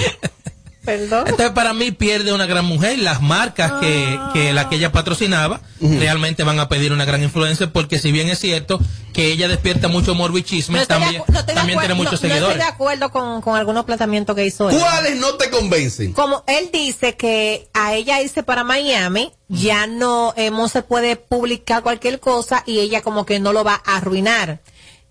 Perdón. 0.84 1.24
Entonces, 1.26 1.50
para 1.50 1.74
mí 1.74 1.90
pierde 1.90 2.32
una 2.32 2.46
gran 2.46 2.64
mujer. 2.64 2.98
Las 2.98 3.20
marcas 3.20 3.72
que, 3.80 4.18
que 4.32 4.52
la 4.54 4.68
que 4.68 4.76
ella 4.76 4.90
patrocinaba 4.92 5.60
realmente 5.80 6.42
van 6.42 6.58
a 6.58 6.68
pedir 6.68 6.92
una 6.92 7.04
gran 7.04 7.22
influencia 7.22 7.70
porque 7.72 7.98
si 7.98 8.12
bien 8.12 8.28
es 8.28 8.38
cierto 8.38 8.80
que 9.12 9.26
ella 9.32 9.48
despierta 9.48 9.88
mucho 9.88 10.14
morbo 10.14 10.38
y 10.38 10.42
chisme, 10.42 10.78
No 10.78 10.86
también, 10.86 11.22
no 11.28 11.44
también 11.44 11.78
tiene 11.80 11.94
muchos 11.94 12.12
no- 12.22 12.28
no 12.28 12.34
seguidores. 12.34 12.56
estoy 12.56 12.66
de 12.66 12.72
acuerdo 12.74 13.10
con, 13.10 13.42
con 13.42 13.56
algunos 13.56 13.84
planteamientos 13.84 14.34
que 14.36 14.46
hizo 14.46 14.70
él. 14.70 14.78
¿Cuáles 14.78 15.16
no 15.18 15.34
te 15.34 15.50
convencen? 15.50 16.12
Como 16.12 16.44
él 16.46 16.70
dice 16.72 17.16
que 17.16 17.68
a 17.74 17.94
ella 17.94 18.22
irse 18.22 18.42
para 18.42 18.62
Miami, 18.64 19.32
ya 19.48 19.86
no, 19.86 20.32
eh, 20.36 20.50
no 20.50 20.68
se 20.68 20.82
puede 20.82 21.16
publicar 21.16 21.82
cualquier 21.82 22.20
cosa 22.20 22.62
y 22.66 22.78
ella 22.78 23.02
como 23.02 23.26
que 23.26 23.40
no 23.40 23.52
lo 23.52 23.64
va 23.64 23.82
a 23.84 23.96
arruinar. 23.96 24.60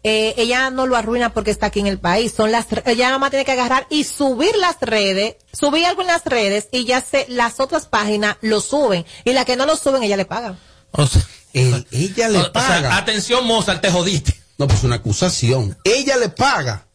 Eh, 0.03 0.33
ella 0.37 0.69
no 0.69 0.87
lo 0.87 0.95
arruina 0.95 1.33
porque 1.33 1.51
está 1.51 1.65
aquí 1.67 1.81
en 1.81 1.87
el 1.87 1.99
país. 1.99 2.31
Son 2.35 2.51
las, 2.51 2.67
ella 2.85 3.07
nada 3.07 3.17
más 3.17 3.31
tiene 3.31 3.43
que 3.43 3.51
agarrar 3.51 3.85
y 3.89 4.05
subir 4.05 4.55
las 4.55 4.77
redes, 4.79 5.35
subir 5.51 5.85
algo 5.85 6.01
en 6.01 6.07
las 6.07 6.23
redes 6.25 6.69
y 6.71 6.85
ya 6.85 7.01
se, 7.01 7.25
las 7.27 7.59
otras 7.59 7.85
páginas 7.87 8.37
lo 8.41 8.61
suben. 8.61 9.05
Y 9.25 9.33
las 9.33 9.43
que 9.45 9.57
no 9.57 9.65
lo 9.65 9.75
suben, 9.75 10.01
ella 10.03 10.15
le 10.15 10.25
paga. 10.25 10.55
O 10.91 11.05
sea, 11.05 11.21
El- 11.53 11.85
ella 11.91 12.29
le 12.29 12.37
o 12.39 12.43
sea, 12.43 12.51
paga. 12.53 12.95
atención, 12.97 13.45
Mozart, 13.45 13.81
te 13.81 13.91
jodiste. 13.91 14.39
No, 14.57 14.67
pues 14.67 14.83
una 14.83 14.95
acusación. 14.97 15.77
Ella 15.83 16.15
le 16.17 16.29
paga. 16.29 16.85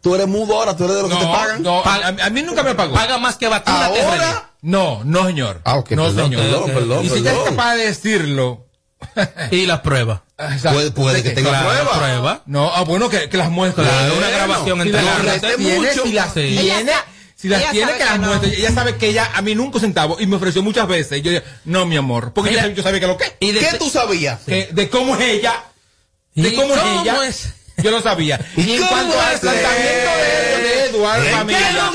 Tú 0.00 0.14
eres 0.14 0.26
mudo 0.28 0.54
ahora, 0.56 0.76
tú 0.76 0.84
eres 0.84 0.96
de 0.96 1.02
los 1.02 1.10
que 1.10 1.16
te 1.18 1.24
No, 1.24 1.32
pagan. 1.32 1.62
no, 1.62 1.82
a, 1.84 1.94
a- 2.24 2.30
mí 2.30 2.42
nunca 2.42 2.62
me 2.62 2.74
pagó. 2.74 2.94
Paga 2.94 3.18
más 3.18 3.36
que 3.36 3.48
te 3.48 3.54
Ahora. 3.66 4.50
No, 4.62 5.02
no, 5.04 5.26
señor. 5.26 5.60
Ah, 5.64 5.76
ok, 5.76 5.90
no, 5.92 6.04
perdón, 6.04 6.30
señor. 6.30 6.42
perdón, 6.42 6.70
perdón, 6.72 7.04
y 7.04 7.08
si 7.10 7.22
ya 7.22 7.32
es 7.32 7.38
capaz 7.50 7.74
de 7.76 7.86
decirlo. 7.86 8.66
Y 9.50 9.66
las 9.66 9.80
pruebas. 9.80 10.20
Puede, 10.62 10.90
puede 10.90 11.22
que 11.22 11.30
tenga 11.30 11.50
Claro, 11.50 11.68
pruebas. 11.68 11.98
prueba. 11.98 12.42
No, 12.46 12.70
ah, 12.74 12.82
bueno, 12.82 13.08
que, 13.08 13.28
que 13.28 13.36
las 13.36 13.50
muestre. 13.50 13.84
Claro, 13.84 14.14
una 14.16 14.30
grabación 14.30 14.80
Si 14.82 14.88
entre 14.88 15.02
las, 15.02 15.18
si 15.18 15.26
las 15.26 15.40
tiene, 15.56 15.78
mucho. 15.88 16.02
si 16.04 16.12
las 16.12 16.26
Sí. 16.28 16.40
tiene, 16.40 16.60
Ella 16.62 16.94
sa- 16.96 17.04
si 17.36 17.48
las 17.48 17.60
ella 17.62 17.70
tiene 17.72 17.86
sabe 17.86 17.98
que 17.98 18.04
las 18.04 18.20
no. 18.20 18.26
muestre. 18.28 18.54
Ella 18.56 18.72
sabe 18.72 18.96
que 18.96 19.08
ella 19.08 19.30
a 19.34 19.42
mí 19.42 19.54
nunca 19.54 19.76
un 19.76 19.80
centavo 19.82 20.16
y 20.20 20.26
me 20.26 20.36
ofreció 20.36 20.62
muchas 20.62 20.86
veces. 20.88 21.18
Y 21.18 21.22
yo 21.22 21.30
dije, 21.30 21.44
no, 21.64 21.84
mi 21.86 21.96
amor, 21.96 22.32
porque 22.32 22.52
yo, 22.54 22.66
yo 22.68 22.82
sabía 22.82 23.00
que 23.00 23.06
lo 23.06 23.16
que. 23.16 23.36
Y 23.40 23.52
de 23.52 23.60
¿Qué 23.60 23.76
tú 23.78 23.90
sabías? 23.90 24.40
que- 24.46 24.68
de 24.72 24.88
cómo 24.88 25.16
es 25.16 25.22
ella, 25.22 25.64
de 26.34 26.48
¿Y 26.48 26.54
cómo, 26.54 26.74
cómo 26.74 27.00
es 27.02 27.02
ella, 27.02 27.26
es? 27.26 27.48
yo 27.82 27.90
lo 27.90 28.00
sabía. 28.00 28.40
¿Y 28.56 28.62
Y 28.62 28.72
en 28.76 28.86
cuanto 28.86 29.20
al 29.20 29.40
planteamiento 29.40 30.10
de, 30.16 30.62
de 30.62 30.84
Eduardo 30.86 31.24
¿En 31.26 31.34
Familia. 31.34 31.90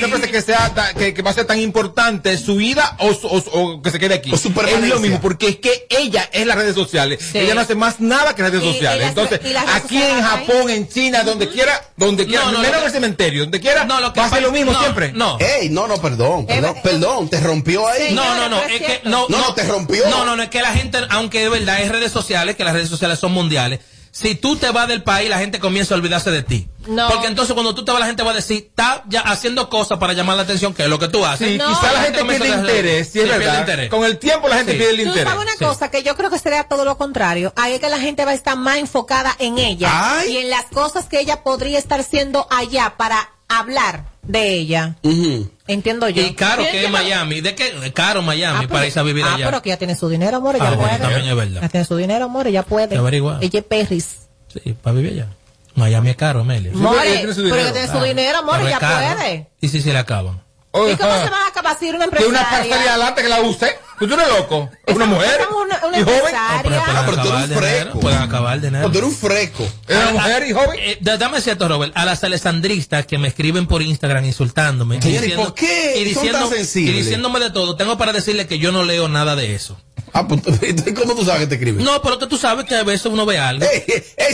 Parece 0.00 0.30
que, 0.30 0.42
sea, 0.42 0.72
que, 0.96 1.14
que 1.14 1.22
va 1.22 1.30
a 1.30 1.34
ser 1.34 1.46
tan 1.46 1.58
importante 1.60 2.36
su 2.38 2.56
vida 2.56 2.96
o, 3.00 3.08
o 3.10 3.36
o 3.74 3.82
que 3.82 3.90
se 3.90 3.98
quede 3.98 4.14
aquí. 4.14 4.30
O 4.32 4.36
su 4.36 4.48
es 4.48 4.88
lo 4.88 5.00
mismo, 5.00 5.20
porque 5.20 5.48
es 5.48 5.56
que 5.56 5.86
ella 5.90 6.28
es 6.32 6.46
las 6.46 6.56
redes 6.56 6.74
sociales. 6.74 7.20
Sí. 7.32 7.38
Ella 7.38 7.54
no 7.54 7.60
hace 7.60 7.74
más 7.74 8.00
nada 8.00 8.34
que 8.34 8.42
las 8.42 8.50
redes 8.52 8.64
Y- 8.64 8.68
y 8.68 8.72
sociales. 8.74 9.00
las- 9.00 9.08
Entonces, 9.10 9.40
y 9.42 9.52
redes 9.52 9.68
aquí 9.74 9.96
en 9.96 10.02
sociales 10.02 10.24
ahí. 10.24 10.46
Japón, 10.46 10.70
en 10.70 10.88
China, 10.88 11.22
donde 11.24 11.48
quiera, 11.48 11.80
donde 11.96 12.26
quiera, 12.26 12.44
No, 12.46 12.52
no, 12.52 12.58
menos 12.60 12.78
en 12.80 12.84
el 12.86 12.92
cementerio, 12.92 13.42
donde 13.42 13.60
quiera, 13.60 13.84
No, 13.84 14.00
lo 14.00 14.12
que 14.12 14.20
va 14.20 14.26
a 14.26 14.30
ser 14.30 14.42
lo 14.42 14.52
mismo 14.52 14.72
no, 14.72 14.80
siempre. 14.80 15.12
No. 15.12 15.38
Ey, 15.40 15.68
no, 15.70 15.86
no, 15.86 15.96
perdón, 16.00 16.46
perdón, 16.46 16.76
Eh, 16.76 16.80
perdón, 16.82 17.28
te 17.28 17.40
rompió 17.40 17.86
ahí. 17.88 18.08
Sí. 18.08 18.14
No, 18.14 18.34
no, 18.34 18.48
no, 18.48 18.62
es 18.62 18.80
que 18.80 19.00
No, 19.04 19.26
no, 19.28 19.54
te 19.54 19.62
rompió. 19.64 20.08
No, 20.08 20.24
no, 20.24 20.36
no, 20.36 20.42
es 20.42 20.48
que 20.50 20.62
la 20.62 20.72
gente, 20.72 20.98
aunque 21.10 21.40
de 21.40 21.48
verdad 21.48 21.80
es 21.80 21.90
redes 21.90 22.12
sociales, 22.12 22.56
que 22.56 22.64
las 22.64 22.72
redes 22.74 22.88
sociales 22.88 23.18
son 23.18 23.32
mundiales, 23.32 23.80
si 24.16 24.36
tú 24.36 24.54
te 24.54 24.70
vas 24.70 24.86
del 24.86 25.02
país, 25.02 25.28
la 25.28 25.38
gente 25.38 25.58
comienza 25.58 25.92
a 25.92 25.98
olvidarse 25.98 26.30
de 26.30 26.44
ti. 26.44 26.68
No. 26.86 27.08
Porque 27.08 27.26
entonces 27.26 27.52
cuando 27.54 27.74
tú 27.74 27.84
te 27.84 27.90
vas, 27.90 27.98
la 27.98 28.06
gente 28.06 28.22
va 28.22 28.30
a 28.30 28.34
decir, 28.34 28.58
está 28.68 29.02
ya 29.08 29.22
haciendo 29.22 29.68
cosas 29.68 29.98
para 29.98 30.12
llamar 30.12 30.36
la 30.36 30.44
atención, 30.44 30.72
que 30.72 30.84
es 30.84 30.88
lo 30.88 31.00
que 31.00 31.08
tú 31.08 31.26
haces. 31.26 31.48
Sí, 31.48 31.58
No. 31.58 31.66
quizá 31.68 31.92
la 31.92 32.02
gente 32.02 32.20
comienza 32.20 32.44
pierde 32.44 32.60
interés, 32.60 33.08
sí, 33.10 33.18
es 33.18 33.24
pierde 33.24 33.38
verdad. 33.44 33.60
interés. 33.60 33.90
Con 33.90 34.04
el 34.04 34.18
tiempo 34.18 34.46
la 34.48 34.56
gente 34.58 34.72
Sí. 34.72 34.78
pierde 34.78 34.92
el 34.92 34.96
Tú 35.02 35.08
interés. 35.08 35.24
sabes 35.28 35.42
una 35.42 35.52
Sí. 35.58 35.64
cosa 35.64 35.90
que 35.90 36.02
yo 36.04 36.16
creo 36.16 36.30
que 36.30 36.38
sería 36.38 36.62
todo 36.64 36.84
lo 36.84 36.96
contrario. 36.96 37.52
Ahí 37.56 37.72
es 37.72 37.80
que 37.80 37.88
la 37.88 37.98
gente 37.98 38.24
va 38.24 38.30
a 38.30 38.34
estar 38.34 38.56
más 38.56 38.76
enfocada 38.76 39.34
en 39.40 39.58
ella 39.58 39.90
Ay. 40.20 40.30
y 40.32 40.36
en 40.36 40.50
las 40.50 40.66
cosas 40.66 41.06
que 41.06 41.18
ella 41.18 41.42
podría 41.42 41.78
estar 41.80 41.98
haciendo 41.98 42.46
allá 42.50 42.94
para 42.96 43.30
hablar 43.48 44.04
de 44.26 44.54
ella. 44.54 44.96
Ujú. 45.02 45.50
Entiendo 45.66 46.08
yo. 46.08 46.22
Y 46.22 46.34
caro 46.34 46.62
que 46.62 46.84
es 46.84 46.90
Miami, 46.90 47.40
¿de 47.40 47.54
qué? 47.54 47.92
Caro 47.94 48.22
Miami 48.22 48.56
Ah, 48.56 48.60
pero- 48.60 48.72
para 48.72 48.86
irse 48.86 49.00
a 49.00 49.02
vivir 49.02 49.24
ah, 49.24 49.34
allá. 49.34 49.46
pero 49.46 49.62
que 49.62 49.70
ella 49.70 49.78
tiene 49.78 49.94
su 49.96 50.08
dinero, 50.08 50.36
amor, 50.38 50.56
ella 50.56 50.66
Ah, 50.68 50.70
bueno, 50.74 50.82
puede. 50.88 50.98
también 51.00 51.26
es 51.28 51.36
verdad. 51.36 51.56
Ella 51.58 51.68
tiene 51.68 51.86
su 51.86 51.96
dinero, 51.96 52.24
amor, 52.26 52.46
ella 52.46 52.62
puede. 52.62 52.88
Te 52.88 52.96
averigua. 52.98 53.38
Ella 53.40 53.58
es 53.60 53.64
perris. 53.64 54.16
Sí, 54.52 54.74
para 54.82 54.96
vivir 54.96 55.12
allá. 55.12 55.28
Miami 55.74 56.10
es 56.10 56.16
caro, 56.16 56.40
Amelia. 56.40 56.70
pero 56.72 56.82
More, 56.84 57.02
ella 57.08 57.18
tiene 57.18 57.34
su 57.34 57.42
pero 57.42 57.54
dinero. 57.56 57.62
ella 57.68 57.72
tiene 57.86 57.98
su 57.98 58.04
dinero, 58.04 58.38
amor, 58.38 58.70
caro. 58.78 59.16
puede. 59.16 59.46
¿Y 59.60 59.68
si 59.68 59.80
se 59.82 59.92
le 59.92 59.98
acaban? 59.98 60.40
¿Y 60.72 60.96
cómo 60.96 61.12
se 61.14 61.30
van 61.30 61.34
a 61.34 61.46
acabar 61.48 61.76
si 61.78 61.88
una 61.88 61.98
Tiene 62.08 62.26
una 62.26 62.40
empresaria? 62.40 62.50
parcela 62.70 62.90
adelante 62.94 63.22
que 63.22 63.28
la 63.28 63.40
use. 63.42 63.78
¿Tú 63.98 64.04
eres 64.06 64.28
loco? 64.28 64.70
Es 64.86 64.96
una 64.96 65.06
mujer. 65.06 65.40
una- 65.64 65.86
una 65.86 65.98
y 65.98 66.02
joven. 66.02 66.18
No, 66.18 66.62
pero 66.62 66.76
Ah, 66.86 67.02
pero 67.06 67.22
tú 67.22 67.28
eres 67.28 67.32
un 67.32 67.40
de 67.40 67.46
dinero, 67.54 67.60
fresco. 67.60 68.00
Pueden 68.00 68.18
acabar 68.20 68.60
de. 68.60 68.70
No, 68.70 68.90
tú 68.90 68.98
eres 68.98 69.10
un 69.10 69.16
fresco. 69.16 69.64
Es 69.88 69.96
una 69.96 70.10
mujer 70.12 70.46
y 70.48 70.52
joven. 70.52 70.78
Eh, 70.80 70.98
da- 71.00 71.16
dame 71.16 71.40
cierto, 71.40 71.68
Robert. 71.68 71.92
A 71.96 72.04
las 72.04 72.22
alessandristas 72.24 73.06
que 73.06 73.18
me 73.18 73.28
escriben 73.28 73.66
por 73.66 73.82
Instagram 73.82 74.24
insultándome. 74.24 74.96
¿y 74.96 75.30
por 75.30 75.54
qué 75.54 75.94
y 75.96 76.12
son 76.14 76.22
diciendo- 76.22 76.38
tan 76.40 76.48
sensibles? 76.50 76.94
Y 76.94 76.98
diciéndome 76.98 77.40
de 77.40 77.50
todo. 77.50 77.76
Tengo 77.76 77.96
para 77.98 78.12
decirle 78.12 78.46
que 78.46 78.58
yo 78.58 78.72
no 78.72 78.82
leo 78.82 79.08
nada 79.08 79.36
de 79.36 79.54
eso. 79.54 79.78
Ah, 80.12 80.28
pues, 80.28 80.42
¿cómo 80.96 81.14
tú 81.16 81.24
sabes 81.24 81.40
que 81.40 81.46
te 81.48 81.54
escriben? 81.56 81.84
No, 81.84 82.00
pero 82.02 82.18
que 82.18 82.26
tú 82.26 82.36
sabes 82.36 82.66
que 82.66 82.76
a 82.76 82.84
veces 82.84 83.06
uno 83.06 83.26
ve 83.26 83.38
algo. 83.38 83.64
Ey, 83.66 83.82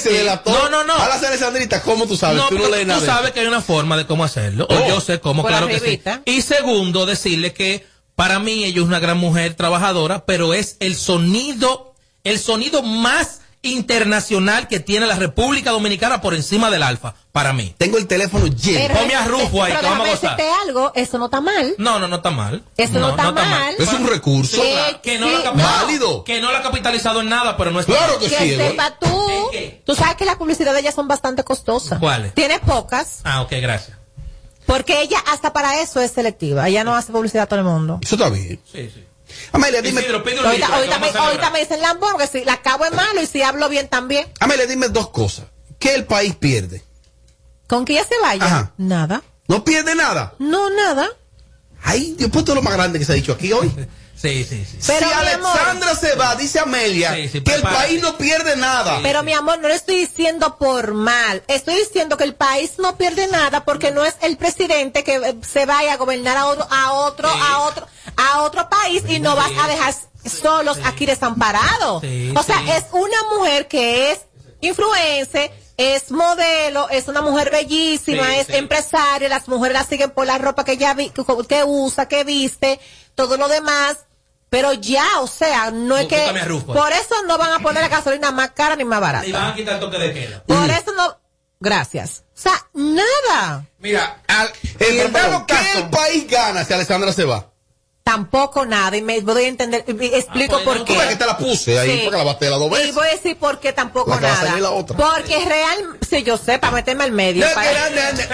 se 0.00 0.11
Eh, 0.11 0.18
delató. 0.18 0.50
no, 0.52 0.68
no, 0.68 0.84
no. 0.84 0.94
A 0.94 1.08
las 1.08 1.22
Alessandritas, 1.22 1.82
¿cómo 1.82 2.06
tú 2.06 2.16
sabes? 2.16 2.36
No, 2.36 2.48
tú 2.48 2.58
no 2.58 2.68
lees 2.68 2.82
tú 2.82 2.88
nada. 2.88 3.00
de 3.00 3.06
sabes 3.06 3.30
que 3.32 3.40
hay 3.40 3.46
una 3.46 3.62
forma 3.62 3.96
de 3.96 4.04
cómo 4.06 4.24
hacerlo. 4.24 4.66
Oh. 4.68 4.74
O 4.74 4.88
yo 4.88 5.00
sé 5.00 5.20
cómo, 5.20 5.40
Por 5.42 5.50
claro 5.50 5.68
que 5.68 5.78
sí. 5.80 6.02
Y 6.26 6.42
segundo, 6.42 7.06
decirle 7.06 7.54
que 7.54 7.86
para 8.20 8.38
mí 8.38 8.64
ella 8.64 8.80
es 8.82 8.86
una 8.86 8.98
gran 8.98 9.16
mujer 9.16 9.54
trabajadora, 9.54 10.26
pero 10.26 10.52
es 10.52 10.76
el 10.80 10.94
sonido, 10.94 11.94
el 12.22 12.38
sonido 12.38 12.82
más 12.82 13.40
internacional 13.62 14.68
que 14.68 14.78
tiene 14.78 15.06
la 15.06 15.16
República 15.16 15.70
Dominicana 15.70 16.20
por 16.20 16.34
encima 16.34 16.70
del 16.70 16.82
alfa, 16.82 17.14
para 17.32 17.54
mí. 17.54 17.74
Tengo 17.78 17.96
el 17.96 18.06
teléfono 18.06 18.46
lleno. 18.46 18.94
Ponme 18.94 19.14
a 19.14 19.24
Rufo 19.24 19.62
ahí, 19.64 19.72
pero 19.72 19.80
que 19.80 19.86
vamos 19.86 20.06
a 20.06 20.10
gozar. 20.10 20.36
decirte 20.36 20.52
algo, 20.66 20.92
eso 20.94 21.16
no 21.16 21.24
está 21.26 21.40
mal. 21.40 21.74
No, 21.78 21.98
no, 21.98 22.08
no 22.08 22.16
está 22.16 22.30
mal. 22.30 22.62
Eso 22.76 22.98
no 22.98 23.08
está 23.10 23.32
mal. 23.32 23.74
Es 23.78 23.90
un 23.94 24.06
recurso. 24.06 24.62
Sí, 24.62 24.70
Que 25.02 25.18
no, 25.18 25.26
sí, 25.26 25.32
lo 25.32 25.38
ha 25.38 25.44
capi- 25.44 25.56
no. 25.56 25.62
Válido. 25.64 26.24
que 26.24 26.40
no 26.42 26.50
lo 26.52 26.58
ha 26.58 26.62
capitalizado 26.62 27.22
en 27.22 27.30
nada, 27.30 27.56
pero 27.56 27.70
no 27.70 27.80
está 27.80 27.92
Claro 27.94 28.12
mal. 28.12 28.20
que 28.22 28.28
Que 28.28 28.36
sí, 28.36 28.50
Eduardo. 28.52 28.70
sepa 28.70 28.98
tú. 29.00 29.50
Tú 29.86 29.94
sabes 29.94 30.16
que 30.16 30.26
las 30.26 30.36
publicidades 30.36 30.74
de 30.74 30.80
ellas 30.80 30.94
son 30.94 31.08
bastante 31.08 31.42
costosas. 31.42 31.98
¿Cuáles? 31.98 32.34
Tienes 32.34 32.58
pocas. 32.60 33.20
Ah, 33.24 33.40
ok, 33.40 33.52
gracias. 33.62 33.96
Porque 34.70 35.02
ella 35.02 35.18
hasta 35.26 35.52
para 35.52 35.82
eso 35.82 36.00
es 36.00 36.12
selectiva. 36.12 36.68
Ella 36.68 36.84
no 36.84 36.94
hace 36.94 37.10
publicidad 37.10 37.42
a 37.42 37.46
todo 37.46 37.58
el 37.58 37.66
mundo. 37.66 37.98
Eso 38.02 38.14
está 38.14 38.30
bien. 38.30 38.60
Sí, 38.70 38.88
sí. 38.94 39.04
Amelia, 39.50 39.82
dime. 39.82 40.00
Isidro, 40.00 40.18
Ahorita, 40.18 40.68
me, 41.00 41.08
ahorita 41.08 41.50
me 41.50 41.58
dicen 41.58 41.80
Lambón 41.80 42.16
que 42.18 42.28
si 42.28 42.44
la 42.44 42.52
acabo 42.52 42.84
es 42.84 42.92
malo 42.92 43.20
y 43.20 43.26
si 43.26 43.42
hablo 43.42 43.68
bien 43.68 43.88
también. 43.88 44.28
Amelia, 44.38 44.66
dime 44.66 44.88
dos 44.88 45.10
cosas. 45.10 45.46
¿Qué 45.80 45.96
el 45.96 46.04
país 46.04 46.36
pierde? 46.36 46.84
¿Con 47.66 47.84
que 47.84 47.94
ella 47.94 48.04
se 48.04 48.14
vaya? 48.22 48.44
Ajá. 48.44 48.72
Nada. 48.76 49.24
¿No 49.48 49.64
pierde 49.64 49.96
nada? 49.96 50.34
No, 50.38 50.70
nada. 50.70 51.08
Ay, 51.82 52.14
Dios, 52.16 52.30
pues 52.32 52.46
lo 52.46 52.62
más 52.62 52.74
grande 52.74 53.00
que 53.00 53.04
se 53.04 53.10
ha 53.10 53.16
dicho 53.16 53.32
aquí 53.32 53.52
hoy. 53.52 53.72
Sí, 54.20 54.44
sí, 54.44 54.66
sí. 54.70 54.76
Pero, 54.86 55.06
si 55.08 55.12
Alexandra 55.14 55.94
se 55.94 56.14
va, 56.14 56.36
dice 56.36 56.58
Amelia, 56.60 57.14
Sí, 57.14 57.28
sí, 57.28 57.40
que 57.42 57.54
el 57.54 57.62
país 57.62 58.02
no 58.02 58.18
pierde 58.18 58.54
nada. 58.56 58.98
Pero 59.02 59.22
mi 59.22 59.32
amor, 59.32 59.58
no 59.60 59.68
lo 59.68 59.74
estoy 59.74 59.96
diciendo 59.96 60.58
por 60.58 60.92
mal. 60.92 61.42
Estoy 61.48 61.76
diciendo 61.76 62.18
que 62.18 62.24
el 62.24 62.34
país 62.34 62.72
no 62.78 62.96
pierde 62.98 63.28
nada 63.28 63.64
porque 63.64 63.90
no 63.92 64.04
es 64.04 64.14
el 64.20 64.36
presidente 64.36 65.04
que 65.04 65.14
eh, 65.16 65.36
se 65.50 65.64
vaya 65.64 65.94
a 65.94 65.96
gobernar 65.96 66.36
a 66.36 66.46
otro, 66.48 66.66
a 66.70 66.92
otro, 66.92 67.28
a 67.30 67.58
otro, 67.60 67.88
a 68.16 68.42
otro 68.42 68.68
país 68.68 69.02
y 69.08 69.20
no 69.20 69.34
vas 69.36 69.52
a 69.58 69.66
dejar 69.68 69.94
solos 70.30 70.78
aquí 70.84 71.06
desamparados. 71.06 72.02
Sí, 72.02 72.34
o 72.36 72.42
sea, 72.42 72.58
sí. 72.58 72.70
es 72.72 72.84
una 72.92 73.22
mujer 73.34 73.68
que 73.68 74.12
es 74.12 74.20
influencer, 74.60 75.50
es 75.76 76.10
modelo, 76.10 76.88
es 76.90 77.08
una 77.08 77.22
mujer 77.22 77.50
bellísima, 77.50 78.24
Sí, 78.26 78.34
es 78.40 78.46
sí. 78.48 78.56
empresaria, 78.56 79.28
las 79.28 79.48
mujeres 79.48 79.78
la 79.78 79.84
siguen 79.84 80.10
por 80.10 80.26
la 80.26 80.36
ropa 80.38 80.64
que 80.64 80.72
ella 80.72 80.92
vi- 80.94 81.10
que, 81.10 81.22
que 81.48 81.64
usa, 81.64 82.06
que 82.08 82.24
viste, 82.24 82.78
todo 83.14 83.36
lo 83.36 83.48
demás. 83.48 83.96
Pero 84.51 84.72
ya, 84.72 85.07
o 85.20 85.26
sea, 85.28 85.70
no 85.70 85.96
es 85.96 86.07
que... 86.09 86.16
Por 86.66 86.90
eso 86.92 87.14
no 87.26 87.38
van 87.38 87.53
a 87.53 87.61
poner 87.61 87.82
la 87.82 87.88
gasolina 87.88 88.32
más 88.32 88.51
cara 88.51 88.74
ni 88.76 88.84
más 88.84 89.01
barata. 89.01 89.24
Y 89.26 89.30
van 89.32 89.53
a 89.53 89.55
quitar 89.55 89.74
el 89.74 89.80
toque 89.80 89.96
de 89.98 90.12
queda. 90.12 90.42
Por 90.44 90.68
eso 90.70 90.92
no. 90.96 91.18
Gracias. 91.61 92.24
O 92.36 92.40
sea, 92.40 92.66
nada. 92.74 93.64
Mira, 93.78 94.22
al, 94.26 94.48
Eh, 94.48 94.53
en 94.80 95.01
el 95.01 95.12
dado 95.12 95.46
¿Qué 95.46 95.55
caso, 95.55 95.78
el 95.78 95.90
país 95.90 96.26
gana 96.28 96.64
si 96.64 96.72
Alexandra 96.72 97.12
se 97.12 97.24
va? 97.24 97.46
Tampoco 98.03 98.64
nada. 98.66 98.96
Y 98.96 99.03
me 99.03 99.20
voy 99.20 99.44
a 99.44 99.48
entender. 99.48 99.84
y 99.86 100.07
Explico 100.07 100.57
Ah, 100.57 100.61
pues, 100.64 100.78
por 100.78 100.78
no, 100.78 100.84
qué. 100.86 100.94
Tú 100.94 101.09
que 101.11 101.16
te 101.16 101.26
la 101.26 101.36
puse 101.38 101.78
ahí, 101.78 101.90
Sí. 101.98 102.01
porque 102.05 102.18
la 102.18 102.24
basté 102.24 102.51
las 102.51 102.59
dos 102.59 102.68
Y 102.70 102.74
veces. 102.74 102.94
voy 102.94 103.07
a 103.07 103.11
decir 103.12 103.36
por 103.36 103.61
qué 103.61 103.72
tampoco 103.72 104.11
La 104.11 104.18
que 104.18 104.26
nada. 104.26 104.59
la 104.59 104.70
otra. 104.70 104.96
Porque 104.96 105.44
real, 105.44 105.98
si 106.09 106.22
yo 106.24 106.36
sé, 106.38 106.59
para 106.59 106.72
meterme 106.72 107.05
al 107.05 107.12
medio. 107.12 107.46
No 107.46 107.55
para- 107.55 107.70
quiero- 107.70 107.90
no, 107.90 108.12
no, 108.12 108.12
no. 108.12 108.30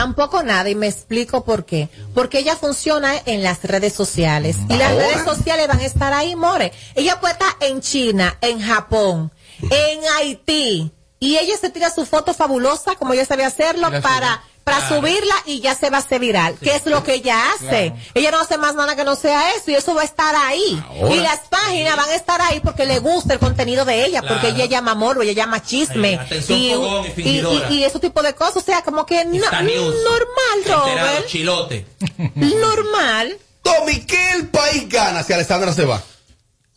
Tampoco 0.00 0.42
nada, 0.42 0.70
y 0.70 0.74
me 0.74 0.86
explico 0.86 1.44
por 1.44 1.66
qué. 1.66 1.90
Porque 2.14 2.38
ella 2.38 2.56
funciona 2.56 3.12
en 3.26 3.42
las 3.42 3.62
redes 3.64 3.92
sociales. 3.92 4.56
Y 4.70 4.76
las 4.78 4.92
Ahora. 4.92 5.08
redes 5.08 5.24
sociales 5.24 5.68
van 5.68 5.80
a 5.80 5.84
estar 5.84 6.14
ahí, 6.14 6.34
more. 6.34 6.72
Ella 6.94 7.20
puede 7.20 7.34
estar 7.34 7.52
en 7.60 7.82
China, 7.82 8.38
en 8.40 8.62
Japón, 8.62 9.30
en 9.60 10.00
Haití. 10.16 10.90
Y 11.18 11.36
ella 11.36 11.54
se 11.60 11.68
tira 11.68 11.90
su 11.90 12.06
foto 12.06 12.32
fabulosa, 12.32 12.94
como 12.94 13.12
ella 13.12 13.26
sabe 13.26 13.44
hacerlo, 13.44 13.90
la 13.90 14.42
para, 14.64 14.88
subirla 14.88 15.34
y 15.46 15.60
ya 15.60 15.74
se 15.74 15.90
va 15.90 15.98
a 15.98 16.00
hacer 16.00 16.20
viral. 16.20 16.56
¿Qué 16.60 16.74
es 16.74 16.86
lo 16.86 17.02
que 17.02 17.14
ella 17.14 17.52
hace? 17.52 17.92
Ella 18.14 18.30
no 18.30 18.40
hace 18.40 18.58
más 18.58 18.74
nada 18.74 18.96
que 18.96 19.04
no 19.04 19.16
sea 19.16 19.54
eso, 19.54 19.70
y 19.70 19.74
eso 19.74 19.94
va 19.94 20.02
a 20.02 20.04
estar 20.04 20.34
ahí. 20.36 20.82
Ahora. 20.88 21.14
Y 21.14 21.20
las 21.20 21.40
páginas 21.48 21.96
van 21.96 22.08
a 22.08 22.14
estar 22.14 22.40
ahí 22.40 22.60
porque 22.60 22.86
le 22.86 22.98
gusta 22.98 23.34
el 23.34 23.38
contenido 23.38 23.84
de 23.84 24.04
ella, 24.04 24.22
porque 24.22 24.48
ella 24.48 24.66
llama 24.66 24.94
morbo, 24.94 25.22
ella 25.22 25.32
llama 25.32 25.62
chisme. 25.62 26.16
Atención, 26.16 26.82
fogón 26.82 27.06
y 27.16 27.20
y, 27.20 27.78
y 27.78 27.84
ese 27.84 27.98
tipo 27.98 28.22
de 28.22 28.34
cosas. 28.34 28.58
O 28.58 28.60
sea, 28.60 28.82
como 28.82 29.06
que 29.06 29.24
no, 29.24 29.32
News. 29.32 29.94
normal, 30.04 30.64
Robert. 30.66 31.26
chilote. 31.26 31.86
Normal. 32.34 33.38
Tommy, 33.62 34.00
¿qué 34.00 34.30
el 34.32 34.48
país 34.48 34.88
gana 34.88 35.22
si 35.22 35.32
Alexandra 35.32 35.72
se 35.72 35.84
va? 35.84 36.02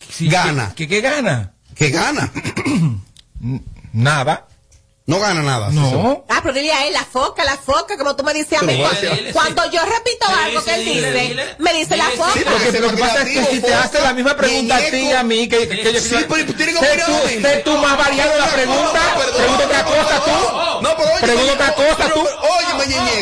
sí, 0.10 0.28
gana. 0.28 0.74
¿Qué, 0.76 0.88
qué, 0.88 1.02
qué 1.02 1.10
gana? 1.10 1.54
¿Qué 1.76 1.90
gana? 1.90 2.32
Nada. 3.94 4.48
No 5.06 5.20
gana 5.20 5.42
nada. 5.42 5.70
No. 5.70 6.24
Ah, 6.30 6.40
pero 6.42 6.54
dile 6.54 6.72
a 6.72 6.88
él, 6.88 6.94
la 6.94 7.04
foca, 7.04 7.44
la 7.44 7.58
foca, 7.58 7.98
como 7.98 8.16
tú 8.16 8.24
me 8.24 8.34
dices 8.34 8.58
a 8.58 8.62
mí. 8.64 8.82
Cuando, 8.82 9.34
cuando 9.34 9.72
yo 9.72 9.82
repito 9.84 10.26
algo 10.28 10.64
que 10.64 10.76
él 10.76 10.86
dile, 10.86 11.12
dice, 11.12 11.28
dile. 11.28 11.56
me 11.60 11.74
dice 11.74 11.98
la 11.98 12.06
foca. 12.12 12.32
sí, 12.34 12.40
Lo 12.46 12.72
que, 12.72 12.80
lo 12.80 12.90
que 12.90 12.98
pasa 12.98 13.22
es 13.24 13.28
que 13.30 13.46
si 13.56 13.62
te 13.62 13.74
hace 13.74 14.00
la 14.00 14.14
misma 14.14 14.38
pregunta 14.38 14.78
a 14.78 14.80
ti 14.80 14.98
y 14.98 15.12
a 15.12 15.24
mí, 15.24 15.50
que, 15.50 15.68
que, 15.68 15.82
que 15.82 15.94
yo 15.94 16.00
Sí, 16.00 16.16
pero 16.30 16.54
tiene 16.54 16.74
que 16.74 17.42
sé 17.42 17.62
tú, 17.66 17.78
más 17.78 17.98
variado 17.98 18.38
la 18.38 18.48
pregunta, 18.48 19.02
pregunta 19.36 19.66
otra 19.66 19.84
cosa 19.84 20.24
tú. 20.24 20.82
No, 20.84 20.90
pero 20.98 21.10
oye, 21.14 21.22
Pregunta 21.22 21.54
otra 21.54 21.74
cosa 21.76 22.14
tú. 22.14 22.20
Oye. 22.22 22.64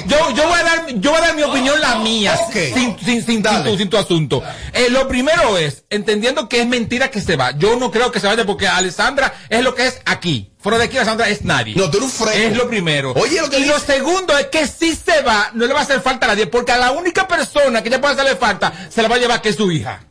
Yo, 0.07 0.31
yo 0.35 0.47
voy 0.47 0.59
a 0.59 0.63
dar, 0.63 0.85
yo 0.95 1.11
voy 1.11 1.19
a 1.19 1.21
dar 1.21 1.35
mi 1.35 1.43
opinión, 1.43 1.79
la 1.79 1.95
mía, 1.95 2.37
sin, 2.51 2.97
sin, 2.99 3.25
sin, 3.25 3.41
Dale. 3.41 3.69
tu, 3.69 3.77
sin 3.77 3.89
tu 3.89 3.97
asunto. 3.97 4.43
Eh, 4.73 4.87
lo 4.89 5.07
primero 5.07 5.57
es, 5.57 5.83
entendiendo 5.89 6.49
que 6.49 6.61
es 6.61 6.67
mentira 6.67 7.11
que 7.11 7.21
se 7.21 7.35
va. 7.35 7.51
Yo 7.51 7.75
no 7.75 7.91
creo 7.91 8.11
que 8.11 8.19
se 8.19 8.27
vaya 8.27 8.45
porque 8.45 8.67
Alessandra 8.67 9.33
es 9.49 9.63
lo 9.63 9.75
que 9.75 9.87
es 9.87 10.01
aquí. 10.05 10.50
Fuera 10.61 10.77
de 10.77 10.83
aquí, 10.85 10.97
Alessandra 10.97 11.27
es 11.29 11.43
nadie. 11.43 11.73
No, 11.75 11.89
tú 11.89 11.97
eres 11.97 12.09
un 12.11 12.27
fresco. 12.27 12.37
Es 12.39 12.55
lo 12.55 12.67
primero. 12.69 13.13
Oye, 13.13 13.41
lo 13.41 13.49
que 13.49 13.59
y 13.59 13.65
lo 13.65 13.79
segundo 13.79 14.37
es 14.37 14.45
que 14.47 14.67
si 14.67 14.95
se 14.95 15.21
va, 15.23 15.49
no 15.53 15.65
le 15.65 15.73
va 15.73 15.79
a 15.79 15.83
hacer 15.83 16.01
falta 16.01 16.27
a 16.27 16.29
nadie, 16.29 16.45
porque 16.47 16.71
a 16.71 16.77
la 16.77 16.91
única 16.91 17.27
persona 17.27 17.81
que 17.81 17.89
ya 17.89 17.99
puede 17.99 18.13
hacerle 18.13 18.35
falta, 18.35 18.71
se 18.89 19.01
la 19.01 19.07
va 19.07 19.15
a 19.15 19.19
llevar 19.19 19.41
que 19.41 19.49
es 19.49 19.55
su 19.55 19.71
hija. 19.71 20.03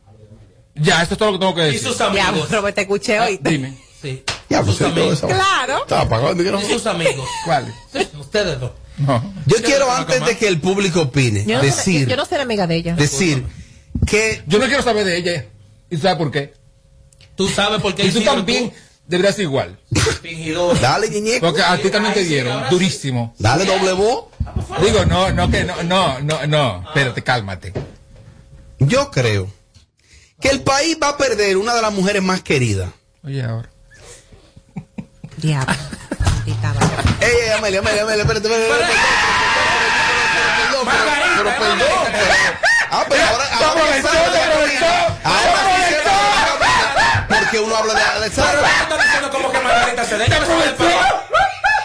Ya, 0.75 1.01
eso 1.03 1.13
es 1.13 1.17
todo 1.17 1.31
lo 1.31 1.37
que 1.37 1.39
tengo 1.39 1.55
que 1.55 1.61
Y 1.69 1.71
decir. 1.73 1.87
sus 1.87 1.97
Ya, 1.97 2.27
amigos. 2.27 2.51
Robert, 2.51 2.75
te 2.75 2.81
escuché 2.81 3.19
hoy. 3.19 3.39
Dime. 3.41 3.77
Sí. 4.01 4.23
Ya, 4.49 4.61
pues 4.63 4.77
sus 4.77 4.87
amigos. 4.87 5.13
eso. 5.13 5.27
Claro. 5.27 5.83
Estaba 5.83 6.31
Y 6.31 6.35
micrófono. 6.35 6.67
sus 6.73 6.85
amigos. 6.85 7.29
¿Cuál? 7.45 7.73
Sí, 7.93 8.07
ustedes 8.19 8.59
dos. 8.59 8.71
No. 8.97 9.33
Yo 9.45 9.57
quiero, 9.63 9.85
no, 9.87 9.93
antes 9.93 10.19
no, 10.19 10.25
de 10.25 10.37
que 10.37 10.47
el 10.47 10.59
público 10.59 11.01
opine, 11.03 11.45
Yo 11.45 11.55
no, 11.55 11.61
seré, 11.61 11.75
decir, 11.75 12.07
yo 12.07 12.15
no 12.17 12.25
seré 12.25 12.41
amiga 12.43 12.67
de 12.67 12.75
ella. 12.75 12.95
decir 12.95 13.45
que 14.05 14.43
Yo 14.47 14.59
no 14.59 14.65
quiero 14.67 14.83
saber 14.83 15.05
de 15.05 15.17
ella. 15.17 15.45
¿Y 15.89 15.95
tú 15.95 16.01
sabes 16.01 16.17
por 16.17 16.31
qué? 16.31 16.53
Tú 17.35 17.47
sabes 17.47 17.81
por 17.81 17.95
qué 17.95 18.05
Y 18.05 18.11
tú 18.11 18.21
también 18.21 18.71
deberías 19.11 19.35
ser 19.35 19.43
igual. 19.43 19.77
fingidor. 20.21 20.79
dale, 20.79 21.09
ñeñe. 21.09 21.39
Porque 21.39 21.61
a 21.61 21.77
ti 21.77 21.89
también 21.89 22.13
te 22.13 22.23
dieron. 22.23 22.69
Durísimo. 22.69 23.35
Dale 23.37 23.65
doble 23.65 23.91
voz. 23.93 24.25
Digo, 24.83 25.05
no, 25.05 25.31
no, 25.31 25.51
que 25.51 25.63
no, 25.63 25.83
no, 25.83 26.19
no, 26.19 26.47
no. 26.47 26.83
Espérate, 26.87 27.21
cálmate. 27.21 27.73
Yo 28.79 29.11
creo 29.11 29.51
que 30.39 30.49
el 30.49 30.61
país 30.61 30.97
va 31.01 31.09
a 31.09 31.17
perder 31.17 31.57
una 31.57 31.75
de 31.75 31.81
las 31.81 31.93
mujeres 31.93 32.23
más 32.23 32.41
queridas. 32.41 32.89
Oye, 33.23 33.43
ahora. 33.43 33.69
Diablo. 35.37 35.73
Ey, 36.45 36.53
ey, 37.45 37.49
Amelia, 37.57 37.79
Amelia, 37.79 38.01
Amelia, 38.03 38.21
espérate, 38.23 38.47
espérate, 38.47 38.63
espérate, 38.63 38.93
perdón, 40.57 40.87
pero 41.37 41.49
perdón, 41.59 41.79
Ah, 42.93 43.05
pero 43.07 43.23
ahora, 43.23 43.45
Se 43.47 43.63
ahora 43.63 43.81
Porque 47.51 47.65
uno 47.65 47.75
habla 47.75 47.93
de 47.93 48.01
Alexandra. 48.01 48.69
diciendo 49.03 49.29
como 49.29 49.51
que 49.51 49.59
Margarita 49.59 50.05
se 50.05 50.17
deja. 50.17 50.39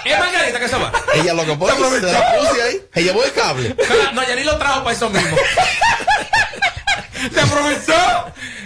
Es 0.04 0.16
Margarita 0.20 0.60
que 0.60 0.68
se 0.68 0.76
va. 0.76 0.92
Ella 1.14 1.34
lo 1.34 1.44
que 1.44 1.56
pone, 1.56 1.74
se 1.74 2.00
la 2.12 2.36
puse 2.38 2.62
ahí. 2.62 2.80
Ella 2.94 3.06
llevó 3.12 3.24
el 3.24 3.32
cable. 3.32 3.76
No, 4.14 4.22
Yanni 4.22 4.44
lo 4.44 4.56
trajo 4.56 4.84
para 4.84 4.94
eso 4.94 5.10
mismo. 5.10 5.36
¡Se 7.34 7.40
aprovechó! 7.40 7.92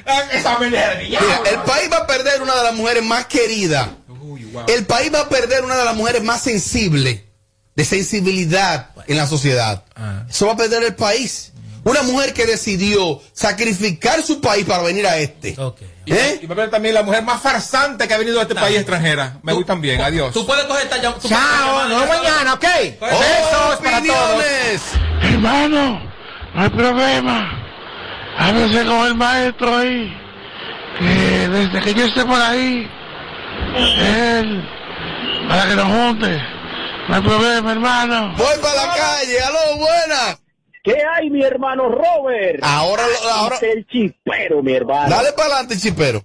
Ah, 0.04 0.22
Esa 0.32 0.58
melera 0.58 0.96
de 0.96 1.04
Mira, 1.04 1.40
el 1.50 1.60
país 1.60 1.90
va 1.90 1.96
a 1.98 2.06
perder 2.06 2.42
una 2.42 2.54
de 2.56 2.64
las 2.64 2.74
mujeres 2.74 3.02
más 3.02 3.24
queridas. 3.24 3.88
El 4.68 4.84
país 4.84 5.10
va 5.14 5.20
a 5.20 5.28
perder 5.30 5.64
una 5.64 5.76
de 5.76 5.84
las 5.86 5.94
mujeres 5.94 6.22
más 6.22 6.42
sensibles, 6.42 7.22
de 7.74 7.84
sensibilidad 7.86 8.90
en 9.06 9.16
la 9.16 9.26
sociedad. 9.26 9.84
Eso 10.28 10.44
va 10.44 10.52
a 10.52 10.56
perder 10.58 10.82
el 10.82 10.94
país. 10.94 11.52
Una 11.84 12.02
mujer 12.02 12.34
que 12.34 12.44
decidió 12.44 13.22
sacrificar 13.32 14.22
su 14.22 14.42
país 14.42 14.66
para 14.66 14.82
venir 14.82 15.06
a 15.06 15.16
este. 15.16 15.56
¿Eh? 16.10 16.40
Y 16.42 16.46
va 16.46 16.54
a 16.54 16.56
ver 16.56 16.70
también 16.70 16.94
la 16.94 17.04
mujer 17.04 17.22
más 17.22 17.40
farsante 17.40 18.08
que 18.08 18.14
ha 18.14 18.18
venido 18.18 18.40
a 18.40 18.42
este 18.42 18.54
país 18.56 18.76
extranjera. 18.76 19.38
Me 19.42 19.52
gustan 19.52 19.80
bien, 19.80 20.00
adiós. 20.00 20.32
Tú 20.32 20.44
puedes 20.44 20.64
coger 20.64 20.82
esta 20.84 20.96
llamada. 20.96 21.22
Chao, 21.22 21.88
nos 21.88 22.00
vemos 22.00 22.08
mañana, 22.08 22.54
¿ok? 22.54 22.64
Besos 23.00 23.76
para 23.82 24.02
todos. 24.02 24.44
Hermano, 25.22 26.02
no 26.54 26.62
hay 26.62 26.68
problema. 26.70 27.62
Háblese 28.38 28.84
con 28.86 29.06
el 29.06 29.14
maestro 29.14 29.76
ahí. 29.76 30.16
Que 30.98 31.48
desde 31.48 31.80
que 31.80 31.94
yo 31.94 32.04
esté 32.06 32.24
por 32.24 32.40
ahí, 32.40 32.90
él, 33.76 34.68
para 35.48 35.68
que 35.68 35.74
nos 35.76 35.86
junte. 35.86 36.42
No 37.08 37.14
hay 37.14 37.22
problema, 37.22 37.72
hermano. 37.72 38.34
Voy 38.36 38.58
para 38.60 38.86
la 38.86 38.94
calle. 38.94 39.40
Aló, 39.42 39.76
buenas. 39.78 40.40
¿Qué 40.82 40.96
hay, 41.04 41.30
mi 41.30 41.42
hermano 41.42 41.88
Robert? 41.88 42.60
Ahora, 42.62 43.04
ahora. 43.32 43.56
Dice 43.56 43.72
el 43.72 43.86
chispero, 43.86 44.62
mi 44.62 44.72
hermano. 44.72 45.10
Dale 45.10 45.32
para 45.32 45.48
adelante, 45.48 45.78
chipero. 45.78 46.22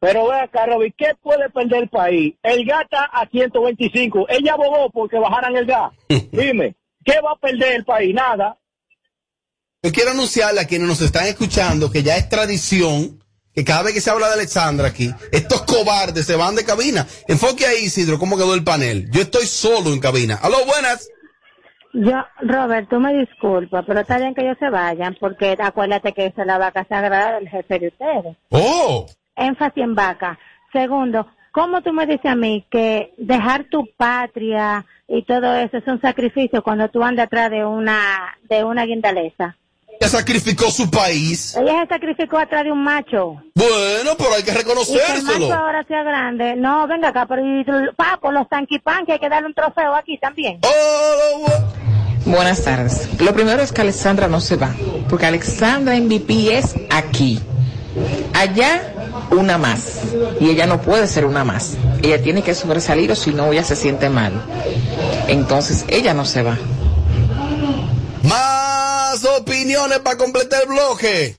Pero 0.00 0.28
ve 0.28 0.40
acá, 0.40 0.66
Robert, 0.66 0.94
¿qué 0.96 1.14
puede 1.22 1.48
perder 1.50 1.84
el 1.84 1.88
país? 1.88 2.34
El 2.42 2.66
gas 2.66 2.82
está 2.82 3.04
a 3.04 3.28
125. 3.28 4.26
Ella 4.28 4.52
abogó 4.52 4.90
porque 4.90 5.18
bajaran 5.18 5.56
el 5.56 5.66
gas. 5.66 5.92
Dime, 6.08 6.76
¿qué 7.04 7.20
va 7.20 7.32
a 7.32 7.36
perder 7.36 7.76
el 7.76 7.84
país? 7.84 8.14
Nada. 8.14 8.58
Yo 9.82 9.92
quiero 9.92 10.12
anunciarle 10.12 10.60
a 10.60 10.66
quienes 10.66 10.88
nos 10.88 11.00
están 11.00 11.26
escuchando 11.26 11.90
que 11.90 12.02
ya 12.02 12.16
es 12.16 12.28
tradición 12.28 13.22
que 13.54 13.64
cada 13.64 13.82
vez 13.82 13.94
que 13.94 14.00
se 14.00 14.10
habla 14.10 14.28
de 14.28 14.34
Alexandra 14.34 14.88
aquí, 14.88 15.14
estos 15.30 15.62
cobardes 15.62 16.26
se 16.26 16.34
van 16.34 16.56
de 16.56 16.64
cabina. 16.64 17.06
Enfoque 17.28 17.64
ahí, 17.66 17.84
Isidro, 17.84 18.18
cómo 18.18 18.36
quedó 18.36 18.52
el 18.54 18.64
panel. 18.64 19.08
Yo 19.12 19.22
estoy 19.22 19.46
solo 19.46 19.92
en 19.92 20.00
cabina. 20.00 20.34
Aló, 20.42 20.64
buenas. 20.66 21.08
Yo, 21.94 22.24
Robert, 22.40 22.88
tú 22.90 22.98
me 22.98 23.14
disculpas, 23.14 23.84
pero 23.86 24.00
está 24.00 24.18
bien 24.18 24.34
que 24.34 24.42
ellos 24.42 24.56
se 24.58 24.68
vayan, 24.68 25.16
porque 25.20 25.56
acuérdate 25.58 26.12
que 26.12 26.26
esa 26.26 26.40
es 26.42 26.46
la 26.46 26.58
vaca 26.58 26.84
sagrada 26.88 27.36
del 27.36 27.48
jefe 27.48 27.78
de 27.78 27.88
ustedes. 27.88 28.36
Oh. 28.50 29.06
Énfasis 29.36 29.84
en 29.84 29.94
vaca. 29.94 30.36
Segundo, 30.72 31.28
¿cómo 31.52 31.82
tú 31.82 31.92
me 31.92 32.04
dices 32.06 32.26
a 32.26 32.34
mí 32.34 32.66
que 32.68 33.14
dejar 33.16 33.64
tu 33.70 33.88
patria 33.96 34.84
y 35.06 35.22
todo 35.22 35.54
eso 35.54 35.76
es 35.76 35.86
un 35.86 36.00
sacrificio 36.00 36.64
cuando 36.64 36.88
tú 36.88 37.00
andas 37.04 37.26
atrás 37.26 37.48
de 37.52 37.64
una, 37.64 38.36
de 38.48 38.64
una 38.64 38.84
guindaleza? 38.86 39.56
Ella 40.00 40.08
sacrificó 40.08 40.64
su 40.72 40.90
país. 40.90 41.56
Ella 41.56 41.82
se 41.82 41.94
sacrificó 41.94 42.38
atrás 42.38 42.64
de 42.64 42.72
un 42.72 42.82
macho. 42.82 43.40
Bueno, 43.54 44.10
pero 44.18 44.34
hay 44.34 44.42
que 44.42 44.50
Y 44.50 44.52
que 44.54 44.58
el 44.58 44.64
reconocérselo. 44.64 45.46
macho 45.46 45.54
ahora 45.54 45.84
sea 45.84 46.02
grande. 46.02 46.56
No, 46.56 46.88
venga 46.88 47.10
acá, 47.10 47.26
pero 47.26 47.42
y, 47.46 47.64
papo, 47.94 48.32
los 48.32 48.48
tanquipan, 48.48 49.06
que 49.06 49.12
hay 49.12 49.18
que 49.20 49.28
darle 49.28 49.46
un 49.46 49.54
trofeo 49.54 49.94
aquí 49.94 50.18
también. 50.18 50.58
Buenas 52.26 52.64
tardes. 52.64 53.08
Lo 53.20 53.34
primero 53.34 53.62
es 53.62 53.70
que 53.72 53.82
Alexandra 53.82 54.28
no 54.28 54.40
se 54.40 54.56
va, 54.56 54.74
porque 55.10 55.26
Alexandra 55.26 55.94
MVP 55.94 56.56
es 56.56 56.74
aquí. 56.90 57.40
Allá, 58.32 58.94
una 59.30 59.58
más. 59.58 60.00
Y 60.40 60.48
ella 60.48 60.66
no 60.66 60.80
puede 60.80 61.06
ser 61.06 61.26
una 61.26 61.44
más. 61.44 61.76
Ella 62.02 62.22
tiene 62.22 62.42
que 62.42 62.54
sobresalir 62.54 63.12
o 63.12 63.14
si 63.14 63.32
no, 63.32 63.52
ella 63.52 63.62
se 63.62 63.76
siente 63.76 64.08
mal. 64.08 64.32
Entonces, 65.28 65.84
ella 65.88 66.14
no 66.14 66.24
se 66.24 66.42
va. 66.42 66.56
Más 68.22 69.24
opiniones 69.38 69.98
para 69.98 70.16
completar 70.16 70.62
el 70.62 70.68
bloque. 70.68 71.36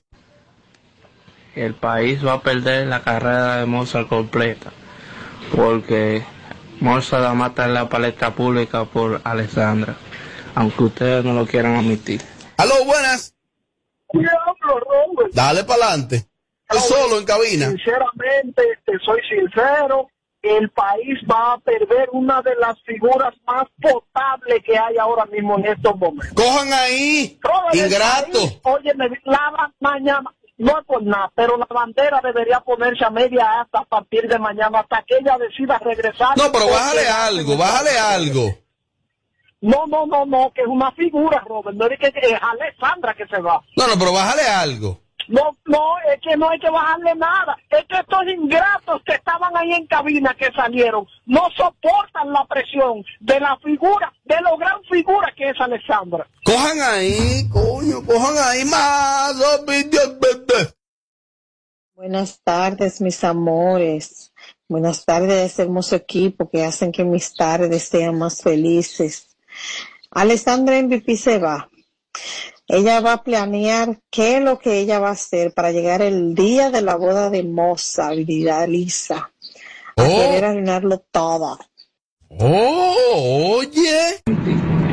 el 1.56 1.74
país 1.74 2.24
va 2.24 2.34
a 2.34 2.40
perder 2.42 2.86
la 2.86 3.02
carrera 3.02 3.56
de 3.56 3.66
Mozart 3.66 4.08
completa, 4.08 4.72
porque 5.54 6.22
Mozart 6.80 7.22
la 7.22 7.34
mata 7.34 7.64
en 7.64 7.74
la 7.74 7.88
palestra 7.88 8.34
pública 8.34 8.84
por 8.84 9.22
Alessandra, 9.24 9.96
aunque 10.56 10.84
ustedes 10.84 11.22
no 11.22 11.34
lo 11.34 11.46
quieran 11.46 11.76
admitir. 11.76 12.20
Aló, 12.56 12.84
buenas. 12.86 13.34
Dale 15.32 15.64
para 15.64 15.84
adelante. 15.84 16.26
Estoy 16.68 16.96
solo 16.98 17.18
en 17.18 17.24
cabina. 17.26 17.66
Sinceramente, 17.68 18.62
te 18.84 18.92
soy 19.04 19.20
sincero, 19.28 20.08
el 20.40 20.70
país 20.70 21.18
va 21.30 21.52
a 21.52 21.58
perder 21.58 22.08
una 22.12 22.40
de 22.40 22.54
las 22.56 22.80
figuras 22.82 23.34
más 23.46 23.66
potables 23.80 24.62
que 24.64 24.78
hay 24.78 24.96
ahora 24.96 25.26
mismo 25.26 25.58
en 25.58 25.66
estos 25.66 25.94
momentos. 25.96 26.32
Cojan 26.34 26.72
ahí, 26.72 27.38
ingrato. 27.74 28.38
Oye, 28.62 28.94
me 28.94 29.10
la 29.24 29.72
mañana, 29.80 30.34
no 30.56 30.78
es 30.78 30.86
por 30.86 31.02
nada, 31.02 31.30
pero 31.34 31.58
la 31.58 31.66
bandera 31.66 32.20
debería 32.24 32.60
ponerse 32.60 33.04
a 33.04 33.10
media 33.10 33.60
hasta 33.60 33.80
a 33.80 33.84
partir 33.84 34.26
de 34.26 34.38
mañana, 34.38 34.80
hasta 34.80 35.04
que 35.06 35.18
ella 35.18 35.36
decida 35.38 35.78
regresar. 35.78 36.36
No, 36.38 36.50
pero 36.50 36.66
bájale 36.70 37.06
algo, 37.06 37.58
bájale 37.58 37.98
algo. 37.98 38.65
No, 39.60 39.86
no, 39.86 40.06
no, 40.06 40.26
no, 40.26 40.52
que 40.54 40.62
es 40.62 40.68
una 40.68 40.92
figura, 40.92 41.42
Robert, 41.46 41.76
no 41.76 41.86
es 41.86 41.98
que 41.98 42.08
es 42.08 42.38
Alessandra 42.40 43.14
que 43.14 43.26
se 43.26 43.40
va. 43.40 43.62
No, 43.76 43.86
no, 43.88 43.98
pero 43.98 44.12
bájale 44.12 44.42
algo. 44.42 45.00
No, 45.28 45.56
no, 45.64 45.96
es 46.12 46.20
que 46.20 46.36
no 46.36 46.48
hay 46.48 46.58
que 46.60 46.70
bajarle 46.70 47.14
nada. 47.16 47.56
Es 47.70 47.84
que 47.86 47.96
estos 47.96 48.22
ingratos 48.28 49.02
que 49.04 49.14
estaban 49.14 49.56
ahí 49.56 49.72
en 49.72 49.86
cabina, 49.86 50.36
que 50.38 50.52
salieron, 50.52 51.06
no 51.24 51.48
soportan 51.56 52.32
la 52.32 52.44
presión 52.44 53.04
de 53.20 53.40
la 53.40 53.56
figura, 53.58 54.12
de 54.24 54.36
lo 54.42 54.56
gran 54.56 54.82
figura 54.84 55.32
que 55.36 55.50
es 55.50 55.60
Alexandra. 55.60 56.28
Cojan 56.44 56.80
ahí, 56.80 57.48
coño, 57.50 58.04
cojan 58.06 58.36
ahí 58.38 58.64
más. 58.66 59.34
Buenas 61.96 62.40
tardes, 62.44 63.00
mis 63.00 63.24
amores. 63.24 64.32
Buenas 64.68 65.04
tardes 65.04 65.32
a 65.32 65.44
ese 65.44 65.62
hermoso 65.62 65.96
equipo 65.96 66.48
que 66.48 66.64
hacen 66.64 66.92
que 66.92 67.04
mis 67.04 67.34
tardes 67.34 67.84
sean 67.84 68.18
más 68.18 68.42
felices. 68.42 69.35
Alessandra 70.10 70.80
MVP 70.82 71.16
se 71.16 71.38
va. 71.38 71.68
Ella 72.68 73.00
va 73.00 73.12
a 73.12 73.22
planear 73.22 74.00
qué 74.10 74.38
es 74.38 74.42
lo 74.42 74.58
que 74.58 74.78
ella 74.80 74.98
va 74.98 75.10
a 75.10 75.12
hacer 75.12 75.52
para 75.52 75.70
llegar 75.70 76.02
el 76.02 76.34
día 76.34 76.70
de 76.70 76.82
la 76.82 76.96
boda 76.96 77.30
de 77.30 77.38
y 77.40 78.42
de 78.44 78.68
Lisa. 78.68 79.30
A 79.96 80.02
querer 80.04 80.44
arruinarlo 80.44 80.98
todo. 81.10 81.58
Oh, 82.38 83.56
oye. 83.58 84.22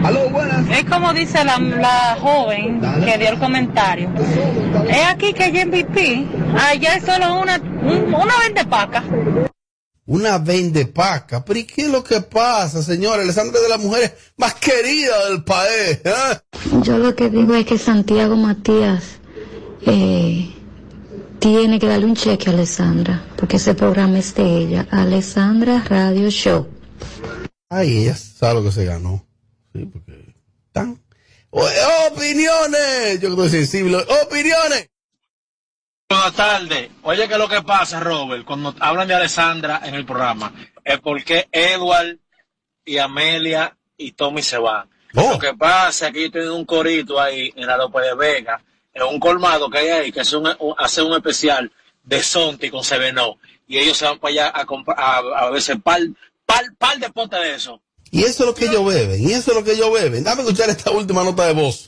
Aló, 0.03 0.29
buenas. 0.29 0.69
Es 0.69 0.85
como 0.85 1.13
dice 1.13 1.43
la, 1.43 1.57
la 1.57 2.17
joven 2.21 2.79
que 3.03 3.17
dio 3.17 3.29
el 3.29 3.39
comentario. 3.39 4.09
Es 4.89 5.07
aquí 5.07 5.33
que 5.33 5.43
hay 5.43 5.65
MVP. 5.65 6.27
Allá 6.59 6.95
es 6.95 7.05
solo 7.05 7.39
una, 7.39 7.57
un- 7.57 8.13
una 8.13 8.33
vende 8.43 8.65
paca. 8.65 9.03
Una 10.05 10.37
vende 10.37 10.85
paca. 10.85 11.45
Pero 11.45 11.59
¿y 11.59 11.63
qué 11.63 11.83
es 11.83 11.87
lo 11.89 12.03
que 12.03 12.19
pasa, 12.21 12.83
señora? 12.83 13.21
Alessandra 13.21 13.57
es 13.57 13.63
de 13.63 13.69
las 13.69 13.79
mujeres 13.79 14.11
más 14.37 14.53
queridas 14.55 15.29
del 15.29 15.43
país. 15.43 15.99
¿eh? 16.03 16.39
Yo 16.83 16.97
lo 16.97 17.15
que 17.15 17.29
digo 17.29 17.55
es 17.55 17.65
que 17.65 17.77
Santiago 17.77 18.35
Matías 18.35 19.03
eh, 19.85 20.49
tiene 21.39 21.79
que 21.79 21.87
darle 21.87 22.05
un 22.05 22.15
cheque 22.15 22.49
a 22.49 22.53
Alessandra, 22.53 23.23
porque 23.37 23.57
ese 23.57 23.75
programa 23.75 24.19
es 24.19 24.35
de 24.35 24.57
ella. 24.57 24.87
Alessandra 24.91 25.83
Radio 25.87 26.29
Show. 26.29 26.67
Ay, 27.69 27.99
ella 28.03 28.15
sabe 28.15 28.55
lo 28.55 28.63
que 28.63 28.71
se 28.71 28.85
ganó. 28.85 29.25
Sí, 29.73 29.85
porque 29.85 30.33
tan. 30.71 31.01
O- 31.49 31.67
opiniones. 32.11 33.19
Yo 33.21 33.35
que 33.35 33.45
estoy 33.45 33.49
sensible. 33.49 33.97
Opiniones. 34.25 34.89
Buenas 36.13 36.33
tardes. 36.35 36.89
Oye, 37.01 37.27
que 37.27 37.37
lo 37.37 37.47
que 37.49 37.61
pasa, 37.63 37.99
Robert, 37.99 38.45
cuando 38.45 38.73
hablan 38.79 39.07
de 39.07 39.15
Alessandra 39.15 39.81
en 39.83 39.95
el 39.95 40.05
programa, 40.05 40.53
es 40.83 40.99
porque 40.99 41.47
Edward 41.51 42.17
y 42.85 42.97
Amelia 42.99 43.75
y 43.97 44.11
Tommy 44.11 44.41
se 44.43 44.57
van. 44.57 44.87
Lo 45.13 45.39
que 45.39 45.53
pasa 45.53 46.07
es 46.07 46.13
que 46.13 46.21
yo 46.23 46.31
tengo 46.31 46.55
un 46.55 46.65
corito 46.65 47.19
ahí 47.19 47.51
en 47.55 47.65
la 47.67 47.77
López 47.77 48.03
de 48.05 48.15
Vega, 48.15 48.61
en 48.93 49.03
un 49.03 49.19
colmado 49.19 49.69
que 49.69 49.79
hay 49.79 49.87
ahí, 49.89 50.11
que 50.11 50.21
hace 50.21 50.35
un, 50.37 50.47
un- 50.59 50.75
hace 50.77 51.01
un 51.01 51.13
especial 51.13 51.71
de 52.03 52.21
Sonti 52.21 52.69
con 52.69 52.83
Sevenó. 52.83 53.37
Y 53.67 53.77
ellos 53.79 53.97
se 53.97 54.05
van 54.05 54.19
para 54.19 54.31
allá 54.31 54.51
a, 54.53 54.65
comprar- 54.65 54.99
a, 54.99 55.17
a 55.17 55.49
verse 55.49 55.75
par, 55.77 55.99
par, 56.45 56.63
par 56.77 56.97
de 56.99 57.09
potes 57.09 57.39
de 57.39 57.55
eso. 57.55 57.81
Y 58.11 58.23
eso 58.23 58.43
es 58.43 58.47
lo 58.49 58.53
que 58.53 58.65
ellos 58.65 58.85
beben. 58.85 59.19
Y 59.19 59.31
eso 59.33 59.51
es 59.51 59.57
lo 59.57 59.63
que 59.63 59.71
ellos 59.73 59.91
beben. 59.91 60.23
Dame 60.23 60.41
escuchar 60.43 60.69
esta 60.69 60.91
última 60.91 61.23
nota 61.23 61.45
de 61.47 61.53
voz. 61.53 61.87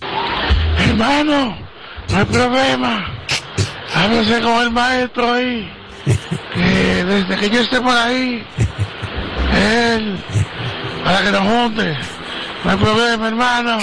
Hermano, 0.80 1.57
no 2.09 2.17
hay 2.17 2.26
problema. 2.26 3.11
Háblese 3.95 4.41
con 4.41 4.61
el 4.61 4.71
maestro 4.71 5.33
ahí. 5.33 5.71
Que 6.55 7.03
desde 7.03 7.35
que 7.35 7.49
yo 7.49 7.61
esté 7.61 7.81
por 7.81 7.97
ahí, 7.97 8.41
él, 9.53 10.23
para 11.03 11.21
que 11.23 11.31
nos 11.31 11.41
junte. 11.41 11.97
No 12.63 12.71
hay 12.71 12.77
problema, 12.77 13.27
hermano. 13.27 13.77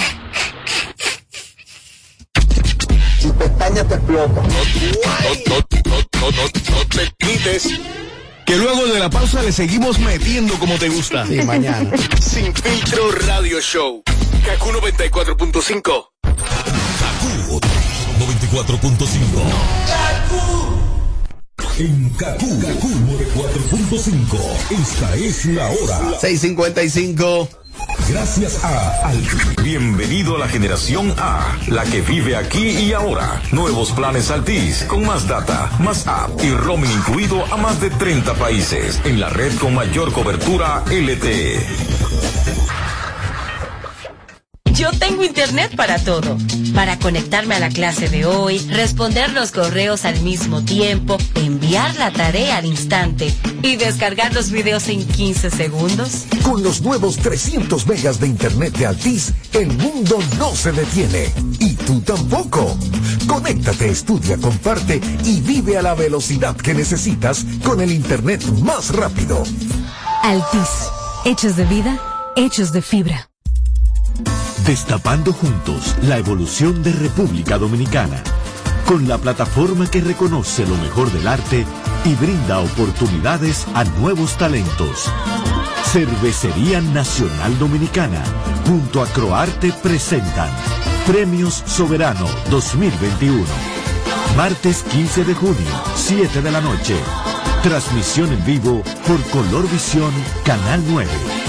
Tu 3.21 3.33
pestaña 3.37 3.83
te 3.83 3.93
explota. 3.93 4.41
No, 4.41 4.47
no, 4.49 4.55
no, 5.47 5.57
no, 5.85 6.31
no, 6.31 6.75
no 6.75 6.87
te 6.87 7.13
quites. 7.19 7.79
Que 8.45 8.57
luego 8.57 8.85
de 8.87 8.99
la 8.99 9.09
pausa 9.11 9.43
le 9.43 9.51
seguimos 9.51 9.99
metiendo 9.99 10.55
como 10.55 10.75
te 10.79 10.89
gusta. 10.89 11.27
Sí, 11.27 11.41
mañana. 11.43 11.91
Sin 12.19 12.53
filtro 12.55 13.11
radio 13.11 13.61
show. 13.61 14.01
Kaku 14.45 14.71
94.5. 14.71 16.09
94.5. 18.53 19.17
En 21.79 22.09
Kaku, 22.11 22.59
Kaku 22.59 22.87
94.5. 22.87 24.37
Esta 24.69 25.15
es 25.15 25.45
la 25.45 25.71
hora. 25.71 26.19
655. 26.19 27.49
Gracias 28.07 28.63
a 28.63 29.09
Al. 29.09 29.17
Bienvenido 29.63 30.35
a 30.35 30.39
la 30.39 30.47
generación 30.47 31.15
A, 31.17 31.57
la 31.67 31.83
que 31.85 32.01
vive 32.01 32.35
aquí 32.35 32.69
y 32.69 32.93
ahora. 32.93 33.41
Nuevos 33.51 33.91
planes 33.91 34.29
Altis, 34.29 34.83
con 34.83 35.03
más 35.03 35.27
data, 35.27 35.71
más 35.79 36.05
app 36.05 36.29
y 36.43 36.51
roaming 36.51 36.91
incluido 36.91 37.43
a 37.51 37.57
más 37.57 37.81
de 37.81 37.89
30 37.89 38.35
países, 38.35 39.01
en 39.05 39.19
la 39.19 39.29
red 39.29 39.51
con 39.57 39.73
mayor 39.73 40.13
cobertura 40.13 40.83
LTE. 40.91 41.57
Yo 44.73 44.89
tengo 44.91 45.23
internet 45.23 45.75
para 45.75 45.99
todo. 45.99 46.35
Para 46.73 46.97
conectarme 46.97 47.53
a 47.53 47.59
la 47.59 47.69
clase 47.69 48.09
de 48.09 48.25
hoy, 48.25 48.57
responder 48.69 49.31
los 49.31 49.51
correos 49.51 50.03
al 50.03 50.19
mismo 50.21 50.63
tiempo, 50.63 51.17
enviar 51.35 51.95
la 51.97 52.11
tarea 52.11 52.57
al 52.57 52.65
instante 52.65 53.31
y 53.61 53.75
descargar 53.75 54.33
los 54.33 54.49
videos 54.49 54.87
en 54.89 55.05
15 55.05 55.51
segundos. 55.51 56.25
Con 56.41 56.63
los 56.63 56.81
nuevos 56.81 57.17
300 57.17 57.85
megas 57.85 58.19
de 58.19 58.27
internet 58.27 58.75
de 58.75 58.87
Altis, 58.87 59.33
el 59.53 59.67
mundo 59.77 60.17
no 60.39 60.55
se 60.55 60.71
detiene. 60.71 61.31
Y 61.59 61.75
tú 61.75 62.01
tampoco. 62.01 62.75
Conéctate, 63.27 63.89
estudia, 63.89 64.37
comparte 64.37 64.99
y 65.23 65.41
vive 65.41 65.77
a 65.77 65.83
la 65.83 65.93
velocidad 65.93 66.55
que 66.55 66.73
necesitas 66.73 67.45
con 67.63 67.79
el 67.79 67.91
internet 67.91 68.43
más 68.63 68.89
rápido. 68.89 69.43
Altis. 70.23 70.89
Hechos 71.25 71.55
de 71.55 71.65
vida, 71.65 71.99
hechos 72.35 72.73
de 72.73 72.81
fibra. 72.81 73.32
Destapando 74.65 75.33
juntos 75.33 75.93
la 76.03 76.17
evolución 76.17 76.83
de 76.83 76.93
República 76.93 77.57
Dominicana, 77.57 78.23
con 78.85 79.09
la 79.09 79.17
plataforma 79.17 79.91
que 79.91 79.99
reconoce 79.99 80.65
lo 80.65 80.77
mejor 80.77 81.11
del 81.11 81.27
arte 81.27 81.65
y 82.05 82.15
brinda 82.15 82.59
oportunidades 82.59 83.67
a 83.73 83.83
nuevos 83.83 84.37
talentos. 84.37 85.11
Cervecería 85.91 86.79
Nacional 86.79 87.59
Dominicana, 87.59 88.23
junto 88.65 89.01
a 89.01 89.07
Croarte 89.07 89.73
presentan 89.83 90.49
Premios 91.05 91.61
Soberano 91.65 92.25
2021. 92.49 93.43
Martes 94.37 94.83
15 94.83 95.25
de 95.25 95.33
junio, 95.33 95.83
7 95.95 96.41
de 96.41 96.51
la 96.51 96.61
noche. 96.61 96.95
Transmisión 97.63 98.31
en 98.31 98.45
vivo 98.45 98.81
por 99.05 99.21
Color 99.29 99.69
Visión, 99.69 100.13
Canal 100.45 100.81
9. 100.87 101.42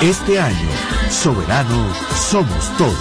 Este 0.00 0.38
año, 0.38 0.68
soberano 1.10 1.92
somos 2.30 2.76
todos. 2.76 2.94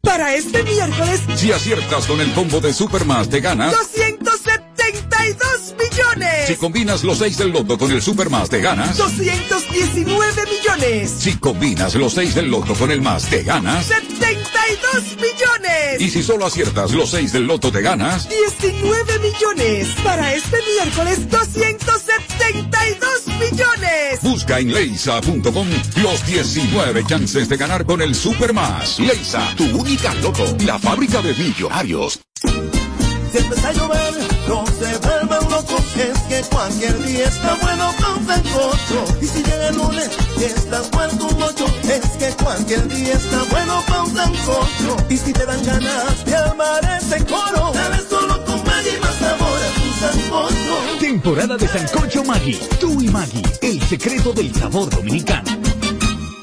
Para 0.00 0.36
este 0.36 0.62
miércoles, 0.62 1.22
Si 1.34 1.50
aciertas 1.50 2.06
con 2.06 2.20
el 2.20 2.32
combo 2.34 2.60
de 2.60 2.72
Supermas, 2.72 3.28
te 3.28 3.40
ganas. 3.40 3.72
272 3.72 5.74
millones. 5.76 6.46
Si 6.46 6.54
combinas 6.54 7.02
los 7.02 7.18
6 7.18 7.38
del 7.38 7.50
loto 7.50 7.76
con 7.76 7.90
el 7.90 8.00
Supermas, 8.00 8.48
te 8.48 8.60
ganas. 8.60 8.96
219 8.96 10.44
millones. 10.44 11.10
Si 11.10 11.36
combinas 11.38 11.96
los 11.96 12.14
6 12.14 12.36
del 12.36 12.48
loto 12.48 12.74
con 12.74 12.92
el 12.92 13.02
más, 13.02 13.24
te 13.24 13.42
ganas. 13.42 13.86
72 13.86 15.16
millones. 15.16 16.00
Y 16.00 16.10
si 16.10 16.22
solo 16.22 16.46
aciertas 16.46 16.92
los 16.92 17.10
6 17.10 17.32
del 17.32 17.48
loto, 17.48 17.72
te 17.72 17.82
ganas. 17.82 18.28
19 18.28 19.18
millones. 19.18 19.88
Para 20.04 20.32
este 20.32 20.58
miércoles, 20.76 21.28
272 21.28 23.23
millones. 23.38 24.20
Busca 24.22 24.58
en 24.58 24.72
leisa.com 24.72 25.68
los 26.02 26.26
19 26.26 27.04
chances 27.04 27.48
de 27.48 27.56
ganar 27.56 27.84
con 27.84 28.02
el 28.02 28.14
Supermas. 28.14 28.98
Leisa, 28.98 29.54
tu 29.56 29.64
única 29.78 30.14
loto, 30.14 30.44
la 30.64 30.78
fábrica 30.78 31.20
de 31.22 31.34
millonarios. 31.34 32.20
Si 32.42 33.38
empieza 33.38 33.68
a 33.68 33.72
llover, 33.72 34.14
no 34.48 34.64
se 34.66 34.98
vuelvan 34.98 35.50
locos, 35.50 35.96
es 35.96 36.18
que 36.28 36.42
cualquier 36.50 37.02
día 37.04 37.24
está 37.26 37.54
bueno 37.60 37.92
con 37.98 38.26
sancocho. 38.26 39.04
Y 39.20 39.26
si 39.26 39.42
llega 39.42 39.68
el 39.70 39.76
lunes 39.76 40.10
y 40.38 40.44
está 40.44 40.82
muerto 40.92 41.26
un 41.26 41.42
ocho, 41.42 41.66
es 41.82 42.06
que 42.18 42.44
cualquier 42.44 42.86
día 42.88 43.14
está 43.14 43.42
bueno 43.50 43.82
con 43.88 44.14
sancocho. 44.14 44.96
Y 45.10 45.16
si 45.16 45.32
te 45.32 45.44
dan 45.44 45.64
ganas 45.64 46.24
de 46.24 46.36
armar 46.36 46.98
ese 47.00 47.24
coro, 47.24 47.72
dale 47.74 47.98
solo 48.08 48.44
con 48.44 48.62
Maggi 48.64 48.96
más 49.00 49.16
sabor 49.16 49.58
a 49.58 49.70
tu 49.74 49.88
sancocho. 50.00 50.63
Temporada 51.04 51.58
de 51.58 51.68
Sancocho 51.68 52.24
Maggi. 52.24 52.58
Tú 52.80 53.02
y 53.02 53.08
Maggi, 53.08 53.42
el 53.60 53.78
secreto 53.82 54.32
del 54.32 54.54
sabor 54.54 54.88
dominicano. 54.88 55.50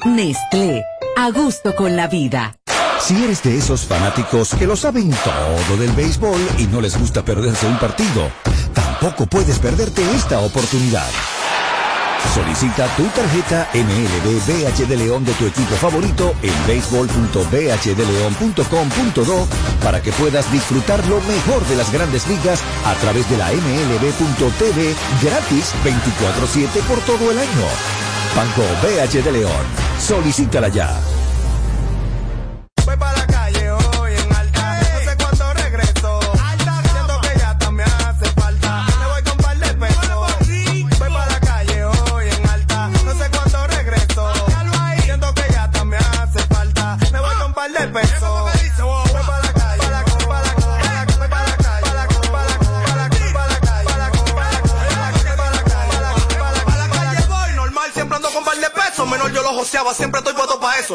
Nestlé, 0.04 0.84
a 1.16 1.32
gusto 1.32 1.74
con 1.74 1.96
la 1.96 2.06
vida. 2.06 2.54
Si 3.00 3.24
eres 3.24 3.42
de 3.42 3.58
esos 3.58 3.80
fanáticos 3.80 4.54
que 4.54 4.68
lo 4.68 4.76
saben 4.76 5.10
todo 5.10 5.76
del 5.76 5.90
béisbol 5.90 6.40
y 6.58 6.68
no 6.68 6.80
les 6.80 6.96
gusta 6.96 7.24
perderse 7.24 7.66
un 7.66 7.76
partido, 7.80 8.30
tampoco 8.72 9.26
puedes 9.26 9.58
perderte 9.58 10.00
esta 10.14 10.38
oportunidad. 10.38 11.10
Solicita 12.34 12.86
tu 12.96 13.04
tarjeta 13.08 13.68
MLB 13.74 14.40
BH 14.46 14.86
de 14.88 14.96
León 14.96 15.22
de 15.24 15.34
tu 15.34 15.46
equipo 15.46 15.76
favorito 15.76 16.34
en 16.42 16.54
béisbol.bhdeleon.com.do 16.66 19.48
para 19.82 20.00
que 20.00 20.12
puedas 20.12 20.50
disfrutar 20.50 21.06
lo 21.08 21.20
mejor 21.20 21.62
de 21.66 21.76
las 21.76 21.92
grandes 21.92 22.26
ligas 22.28 22.62
a 22.86 22.94
través 22.94 23.28
de 23.28 23.36
la 23.36 23.52
MLB.tv 23.52 24.94
gratis 25.22 25.74
24-7 25.84 26.80
por 26.88 27.00
todo 27.00 27.30
el 27.30 27.38
año. 27.38 27.66
Banco 28.34 28.62
BH 28.82 29.22
de 29.22 29.32
León. 29.32 29.66
Solicítala 29.98 30.68
ya. 30.68 30.98
Para 32.84 33.12
la 33.12 33.26
Siempre 59.94 60.20
estoy 60.20 60.34
puesto 60.34 60.58
para 60.60 60.78
eso. 60.78 60.94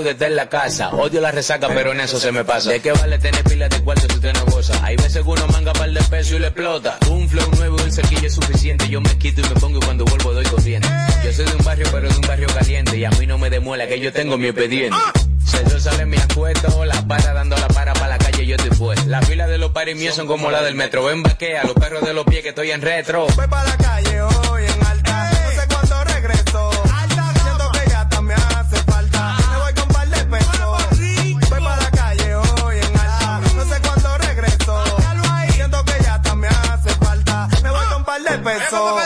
cansado 0.00 0.02
de 0.02 0.10
estar 0.10 0.30
en 0.30 0.36
la 0.36 0.48
casa. 0.48 0.90
Odio 0.90 1.20
la 1.20 1.30
resaca, 1.30 1.68
pero 1.68 1.92
en 1.92 2.00
eso 2.00 2.18
se 2.18 2.32
me 2.32 2.44
pasa. 2.44 2.70
¿De 2.70 2.80
qué 2.80 2.92
vale 2.92 3.18
tener 3.18 3.42
pilas 3.44 3.70
de 3.70 3.80
cuarto 3.82 4.06
si 4.08 4.14
usted 4.14 4.32
no 4.32 4.44
goza? 4.46 4.84
Hay 4.84 4.96
veces 4.96 5.22
que 5.22 5.28
uno 5.28 5.46
manga 5.48 5.72
par 5.72 5.90
de 5.90 6.02
pesos 6.02 6.32
y 6.32 6.38
le 6.38 6.48
explota. 6.48 6.98
Un 7.10 7.28
flow 7.28 7.50
nuevo 7.56 7.76
y 7.78 7.82
un 7.82 7.92
cerquillo 7.92 8.26
es 8.26 8.34
suficiente. 8.34 8.88
Yo 8.88 9.00
me 9.00 9.18
quito 9.18 9.40
y 9.40 9.44
me 9.44 9.60
pongo 9.60 9.78
y 9.78 9.84
cuando 9.84 10.04
vuelvo 10.04 10.32
doy 10.32 10.44
corriente. 10.46 10.88
Yo 11.24 11.32
soy 11.32 11.44
de 11.46 11.54
un 11.54 11.64
barrio, 11.64 11.86
pero 11.92 12.08
de 12.08 12.14
un 12.14 12.22
barrio 12.22 12.48
caliente. 12.48 12.96
Y 12.96 13.04
a 13.04 13.10
mí 13.10 13.26
no 13.26 13.38
me 13.38 13.50
demuela 13.50 13.86
que 13.86 14.00
yo 14.00 14.12
tengo 14.12 14.38
mi 14.38 14.48
expediente. 14.48 14.96
Se 15.44 15.64
yo 15.68 15.80
sale 15.80 16.06
mi 16.06 16.16
acuesto, 16.16 16.84
la 16.84 17.02
para 17.06 17.32
dando 17.32 17.56
la 17.56 17.66
para 17.68 17.92
para 17.94 18.08
la 18.08 18.18
calle, 18.18 18.46
yo 18.46 18.56
estoy 18.56 18.70
pues. 18.78 19.06
Las 19.06 19.26
filas 19.26 19.48
de 19.48 19.58
los 19.58 19.72
paris 19.72 19.96
míos 19.96 20.14
son 20.14 20.26
como 20.26 20.50
la 20.50 20.62
del 20.62 20.74
metro. 20.74 21.04
Ven 21.04 21.22
vaquea, 21.22 21.64
los 21.64 21.74
perros 21.74 22.04
de 22.04 22.14
los 22.14 22.24
pies 22.24 22.42
que 22.42 22.50
estoy 22.50 22.70
en 22.70 22.80
retro. 22.80 23.26
Voy 23.34 23.46
para 23.48 23.64
la 23.64 23.76
calle 23.76 24.09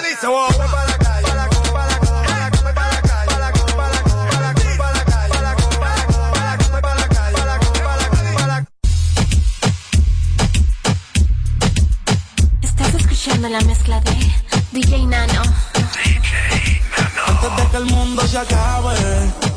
para 0.09 0.86
la- 0.86 0.94
Estás 12.62 12.94
escuchando 12.94 13.48
la 13.48 13.61
mezcla 13.62 14.00
de 14.00 14.12
DJ 14.72 15.07
Nano. 15.07 15.42
Antes 17.26 17.57
de 17.57 17.70
que 17.70 17.76
el 17.78 17.84
mundo 17.86 18.26
se 18.26 18.38
acabe, 18.38 18.94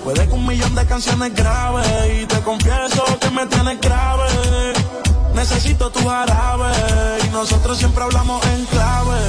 puede 0.03 0.25
que 0.27 0.33
un 0.33 0.45
millón 0.47 0.75
de 0.75 0.85
canciones 0.85 1.33
grabe. 1.35 2.21
Y 2.21 2.25
te 2.25 2.39
confieso 2.41 3.03
que 3.19 3.29
me 3.31 3.45
tienes 3.47 3.79
grave. 3.81 4.73
Necesito 5.33 5.89
tu 5.91 6.07
jarabe. 6.07 6.71
Nosotros 7.38 7.77
siempre 7.77 8.03
hablamos 8.03 8.43
en 8.47 8.65
clave. 8.65 9.19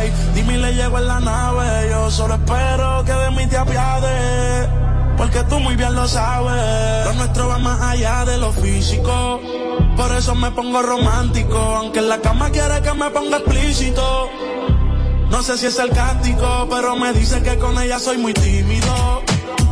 Ey, 0.00 0.12
dime 0.32 0.58
le 0.58 0.74
llego 0.74 0.96
en 0.98 1.08
la 1.08 1.18
nave. 1.18 1.88
Yo 1.90 2.08
solo 2.08 2.34
espero 2.34 3.02
que 3.04 3.12
de 3.12 3.30
mí 3.32 3.48
te 3.48 3.56
apiades. 3.56 4.68
Porque 5.16 5.42
tú 5.50 5.58
muy 5.58 5.74
bien 5.74 5.92
lo 5.92 6.06
sabes. 6.06 7.04
Lo 7.04 7.12
nuestro 7.14 7.48
va 7.48 7.58
más 7.58 7.80
allá 7.82 8.24
de 8.24 8.38
lo 8.38 8.52
físico. 8.52 9.40
Por 9.96 10.12
eso 10.12 10.36
me 10.36 10.52
pongo 10.52 10.82
romántico. 10.82 11.58
Aunque 11.58 11.98
en 11.98 12.10
la 12.10 12.20
cama 12.20 12.48
quiere 12.50 12.80
que 12.80 12.94
me 12.94 13.10
ponga 13.10 13.38
explícito. 13.38 14.30
No 15.28 15.42
sé 15.42 15.58
si 15.58 15.66
es 15.66 15.74
sarcástico, 15.74 16.68
pero 16.70 16.94
me 16.94 17.12
dicen 17.12 17.42
que 17.42 17.58
con 17.58 17.76
ella 17.76 17.98
soy 17.98 18.18
muy 18.18 18.34
tímido. 18.34 19.20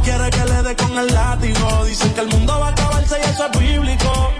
Quiere 0.03 0.29
que 0.31 0.45
le 0.45 0.63
dé 0.65 0.75
con 0.75 0.99
el 0.99 1.07
látigo. 1.15 1.85
Dicen 1.85 2.13
que 2.15 2.21
el 2.21 2.29
mundo 2.31 2.59
va 2.59 2.67
a 2.67 2.71
acabarse 2.71 3.17
y 3.25 3.31
eso 3.31 3.47
es 3.47 3.61
bíblico. 3.61 4.40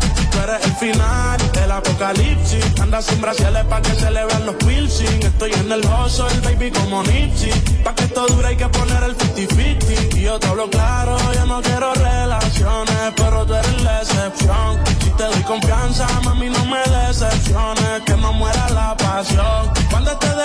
Tú 0.31 0.39
eres 0.39 0.65
el 0.65 0.73
final 0.75 1.51
del 1.51 1.71
apocalipsis. 1.71 2.65
anda 2.81 3.01
sin 3.01 3.21
brasiles 3.21 3.65
pa' 3.65 3.81
que 3.81 3.93
se 3.95 4.09
le 4.11 4.25
vean 4.25 4.45
los 4.45 4.55
piercing. 4.55 5.23
Estoy 5.23 5.51
en 5.53 5.71
el 5.71 5.85
oso, 5.85 6.27
el 6.29 6.41
baby 6.41 6.71
como 6.71 7.03
Nietzsche. 7.03 7.51
Pa' 7.83 7.93
que 7.95 8.03
esto 8.03 8.25
dure 8.27 8.47
hay 8.47 8.57
que 8.57 8.67
poner 8.67 9.03
el 9.03 9.17
50-50. 9.17 10.17
Y 10.17 10.21
yo 10.21 10.39
te 10.39 10.47
hablo 10.47 10.69
claro, 10.69 11.17
yo 11.33 11.45
no 11.45 11.61
quiero 11.61 11.93
relaciones, 11.93 13.13
pero 13.15 13.45
tú 13.45 13.53
eres 13.55 13.81
la 13.83 14.01
excepción. 14.01 14.79
Si 15.03 15.09
te 15.11 15.23
doy 15.23 15.43
confianza, 15.43 16.07
mami, 16.23 16.49
no 16.49 16.65
me 16.65 16.79
decepciones, 16.79 18.01
que 18.05 18.15
no 18.15 18.33
muera 18.33 18.69
la 18.69 18.95
pasión. 18.97 19.71
Cuando 19.89 20.11
estés 20.11 20.35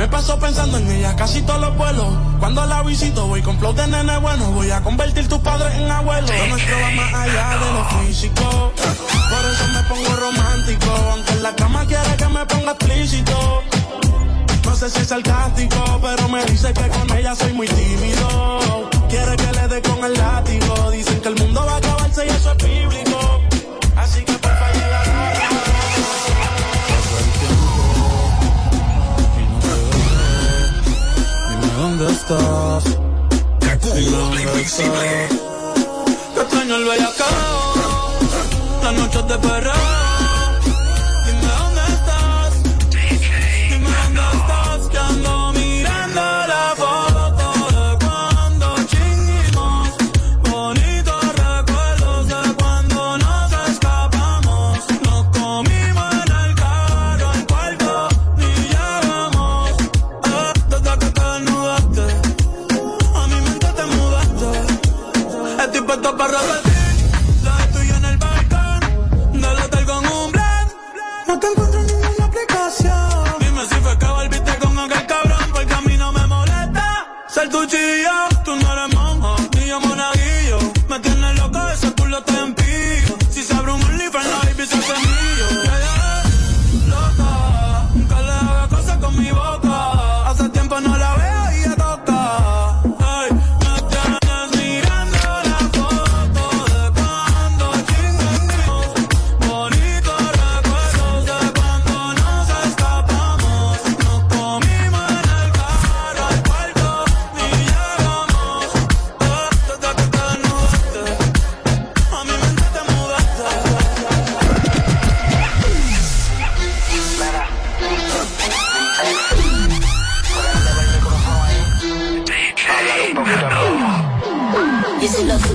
Me 0.00 0.08
paso 0.08 0.38
pensando 0.38 0.78
en 0.78 0.90
ella 0.90 1.14
casi 1.14 1.42
todos 1.42 1.60
los 1.60 1.76
vuelos. 1.76 2.06
Cuando 2.38 2.64
la 2.64 2.82
visito, 2.82 3.26
voy 3.26 3.42
con 3.42 3.58
flow 3.58 3.74
de 3.74 3.86
nene 3.86 4.16
bueno. 4.16 4.50
Voy 4.52 4.70
a 4.70 4.80
convertir 4.80 5.28
tus 5.28 5.40
padres 5.40 5.74
en 5.74 5.90
abuelos. 5.90 6.30
Lo 6.30 6.46
nuestro 6.46 6.74
va 6.80 6.90
más 6.92 7.12
allá 7.12 7.58
de 7.58 7.72
lo 7.74 7.84
físico. 8.00 8.72
Por 8.72 9.52
eso 9.52 9.68
me 9.74 9.82
pongo 9.90 10.16
romántico. 10.16 10.90
Aunque 11.12 11.32
en 11.32 11.42
la 11.42 11.54
cama 11.54 11.84
quiere 11.84 12.16
que 12.16 12.28
me 12.28 12.46
ponga 12.46 12.72
explícito. 12.72 13.62
No 14.64 14.74
sé 14.74 14.88
si 14.88 15.00
es 15.00 15.06
sarcástico, 15.08 16.00
pero 16.00 16.28
me 16.30 16.46
dice 16.46 16.72
que 16.72 16.88
con 16.88 17.18
ella 17.18 17.34
soy 17.34 17.52
muy 17.52 17.68
tímido. 17.68 18.88
Quiere 19.10 19.36
que 19.36 19.52
le 19.52 19.68
dé 19.68 19.82
con 19.82 20.02
el 20.02 20.14
látigo. 20.14 20.90
Dicen 20.92 21.20
que 21.20 21.28
el 21.28 21.36
mundo 21.36 21.62
va 21.66 21.74
a 21.74 21.76
acabarse 21.76 22.24
y 22.24 22.28
eso 22.30 22.52
es 22.52 22.64
bíblico. 22.64 23.09
Estás. 32.30 32.84
Dime 33.94 34.16
dónde 34.16 34.62
estás. 34.62 35.28
Que 36.34 36.40
extraño 36.40 36.76
el 36.76 36.84
bellacao. 36.84 38.18
Las 38.82 38.94
noches 38.94 39.28
de 39.28 39.38
perreo. 39.38 39.99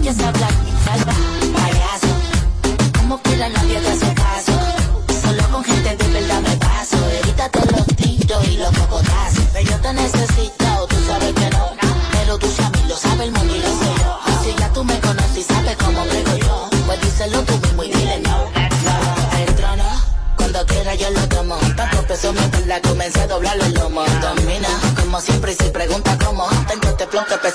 Lo 0.05 0.31
tuyo 0.33 0.64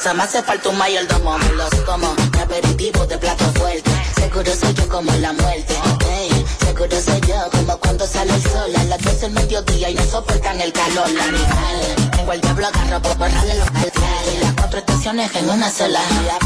pesa, 0.01 0.14
me 0.14 0.22
hace 0.22 0.42
falta 0.42 0.68
un 0.68 0.78
mayordomo. 0.78 1.38
Me 1.38 1.53
los 1.53 1.74
como, 1.86 2.14
de 2.14 2.40
aperitivo, 2.40 3.07
de 3.07 3.18
plato 3.18 3.44
fuerte. 3.59 3.90
Seguro 4.14 4.53
soy 4.55 4.74
yo 4.74 4.88
como 4.88 5.12
la 5.12 5.32
muerte. 5.32 5.74
Ey, 6.11 6.46
seguro 6.64 6.96
soy 7.01 7.20
yo 7.28 7.51
como 7.51 7.76
cuando 7.78 8.07
sale 8.07 8.34
el 8.34 8.42
sol. 8.42 8.76
A 8.76 8.84
las 8.84 9.03
12 9.03 9.20
del 9.20 9.32
mediodía 9.32 9.90
y 9.90 9.94
no 9.94 10.05
soportan 10.05 10.61
el 10.61 10.72
calor. 10.72 11.11
La 11.11 11.24
animal, 11.24 12.11
tengo 12.16 12.32
el 12.32 12.40
diablo 12.40 12.66
agarro 12.66 13.03
por 13.03 13.18
borrarle 13.18 13.55
los 13.55 13.68
Y 13.68 14.38
las 14.42 14.53
cuatro 14.55 14.78
estaciones 14.78 15.34
en 15.36 15.51
una 15.51 15.70
sola. 15.70 16.01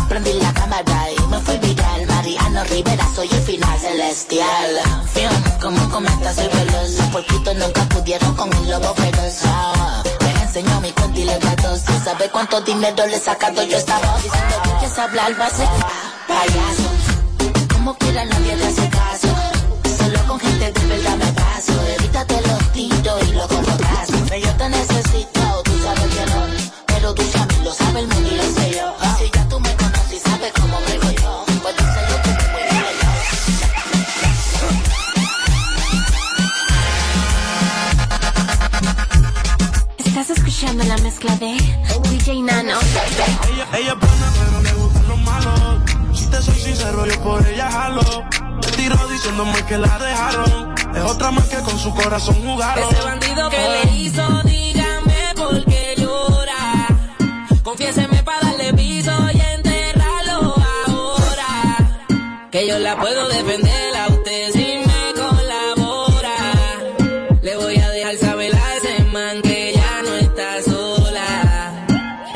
Prendí 0.08 0.32
la 0.34 0.52
cámara 0.52 1.10
y 1.16 1.22
me 1.28 1.38
fui 1.40 1.58
viral. 1.58 2.06
Mariano 2.06 2.64
Rivera, 2.64 3.08
soy 3.14 3.28
el 3.30 3.42
final 3.42 3.78
celestial. 3.78 4.80
Fium, 5.12 5.60
como 5.60 5.90
comenta, 5.90 6.34
soy 6.34 6.48
veloz. 6.48 6.90
Los 6.98 7.06
puerquitos 7.08 7.54
nunca 7.56 7.82
pudieron 7.88 8.34
con 8.34 8.52
el 8.52 8.70
lobo 8.70 8.94
feroz. 8.94 9.38
Ah, 9.44 10.03
Les 10.54 10.62
enseño 10.62 10.80
mi 10.82 10.92
cuenta 10.92 11.18
y 11.18 11.24
los 11.24 11.40
datos. 11.40 11.82
¿Tú 11.82 11.92
sabes 12.04 12.28
cuánto 12.30 12.60
dinero 12.60 13.06
le 13.06 13.18
sacado 13.18 13.60
yo 13.64 13.76
esta 13.76 13.98
voz? 13.98 14.22
Diciendo 14.22 14.54
que 14.62 14.70
quieres 14.78 14.98
hablar, 15.00 15.40
va 15.40 15.46
a 15.46 15.50
ser 15.50 15.68
payaso. 16.28 17.72
Como 17.72 17.94
quiera 17.98 18.24
nadie 18.24 18.54
te 18.54 18.66
hace 18.66 18.88
caso. 18.88 19.28
Solo 19.98 20.26
con 20.28 20.38
gente 20.38 20.70
de 20.70 20.86
verdad 20.86 21.16
me 21.16 21.32
paso. 21.32 21.72
Evítate 21.98 22.40
los 22.42 22.72
tiros 22.72 23.28
y 23.28 23.32
los. 23.32 23.48
Pero 24.28 24.46
yo 24.46 24.54
te 24.54 24.68
necesito, 24.68 25.33
La 40.88 40.98
mezcla 40.98 41.34
de 41.36 41.56
DJ 42.10 42.42
Nano. 42.42 42.78
Ella, 43.52 43.66
ella 43.78 43.92
es 43.92 43.98
buena, 43.98 44.32
pero 44.38 44.62
le 44.62 44.72
gustan 44.74 45.08
los 45.08 45.18
malos. 45.20 46.18
Si 46.18 46.26
te 46.26 46.42
soy 46.42 46.54
sincero, 46.54 47.06
yo 47.06 47.22
por 47.22 47.46
ella 47.46 47.70
jalo. 47.70 48.02
Te 48.60 48.70
tiro 48.72 48.96
diciéndome 49.08 49.64
que 49.66 49.78
la 49.78 49.98
dejaron. 49.98 50.74
Es 50.94 51.02
otra 51.02 51.30
más 51.30 51.44
que 51.46 51.56
con 51.58 51.78
su 51.78 51.92
corazón 51.94 52.34
jugaron. 52.42 52.84
Ese 52.92 53.02
bandido 53.02 53.48
que 53.48 53.56
le 53.56 53.96
hizo, 53.96 54.42
dígame 54.44 55.16
por 55.36 55.64
qué 55.64 55.94
llora. 55.96 56.86
Confiéseme 57.62 58.22
para 58.22 58.40
darle 58.40 58.74
piso 58.74 59.12
y 59.32 59.40
enterrarlo 59.40 60.54
ahora. 60.86 62.50
Que 62.50 62.68
yo 62.68 62.78
la 62.78 62.98
puedo 62.98 63.28
defender 63.28 63.96
a 63.96 64.08
usted 64.08 64.53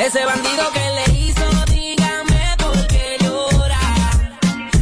Ese 0.09 0.25
bandido 0.25 0.65
que 0.73 0.81
le 0.97 1.19
hizo, 1.19 1.65
dígame 1.67 2.57
por 2.57 2.87
qué 2.87 3.19
llora. 3.21 3.79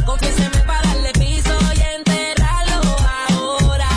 Confiéseme 0.05 0.59
para 0.65 0.81
darle 0.87 1.11
piso 1.11 1.51
y 1.75 1.81
enterrarlo 1.97 2.95
ahora. 3.27 3.89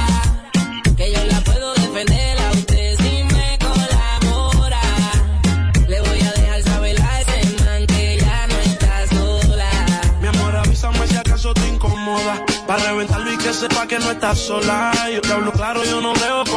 Que 0.97 1.13
yo 1.13 1.25
la 1.27 1.41
puedo 1.43 1.73
defender 1.75 2.37
a 2.37 2.51
usted 2.51 2.97
si 2.97 3.23
me 3.33 3.59
colabora. 3.61 4.83
Le 5.87 6.01
voy 6.01 6.21
a 6.21 6.33
dejar 6.33 6.63
saber 6.65 7.01
a 7.01 7.21
ese 7.21 7.65
man 7.65 7.87
que 7.87 8.19
ya 8.19 8.47
no 8.49 8.57
está 8.59 9.07
sola. 9.07 9.71
Mi 10.21 10.27
amor, 10.27 10.57
avísame 10.57 11.07
si 11.07 11.17
acaso 11.17 11.55
te 11.55 11.69
incomoda. 11.69 12.45
Para 12.67 12.83
reventarlo 12.87 13.33
y 13.33 13.39
que 13.39 13.53
sepa 13.53 13.87
que 13.87 14.01
no 14.01 14.11
estás 14.11 14.37
sola. 14.37 14.91
Yo 15.15 15.21
te 15.21 15.33
hablo 15.33 15.53
claro, 15.53 15.85
yo 15.85 16.01
no 16.01 16.13
veo. 16.13 16.50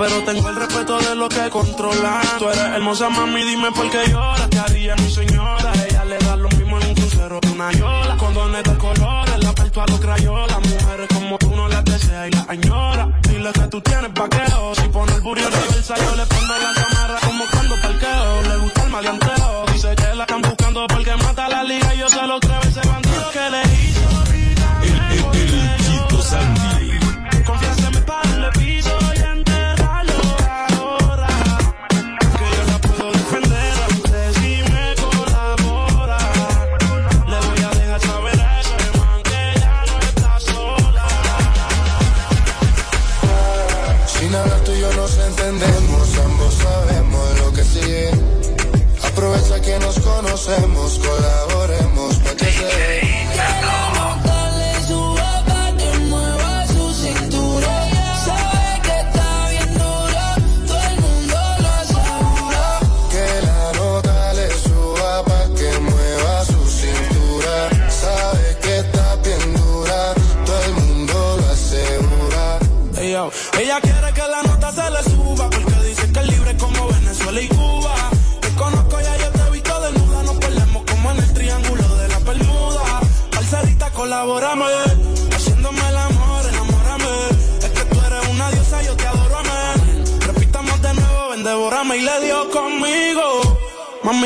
Pero 0.00 0.24
tengo 0.24 0.48
el 0.48 0.56
respeto 0.56 0.98
de 0.98 1.14
los 1.14 1.28
que 1.28 1.50
controlan. 1.50 2.22
Tú 2.38 2.48
eres 2.48 2.62
hermosa, 2.74 3.10
mami, 3.10 3.42
dime 3.42 3.70
por 3.70 3.90
qué 3.90 4.08
lloras. 4.08 4.48
¿Qué 4.48 4.58
haría 4.58 4.96
mi 4.96 5.10
señora? 5.10 5.72
Ella 5.74 6.04
le 6.06 6.16
da 6.16 6.36
lo 6.36 6.48
mismo 6.48 6.80
en 6.80 6.88
un 6.88 6.94
crucero 6.94 7.38
que 7.38 7.48
una 7.48 7.70
yola. 7.72 8.16
Condones 8.16 8.62
de 8.62 8.78
colores, 8.78 9.44
la 9.44 9.52
parto 9.52 9.82
a 9.82 9.86
los 9.88 10.00
crayolas. 10.00 10.58
Mujeres 10.58 11.06
como 11.12 11.36
tú 11.36 11.54
no 11.54 11.68
las 11.68 11.84
deseas 11.84 12.28
y 12.28 12.30
las 12.30 12.48
añora. 12.48 13.20
Dile 13.28 13.52
que 13.52 13.66
tú 13.68 13.82
tienes 13.82 14.14
vaqueo. 14.14 14.74
Si 14.74 14.88
pone 14.88 15.12
el 15.12 15.20
burrito 15.20 15.48
en 15.48 15.52
reversa, 15.52 15.94
yo 15.96 16.16
le 16.16 16.24
pongo 16.24 16.54
la 16.54 16.82
cámara 16.82 17.20
como 17.26 17.44
cuando 17.52 17.74
parqueo. 17.82 18.42
Le 18.48 18.56
gusta 18.56 18.82
el 18.84 18.90
maleanteo. 18.90 19.64
Dice 19.70 19.94
que 19.96 20.14
la 20.14 20.24
están 20.24 20.40
buscando 20.40 20.86
porque 20.86 21.14
mata 21.16 21.46
la 21.46 21.62
liga 21.62 21.89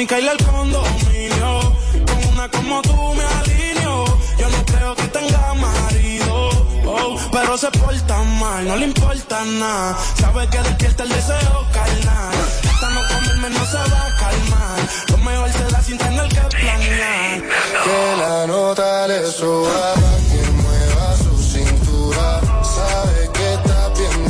En 0.07 0.28
al 0.28 0.36
condominio, 0.36 1.61
con 2.05 2.32
una 2.34 2.46
como 2.50 2.82
tú 2.82 3.14
me 3.14 3.24
alineo. 3.24 4.05
Yo 4.36 4.50
no 4.50 4.64
creo 4.66 4.94
que 4.94 5.05
tenga 5.05 5.55
marido, 5.55 6.50
oh, 6.84 7.18
pero 7.32 7.57
se 7.57 7.70
porta 7.70 8.22
mal, 8.22 8.68
no 8.68 8.76
le 8.76 8.84
importa 8.84 9.42
nada. 9.46 9.96
Sabe 10.20 10.46
que 10.50 10.59
despierta 10.59 11.05
el 11.05 11.09
deseo 11.09 11.66
carnal. 11.72 12.34
Hasta 12.70 12.90
no 12.90 13.00
comerme 13.09 13.48
no 13.48 13.64
se 13.64 13.76
va 13.78 14.07
a 14.07 14.16
calmar. 14.18 14.78
Lo 15.09 15.16
mejor 15.16 15.52
se 15.52 15.64
da 15.72 15.82
sin 15.82 15.96
tener 15.96 16.28
que 16.28 16.40
planear. 16.55 17.42
Que 17.84 18.16
la 18.18 18.46
nota 18.46 19.09
le 19.09 19.26
suba, 19.32 19.94
que 20.30 20.50
mueva 20.50 21.16
su 21.16 21.42
cintura. 21.42 22.40
Sabe 22.62 23.30
que 23.32 23.55
está 23.55 23.88
bien 23.88 24.28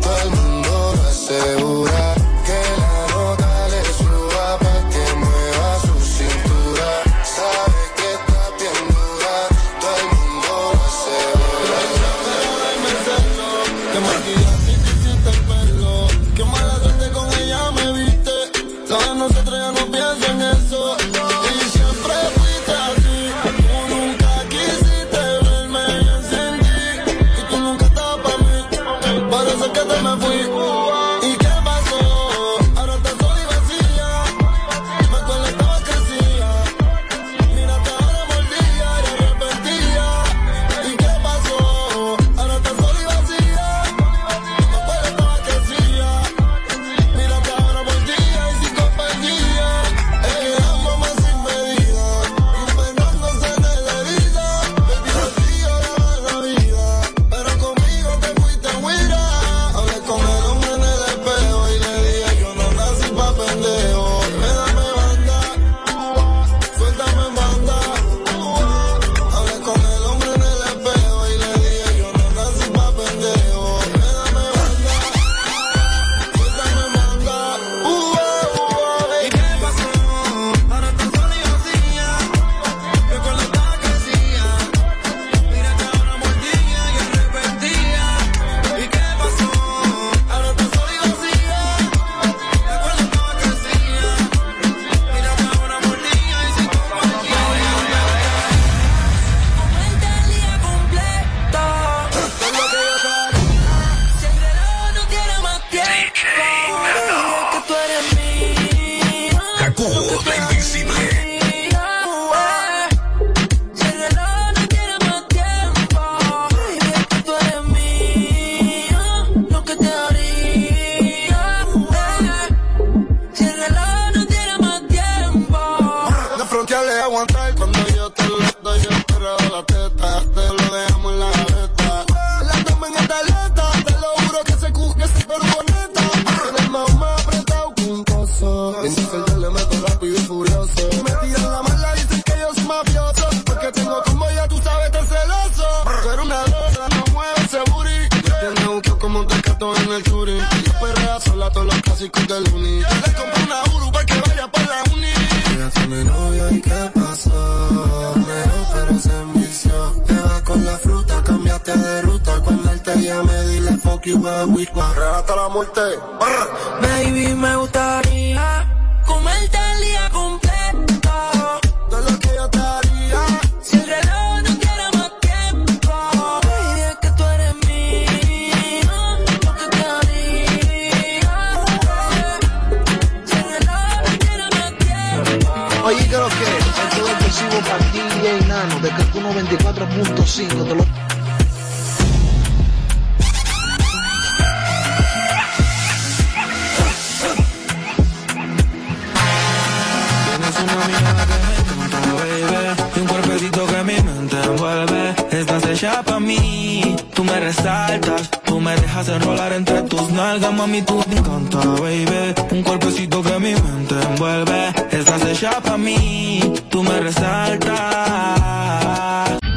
todo 0.00 0.22
el 0.22 0.30
mundo 0.30 0.94
lo 0.96 1.08
hace. 1.08 1.67